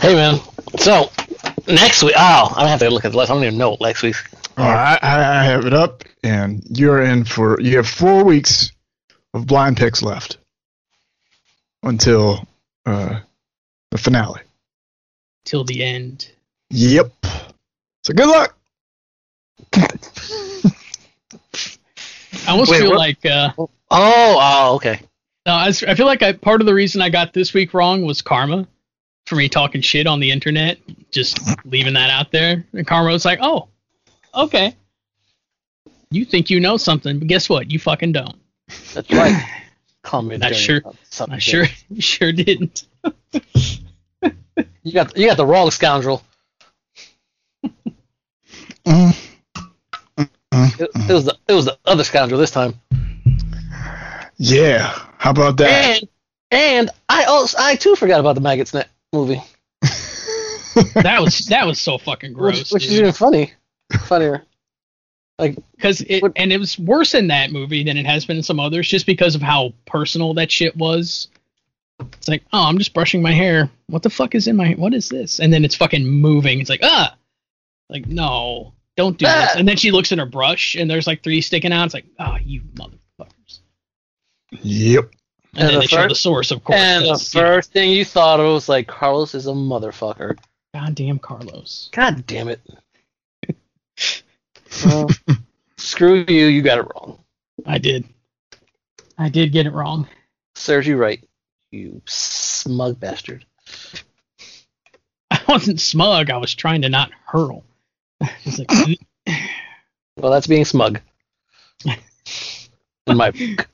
hey 0.00 0.14
man. 0.14 0.40
So 0.78 1.10
next 1.66 2.02
week. 2.02 2.14
Oh, 2.16 2.46
I'm 2.50 2.54
gonna 2.54 2.68
have 2.68 2.80
to 2.80 2.90
look 2.90 3.04
at 3.04 3.12
the 3.12 3.18
list. 3.18 3.30
I 3.30 3.34
don't 3.34 3.44
even 3.44 3.58
know 3.58 3.70
what 3.70 3.80
next 3.80 4.02
week. 4.02 4.16
All 4.58 4.64
right, 4.64 4.98
I, 5.02 5.40
I 5.40 5.44
have 5.44 5.66
it 5.66 5.74
up, 5.74 6.02
and 6.22 6.62
you're 6.70 7.02
in 7.02 7.24
for 7.24 7.60
you 7.60 7.76
have 7.76 7.88
four 7.88 8.24
weeks 8.24 8.72
of 9.34 9.46
blind 9.46 9.76
picks 9.76 10.02
left 10.02 10.38
until 11.82 12.46
uh, 12.86 13.20
the 13.90 13.98
finale. 13.98 14.40
Till 15.44 15.64
the 15.64 15.84
end. 15.84 16.30
Yep. 16.70 17.12
So 18.02 18.14
good 18.14 18.28
luck. 18.28 18.56
I 19.74 19.88
almost 22.48 22.70
Wait, 22.70 22.80
feel 22.80 22.90
what? 22.90 22.98
like 22.98 23.26
uh, 23.26 23.52
Oh, 23.58 23.68
oh, 23.90 24.74
okay. 24.76 25.00
No, 25.46 25.52
I, 25.54 25.68
s- 25.68 25.82
I 25.84 25.94
feel 25.94 26.06
like 26.06 26.22
I, 26.22 26.32
part 26.32 26.60
of 26.60 26.66
the 26.66 26.74
reason 26.74 27.00
I 27.00 27.08
got 27.08 27.32
this 27.32 27.54
week 27.54 27.72
wrong 27.74 28.02
was 28.04 28.20
karma 28.22 28.66
for 29.26 29.36
me 29.36 29.48
talking 29.48 29.80
shit 29.80 30.06
on 30.06 30.20
the 30.20 30.30
internet, 30.30 30.78
just 31.10 31.38
leaving 31.64 31.94
that 31.94 32.10
out 32.10 32.30
there. 32.32 32.64
And 32.72 32.86
karma 32.86 33.10
was 33.10 33.24
like, 33.24 33.38
"Oh, 33.42 33.68
okay, 34.34 34.74
you 36.10 36.24
think 36.24 36.50
you 36.50 36.60
know 36.60 36.76
something, 36.76 37.18
but 37.18 37.28
guess 37.28 37.48
what? 37.48 37.70
You 37.70 37.78
fucking 37.78 38.12
don't." 38.12 38.36
That's 38.94 39.10
right. 39.12 39.42
Call 40.02 40.22
me. 40.22 40.36
Not 40.36 40.54
sure- 40.54 40.82
son 41.10 41.28
of 41.30 41.34
I 41.34 41.36
a 41.36 41.40
sure, 41.40 41.64
bitch. 41.64 41.74
sure 42.02 42.32
didn't. 42.32 42.84
You 44.82 44.92
got 44.92 45.16
you 45.16 45.26
got 45.26 45.36
the 45.36 45.46
wrong 45.46 45.70
scoundrel. 45.70 46.22
Mm. 48.84 49.16
It, 50.78 50.90
it 50.94 51.12
was 51.12 51.24
the 51.24 51.36
it 51.48 51.52
was 51.52 51.64
the 51.66 51.76
other 51.84 52.04
scoundrel 52.04 52.38
this 52.40 52.50
time. 52.52 52.74
Yeah. 54.38 54.96
How 55.26 55.32
about 55.32 55.56
that? 55.56 55.98
And 56.02 56.08
and 56.52 56.90
I 57.08 57.24
also 57.24 57.58
I 57.60 57.74
too 57.74 57.96
forgot 57.96 58.20
about 58.20 58.36
the 58.36 58.40
Maggots 58.40 58.72
Net 58.72 58.88
movie, 59.12 59.42
That 60.94 61.18
was 61.20 61.46
that 61.46 61.66
was 61.66 61.80
so 61.80 61.98
fucking 61.98 62.32
gross. 62.32 62.60
which, 62.60 62.70
which 62.70 62.84
is 62.84 62.90
dude. 62.90 63.00
even 63.00 63.12
funny, 63.12 63.52
funnier. 64.04 64.44
Like 65.38 65.56
because 65.74 66.00
it 66.02 66.22
What- 66.22 66.30
and 66.36 66.52
it 66.52 66.58
was 66.58 66.78
worse 66.78 67.12
in 67.14 67.26
that 67.26 67.50
movie 67.50 67.82
than 67.82 67.96
it 67.96 68.06
has 68.06 68.24
been 68.24 68.36
in 68.36 68.44
some 68.44 68.60
others 68.60 68.86
just 68.88 69.04
because 69.04 69.34
of 69.34 69.42
how 69.42 69.72
personal 69.84 70.34
that 70.34 70.52
shit 70.52 70.76
was 70.76 71.26
it's 72.12 72.28
like 72.28 72.44
oh 72.52 72.62
i'm 72.62 72.78
just 72.78 72.94
brushing 72.94 73.20
my 73.22 73.32
hair 73.32 73.68
what 73.88 74.02
the 74.04 74.10
fuck 74.10 74.34
is 74.36 74.46
in 74.46 74.54
my 74.56 74.72
what 74.74 74.94
is 74.94 75.08
this 75.08 75.40
and 75.40 75.52
then 75.52 75.64
it's 75.64 75.74
fucking 75.74 76.06
moving 76.06 76.60
it's 76.60 76.70
like 76.70 76.80
ah 76.84 77.14
like 77.90 78.06
no 78.06 78.72
don't 78.96 79.18
do 79.18 79.26
this 79.26 79.34
Ah. 79.34 79.58
and 79.58 79.66
then 79.68 79.76
she 79.76 79.90
looks 79.90 80.12
in 80.12 80.18
her 80.20 80.26
brush 80.26 80.74
and 80.76 80.88
there's 80.90 81.06
like 81.06 81.22
three 81.22 81.40
sticking 81.40 81.72
out 81.72 81.84
it's 81.86 81.94
like 81.94 82.06
oh 82.20 82.36
you 82.44 82.60
motherfuckers 82.74 83.60
Yep. 84.62 85.10
And, 85.56 85.60
And 85.60 85.68
then 85.68 85.74
the 85.74 85.80
they 85.80 85.86
show 85.86 86.08
the 86.08 86.14
source 86.14 86.50
of 86.50 86.62
course 86.64 86.78
and 86.78 87.04
the 87.04 87.08
that's, 87.10 87.34
you 87.34 87.40
first 87.40 87.72
thing 87.72 87.90
you 87.90 88.04
thought 88.04 88.40
of 88.40 88.46
was 88.46 88.68
like 88.68 88.86
Carlos 88.86 89.34
is 89.34 89.46
a 89.46 89.50
motherfucker. 89.52 90.36
goddamn 90.74 91.18
carlos 91.18 91.88
God 91.92 92.26
damn 92.26 92.48
it. 92.48 92.60
Well, 94.84 95.08
screw 95.78 96.24
you, 96.28 96.46
you 96.46 96.60
got 96.60 96.78
it 96.78 96.82
wrong. 96.94 97.18
i 97.64 97.78
did 97.78 98.04
I 99.16 99.30
did 99.30 99.52
get 99.52 99.66
it 99.66 99.72
wrong. 99.72 100.06
Serves 100.54 100.86
you 100.86 100.96
right. 100.98 101.24
You 101.70 102.02
smug 102.06 103.00
bastard. 103.00 103.46
I 105.30 105.40
wasn't 105.48 105.80
smug. 105.80 106.28
I 106.30 106.36
was 106.36 106.54
trying 106.54 106.82
to 106.82 106.88
not 106.90 107.10
hurl. 107.26 107.64
It's 108.44 108.58
like, 108.58 108.98
Well, 110.16 110.32
that's 110.32 110.46
being 110.46 110.64
smug. 110.66 111.00
In 113.06 113.16
my 113.16 113.30
book. 113.30 113.68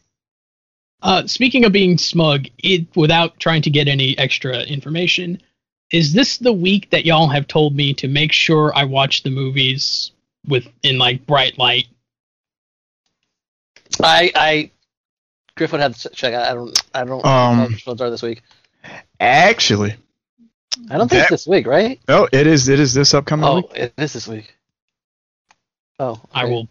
Uh, 1.03 1.27
speaking 1.27 1.65
of 1.65 1.73
being 1.73 1.99
smug, 1.99 2.47
it 2.59 2.87
without 2.97 3.39
trying 3.41 3.63
to 3.63 3.71
get 3.71 3.89
any 3.89 4.17
extra 4.19 4.61
information, 4.63 5.41
is 5.91 6.13
this 6.13 6.39
the 6.39 6.53
week 6.53 6.91
that 6.91 7.05
y'all 7.05 7.29
have 7.29 7.47
told 7.47 7.75
me 7.75 7.93
to 7.95 8.09
make 8.09 8.33
sure 8.33 8.73
I 8.75 8.85
watch 8.85 9.23
the 9.23 9.31
movies 9.31 10.13
with 10.47 10.67
in 10.83 10.99
like 10.99 11.27
bright 11.27 11.59
light? 11.59 11.87
I, 14.03 14.33
I, 14.35 14.71
Griffin 15.57 15.81
had 15.81 15.95
to 15.97 16.09
check. 16.11 16.35
I 16.35 16.55
don't, 16.55 16.83
I 16.95 17.05
don't. 17.05 17.25
Um, 17.25 17.57
know 17.57 17.63
what 17.65 17.73
episodes 17.73 18.01
are 18.01 18.11
this 18.11 18.23
week. 18.23 18.43
Actually, 19.21 19.95
I 20.91 20.97
don't 20.99 21.09
think 21.09 21.11
that- 21.11 21.33
it's 21.33 21.45
this 21.45 21.47
week, 21.47 21.67
right? 21.67 22.01
oh, 22.09 22.29
it 22.33 22.47
is. 22.47 22.69
It 22.69 22.81
is 22.81 22.95
this 22.95 23.13
upcoming 23.13 23.45
Oh, 23.45 23.57
week. 23.57 23.71
it 23.75 23.95
is 23.99 24.13
this 24.15 24.27
week. 24.27 24.55
Oh, 25.99 26.21
I 26.33 26.47
will, 26.47 26.69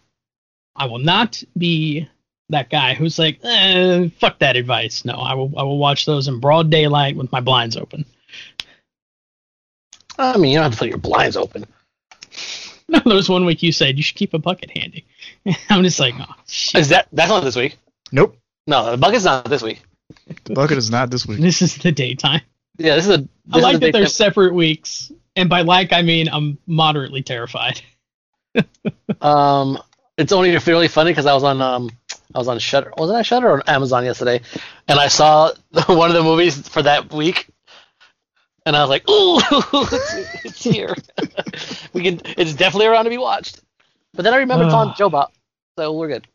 I 0.74 0.86
will 0.86 0.98
not 0.98 1.42
be 1.56 2.08
that 2.48 2.70
guy 2.70 2.94
who's 2.94 3.18
like, 3.18 3.40
eh, 3.44 4.08
fuck 4.18 4.38
that 4.40 4.56
advice. 4.56 5.04
No, 5.04 5.14
I 5.14 5.34
will, 5.34 5.52
I 5.56 5.62
will 5.62 5.78
watch 5.78 6.06
those 6.06 6.28
in 6.28 6.40
broad 6.40 6.70
daylight 6.70 7.16
with 7.16 7.32
my 7.32 7.40
blinds 7.40 7.76
open. 7.76 8.04
I 10.18 10.36
mean, 10.36 10.52
you 10.52 10.58
don't 10.58 10.64
have 10.64 10.72
to 10.72 10.78
put 10.78 10.88
your 10.88 10.98
blinds 10.98 11.36
open. 11.36 11.66
No, 12.88 13.00
there 13.06 13.14
was 13.14 13.28
one 13.30 13.46
week 13.46 13.62
you 13.62 13.72
said 13.72 13.96
you 13.96 14.02
should 14.02 14.16
keep 14.16 14.34
a 14.34 14.38
bucket 14.38 14.70
handy. 14.76 15.06
I'm 15.70 15.82
just 15.82 15.98
like, 15.98 16.12
oh, 16.18 16.34
shit. 16.46 16.78
Is 16.82 16.88
that 16.90 17.08
that's 17.10 17.30
not 17.30 17.42
this 17.42 17.56
week? 17.56 17.78
Nope. 18.10 18.36
No, 18.66 18.90
the 18.90 18.98
bucket's 18.98 19.24
not 19.24 19.48
this 19.48 19.62
week. 19.62 19.80
The 20.44 20.52
bucket 20.52 20.76
is 20.76 20.90
not 20.90 21.10
this 21.10 21.24
week. 21.24 21.40
this 21.40 21.62
is 21.62 21.74
the 21.76 21.90
daytime. 21.90 22.42
Yeah, 22.76 22.96
this 22.96 23.06
is 23.06 23.14
a. 23.14 23.18
This 23.18 23.28
I 23.52 23.58
like 23.60 23.76
a 23.76 23.78
that 23.78 23.92
they're 23.92 24.06
separate 24.06 24.52
weeks, 24.52 25.10
and 25.36 25.48
by 25.48 25.62
like 25.62 25.94
I 25.94 26.02
mean 26.02 26.28
I'm 26.28 26.58
moderately 26.66 27.22
terrified. 27.22 27.80
Um, 29.20 29.78
it's 30.18 30.32
only 30.32 30.58
fairly 30.58 30.88
funny 30.88 31.12
because 31.12 31.26
I 31.26 31.34
was 31.34 31.44
on 31.44 31.62
um, 31.62 31.90
I 32.34 32.38
was 32.38 32.48
on 32.48 32.58
Shudder. 32.58 32.92
Was 32.96 33.10
it 33.10 33.14
on 33.14 33.24
Shudder 33.24 33.48
or 33.48 33.70
Amazon 33.70 34.04
yesterday? 34.04 34.40
And 34.88 34.98
I 34.98 35.08
saw 35.08 35.52
one 35.86 36.10
of 36.10 36.16
the 36.16 36.22
movies 36.22 36.68
for 36.68 36.82
that 36.82 37.12
week, 37.12 37.48
and 38.64 38.76
I 38.76 38.80
was 38.80 38.90
like, 38.90 39.08
"Ooh, 39.08 39.38
it's, 39.92 40.44
it's 40.44 40.64
here. 40.64 40.94
we 41.92 42.02
can. 42.02 42.20
It's 42.36 42.54
definitely 42.54 42.86
around 42.86 43.04
to 43.04 43.10
be 43.10 43.18
watched." 43.18 43.60
But 44.14 44.22
then 44.24 44.34
I 44.34 44.38
remembered 44.38 44.66
it's 44.66 44.74
on 44.74 44.90
Ugh. 44.90 44.96
Joe 44.96 45.26
so 45.78 45.92
we're 45.92 46.08
good. 46.08 46.26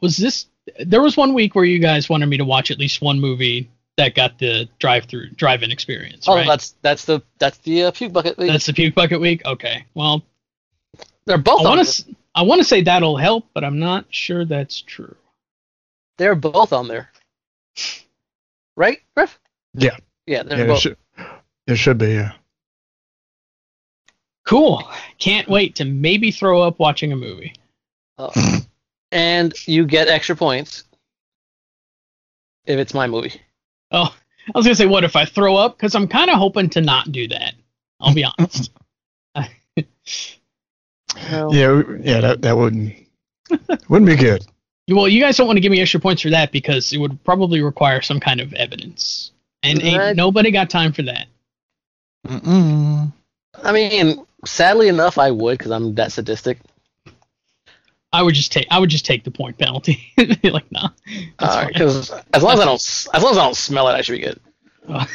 Was 0.00 0.16
this? 0.16 0.46
There 0.78 1.00
was 1.00 1.16
one 1.16 1.34
week 1.34 1.54
where 1.54 1.64
you 1.64 1.78
guys 1.78 2.08
wanted 2.08 2.26
me 2.26 2.36
to 2.36 2.44
watch 2.44 2.70
at 2.70 2.78
least 2.78 3.00
one 3.00 3.18
movie 3.18 3.70
that 3.96 4.14
got 4.14 4.38
the 4.38 4.68
drive-through, 4.78 5.30
drive-in 5.30 5.70
experience. 5.70 6.26
Oh, 6.28 6.36
right? 6.36 6.46
that's 6.46 6.74
that's 6.82 7.04
the 7.04 7.22
that's 7.38 7.58
the 7.58 7.84
uh, 7.84 7.90
puke 7.90 8.12
bucket. 8.12 8.38
week. 8.38 8.50
That's 8.50 8.66
the 8.66 8.72
puke 8.72 8.94
bucket 8.94 9.20
week. 9.20 9.44
Okay, 9.44 9.84
well, 9.94 10.22
They're 11.26 11.38
both 11.38 11.60
I 11.60 11.64
want 11.64 11.86
to. 11.86 12.16
I 12.34 12.42
want 12.42 12.60
to 12.60 12.64
say 12.64 12.82
that'll 12.82 13.16
help, 13.16 13.46
but 13.54 13.64
I'm 13.64 13.78
not 13.78 14.06
sure 14.10 14.44
that's 14.44 14.80
true. 14.80 15.16
They're 16.18 16.34
both 16.34 16.72
on 16.72 16.86
there. 16.88 17.10
Right, 18.76 19.00
Griff? 19.16 19.38
Yeah. 19.74 19.96
Yeah, 20.26 20.42
they're 20.42 20.52
Yeah, 20.58 20.64
there 20.64 20.66
both. 20.74 20.80
should, 20.80 20.96
there 21.66 21.76
should 21.76 21.98
be. 21.98 22.08
Yeah. 22.14 22.32
Cool. 24.46 24.82
Can't 25.18 25.48
wait 25.48 25.76
to 25.76 25.84
maybe 25.84 26.30
throw 26.30 26.62
up 26.62 26.78
watching 26.78 27.12
a 27.12 27.16
movie. 27.16 27.54
Oh. 28.18 28.32
and 29.12 29.54
you 29.66 29.86
get 29.86 30.08
extra 30.08 30.36
points 30.36 30.84
if 32.66 32.78
it's 32.78 32.92
my 32.94 33.06
movie. 33.06 33.40
Oh, 33.90 34.14
I 34.54 34.58
was 34.58 34.66
gonna 34.66 34.74
say, 34.74 34.86
what 34.86 35.04
if 35.04 35.16
I 35.16 35.24
throw 35.24 35.56
up? 35.56 35.76
Because 35.76 35.94
I'm 35.94 36.06
kind 36.08 36.30
of 36.30 36.36
hoping 36.36 36.68
to 36.70 36.80
not 36.80 37.10
do 37.10 37.26
that. 37.28 37.54
I'll 38.00 38.14
be 38.14 38.24
honest. 38.24 38.70
Well, 41.30 41.54
Yeah. 41.54 41.82
Yeah. 42.02 42.20
That 42.20 42.42
that 42.42 42.56
wouldn't 42.56 42.94
wouldn't 43.88 44.08
be 44.08 44.16
good. 44.16 44.44
Well, 44.88 45.08
you 45.08 45.20
guys 45.20 45.36
don't 45.36 45.46
want 45.46 45.56
to 45.56 45.60
give 45.60 45.70
me 45.70 45.80
extra 45.80 46.00
points 46.00 46.22
for 46.22 46.30
that 46.30 46.50
because 46.50 46.92
it 46.92 46.98
would 46.98 47.22
probably 47.22 47.62
require 47.62 48.02
some 48.02 48.18
kind 48.18 48.40
of 48.40 48.52
evidence, 48.54 49.30
and 49.62 49.80
ain't 49.82 49.98
Right. 49.98 50.16
nobody 50.16 50.50
got 50.50 50.68
time 50.68 50.92
for 50.92 51.02
that. 51.02 51.28
Mm-mm. 52.26 53.12
I 53.62 53.72
mean, 53.72 54.26
sadly 54.44 54.88
enough, 54.88 55.16
I 55.18 55.30
would 55.30 55.58
because 55.58 55.70
I'm 55.70 55.94
that 55.94 56.10
sadistic. 56.12 56.58
I 58.12 58.22
would 58.22 58.34
just 58.34 58.50
take. 58.50 58.66
I 58.70 58.80
would 58.80 58.90
just 58.90 59.06
take 59.06 59.22
the 59.22 59.30
point 59.30 59.58
penalty. 59.58 60.12
like, 60.42 60.70
nah. 60.72 60.88
That's 61.38 61.54
fine. 61.54 61.68
Because 61.68 62.10
as 62.34 62.42
long 62.42 62.54
as 62.54 62.60
I 62.60 62.64
don't, 62.64 62.74
as 63.14 63.22
long 63.22 63.30
as 63.32 63.38
I 63.38 63.44
don't 63.44 63.56
smell 63.56 63.86
it, 63.88 63.92
I 63.92 64.00
should 64.02 64.18
be 64.18 64.20
good. 64.20 64.40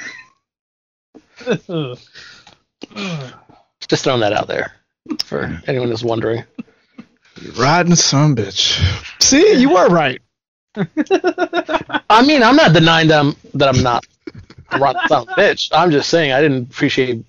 Just 3.88 4.04
throwing 4.04 4.22
that 4.22 4.34
out 4.34 4.48
there 4.48 4.74
for 5.24 5.62
anyone 5.68 5.89
who's 5.89 6.03
wondering. 6.03 6.43
You're 7.41 7.53
riding 7.53 7.95
some 7.95 8.36
bitch. 8.36 8.82
See, 9.22 9.60
you 9.60 9.70
were 9.70 9.88
right. 9.88 10.22
I 12.10 12.26
mean, 12.26 12.43
I'm 12.43 12.56
not 12.56 12.74
denying 12.74 13.08
that 13.10 13.20
I'm 13.20 13.36
that 13.53 13.76
I'm 13.76 13.84
not 13.84 14.06
a 14.72 14.80
rotten 14.80 15.08
son 15.08 15.26
bitch. 15.28 15.70
I'm 15.72 15.91
just 15.91 16.10
saying 16.10 16.32
I 16.32 16.41
didn't 16.41 16.70
appreciate 16.70 17.26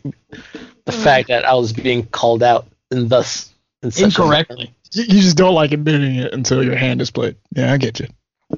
the 0.85 0.93
fact 0.93 1.29
that 1.29 1.45
I 1.45 1.55
was 1.55 1.73
being 1.73 2.07
called 2.07 2.43
out 2.43 2.67
and 2.91 3.09
thus 3.09 3.53
in 3.83 3.91
such. 3.91 4.19
Incorrectly. 4.19 4.73
You, 4.93 5.03
you 5.05 5.21
just 5.21 5.37
don't 5.37 5.55
like 5.55 5.73
admitting 5.73 6.17
it 6.17 6.33
until 6.33 6.65
your 6.65 6.77
hand 6.77 7.01
is 7.01 7.11
played. 7.11 7.37
Yeah, 7.55 7.73
I 7.73 7.77
get 7.77 8.01
you. 8.01 8.09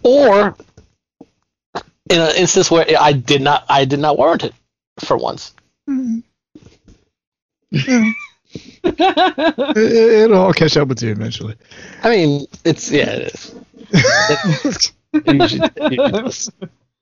or 0.03 0.55
in 2.11 2.21
an 2.21 2.37
instance 2.37 2.71
where 2.71 2.87
I 2.99 3.12
did 3.12 3.43
not 3.43 3.64
I 3.69 3.85
did 3.85 3.99
not 3.99 4.16
warrant 4.19 4.45
it 4.45 4.55
for 5.01 5.16
once. 5.16 5.55
It, 5.87 6.23
mm-hmm. 7.73 8.11
it, 8.85 10.31
will 10.31 10.39
all 10.39 10.53
catch 10.53 10.77
up 10.77 10.89
with 10.89 11.03
you 11.03 11.11
eventually. 11.11 11.55
I 12.03 12.11
mean, 12.11 12.47
it's 12.65 12.91
yeah, 12.91 13.11
it 13.11 13.35
is. 13.35 13.55
It 15.15 15.41
usually, 15.41 15.71
it 15.77 15.93
usually 15.93 16.11
does. 16.11 16.51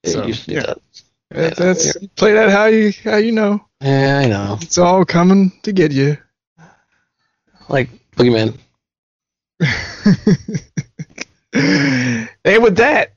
So, 0.05 0.25
usually 0.25 0.55
yeah. 0.55 0.63
does. 0.63 1.03
That- 1.31 1.57
that's 1.57 1.97
play 2.15 2.31
that 2.33 2.49
how 2.49 2.65
you 2.67 2.93
how 3.03 3.17
you 3.17 3.33
know. 3.33 3.65
Yeah, 3.81 4.21
I 4.23 4.27
know. 4.27 4.57
It's 4.61 4.77
all 4.77 5.03
coming 5.03 5.51
to 5.63 5.73
get 5.73 5.91
you. 5.91 6.17
Like 7.67 7.89
Boogeyman. 8.15 8.57
and 11.53 12.63
with 12.63 12.77
that, 12.77 13.13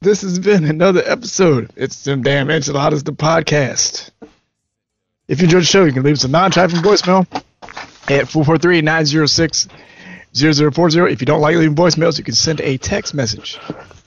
this 0.00 0.22
has 0.22 0.38
been 0.38 0.64
another 0.64 1.02
episode. 1.04 1.72
It's 1.74 2.04
them 2.04 2.22
damn 2.22 2.48
enchiladas, 2.48 3.02
the 3.02 3.12
podcast. 3.12 4.10
If 5.26 5.40
you 5.40 5.44
enjoyed 5.44 5.62
the 5.62 5.66
show, 5.66 5.84
you 5.84 5.92
can 5.92 6.04
leave 6.04 6.14
us 6.14 6.24
a 6.24 6.28
non-trifling 6.28 6.82
voicemail 6.82 7.26
at 8.10 8.24
443-906-0040. 8.26 11.12
If 11.12 11.20
you 11.20 11.26
don't 11.26 11.40
like 11.40 11.56
leaving 11.56 11.76
voicemails, 11.76 12.18
you 12.18 12.24
can 12.24 12.34
send 12.34 12.60
a 12.60 12.76
text 12.78 13.14
message 13.14 13.58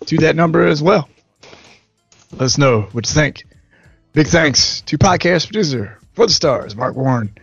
to 0.05 0.17
that 0.17 0.35
number 0.35 0.67
as 0.67 0.81
well. 0.81 1.07
Let 2.33 2.41
us 2.41 2.57
know 2.57 2.81
what 2.91 3.07
you 3.07 3.13
think. 3.13 3.45
Big 4.13 4.27
thanks 4.27 4.81
to 4.81 4.97
podcast 4.97 5.45
producer 5.45 5.97
for 6.13 6.27
the 6.27 6.33
stars, 6.33 6.75
Mark 6.75 6.95
Warren, 6.95 7.33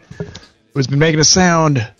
who's 0.74 0.86
been 0.86 0.98
making 0.98 1.20
a 1.20 1.24
sound 1.24 1.90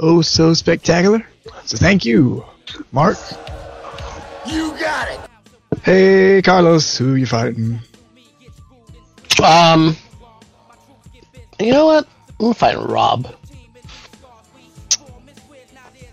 oh 0.00 0.22
so 0.22 0.54
spectacular. 0.54 1.26
So 1.64 1.76
thank 1.76 2.04
you, 2.04 2.44
Mark. 2.92 3.16
You 4.46 4.70
got 4.78 5.08
it. 5.08 5.20
Hey, 5.82 6.42
Carlos, 6.42 6.98
who 6.98 7.14
you 7.14 7.26
fighting? 7.26 7.80
Um, 9.42 9.96
you 11.60 11.72
know 11.72 11.86
what? 11.86 12.06
I'm 12.28 12.34
gonna 12.38 12.54
fight 12.54 12.78
Rob. 12.78 13.34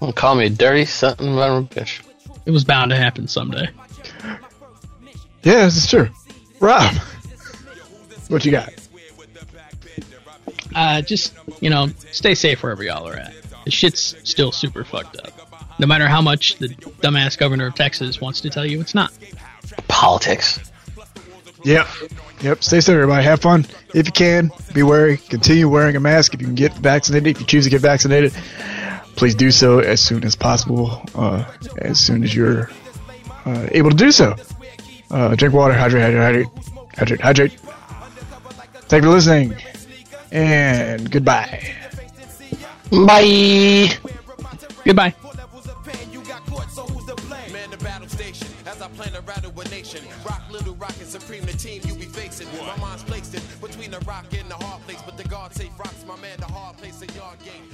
Don't 0.05 0.15
call 0.15 0.35
me 0.35 0.45
a 0.45 0.49
dirty 0.51 0.85
something 0.85 1.33
about 1.33 1.71
bitch. 1.71 1.99
It 2.45 2.51
was 2.51 2.63
bound 2.63 2.91
to 2.91 2.95
happen 2.95 3.27
someday. 3.27 3.69
Yeah, 5.41 5.65
this 5.65 5.77
is 5.77 5.89
true. 5.89 6.09
Rob, 6.59 6.93
what 8.27 8.45
you 8.45 8.51
got? 8.51 8.71
Uh, 10.75 11.01
just 11.01 11.33
you 11.59 11.71
know, 11.71 11.87
stay 12.11 12.35
safe 12.35 12.61
wherever 12.61 12.83
y'all 12.83 13.07
are 13.07 13.15
at. 13.15 13.33
The 13.63 13.71
shit's 13.71 14.15
still 14.23 14.51
super 14.51 14.83
fucked 14.83 15.17
up. 15.17 15.79
No 15.79 15.87
matter 15.87 16.07
how 16.07 16.21
much 16.21 16.57
the 16.57 16.67
dumbass 16.67 17.35
governor 17.35 17.65
of 17.65 17.73
Texas 17.73 18.21
wants 18.21 18.41
to 18.41 18.51
tell 18.51 18.63
you 18.63 18.81
it's 18.81 18.93
not. 18.93 19.11
Politics. 19.87 20.59
Yep. 21.63 21.87
Yep. 22.41 22.63
Stay 22.63 22.79
safe, 22.79 22.93
everybody. 22.93 23.23
Have 23.23 23.41
fun. 23.41 23.65
If 23.95 24.05
you 24.05 24.11
can, 24.11 24.51
be 24.71 24.83
wary. 24.83 25.17
Continue 25.17 25.67
wearing 25.67 25.95
a 25.95 25.99
mask 25.99 26.35
if 26.35 26.41
you 26.41 26.45
can 26.45 26.53
get 26.53 26.75
vaccinated. 26.75 27.29
If 27.29 27.39
you 27.39 27.47
choose 27.47 27.63
to 27.63 27.71
get 27.71 27.81
vaccinated, 27.81 28.33
please 29.15 29.35
do 29.35 29.51
so 29.51 29.79
as 29.79 30.01
soon 30.01 30.23
as 30.23 30.35
possible. 30.35 31.01
Uh, 31.15 31.45
as 31.77 31.99
soon 31.99 32.23
as 32.23 32.35
you're 32.35 32.69
uh, 33.45 33.67
able 33.71 33.89
to 33.89 33.95
do 33.95 34.11
so. 34.11 34.35
Uh, 35.09 35.35
drink 35.35 35.53
water. 35.53 35.73
Hydrate. 35.73 36.13
Hydrate. 36.13 36.47
Hydrate. 36.95 37.19
Hydrate. 37.21 37.21
Hydrate. 37.21 37.59
Thank 38.87 39.03
you 39.03 39.09
for 39.09 39.15
listening. 39.15 39.55
And 40.31 41.09
goodbye. 41.09 41.73
Bye. 42.91 43.89
Goodbye. 44.83 45.15
Man, 47.51 47.71
the 47.71 47.77
battle 47.77 48.07
station. 48.07 48.47
I 48.85 48.87
plan 48.89 49.13
to 49.13 49.21
rattle 49.21 49.51
a 49.59 49.63
nation. 49.69 50.03
Rock 50.23 50.43
Little 50.51 50.75
Rock 50.75 50.93
and 50.99 51.07
Supreme, 51.07 51.43
the 51.43 51.53
team 51.53 51.81
you 51.85 51.95
be 51.95 52.05
facing. 52.05 52.47
My 52.59 52.77
mind's 52.77 53.03
placed 53.03 53.33
in 53.33 53.41
between 53.59 53.89
the 53.89 53.99
rock 54.01 54.25
and 54.37 54.47
the 54.47 54.53
hard 54.53 54.83
place. 54.83 55.01
But 55.01 55.17
the 55.17 55.23
guard 55.23 55.55
safe 55.55 55.71
rocks 55.79 56.05
my 56.07 56.15
man, 56.17 56.37
the 56.39 56.45
hard 56.45 56.77
place, 56.77 57.01
a 57.01 57.07
yard 57.17 57.39
game. 57.43 57.67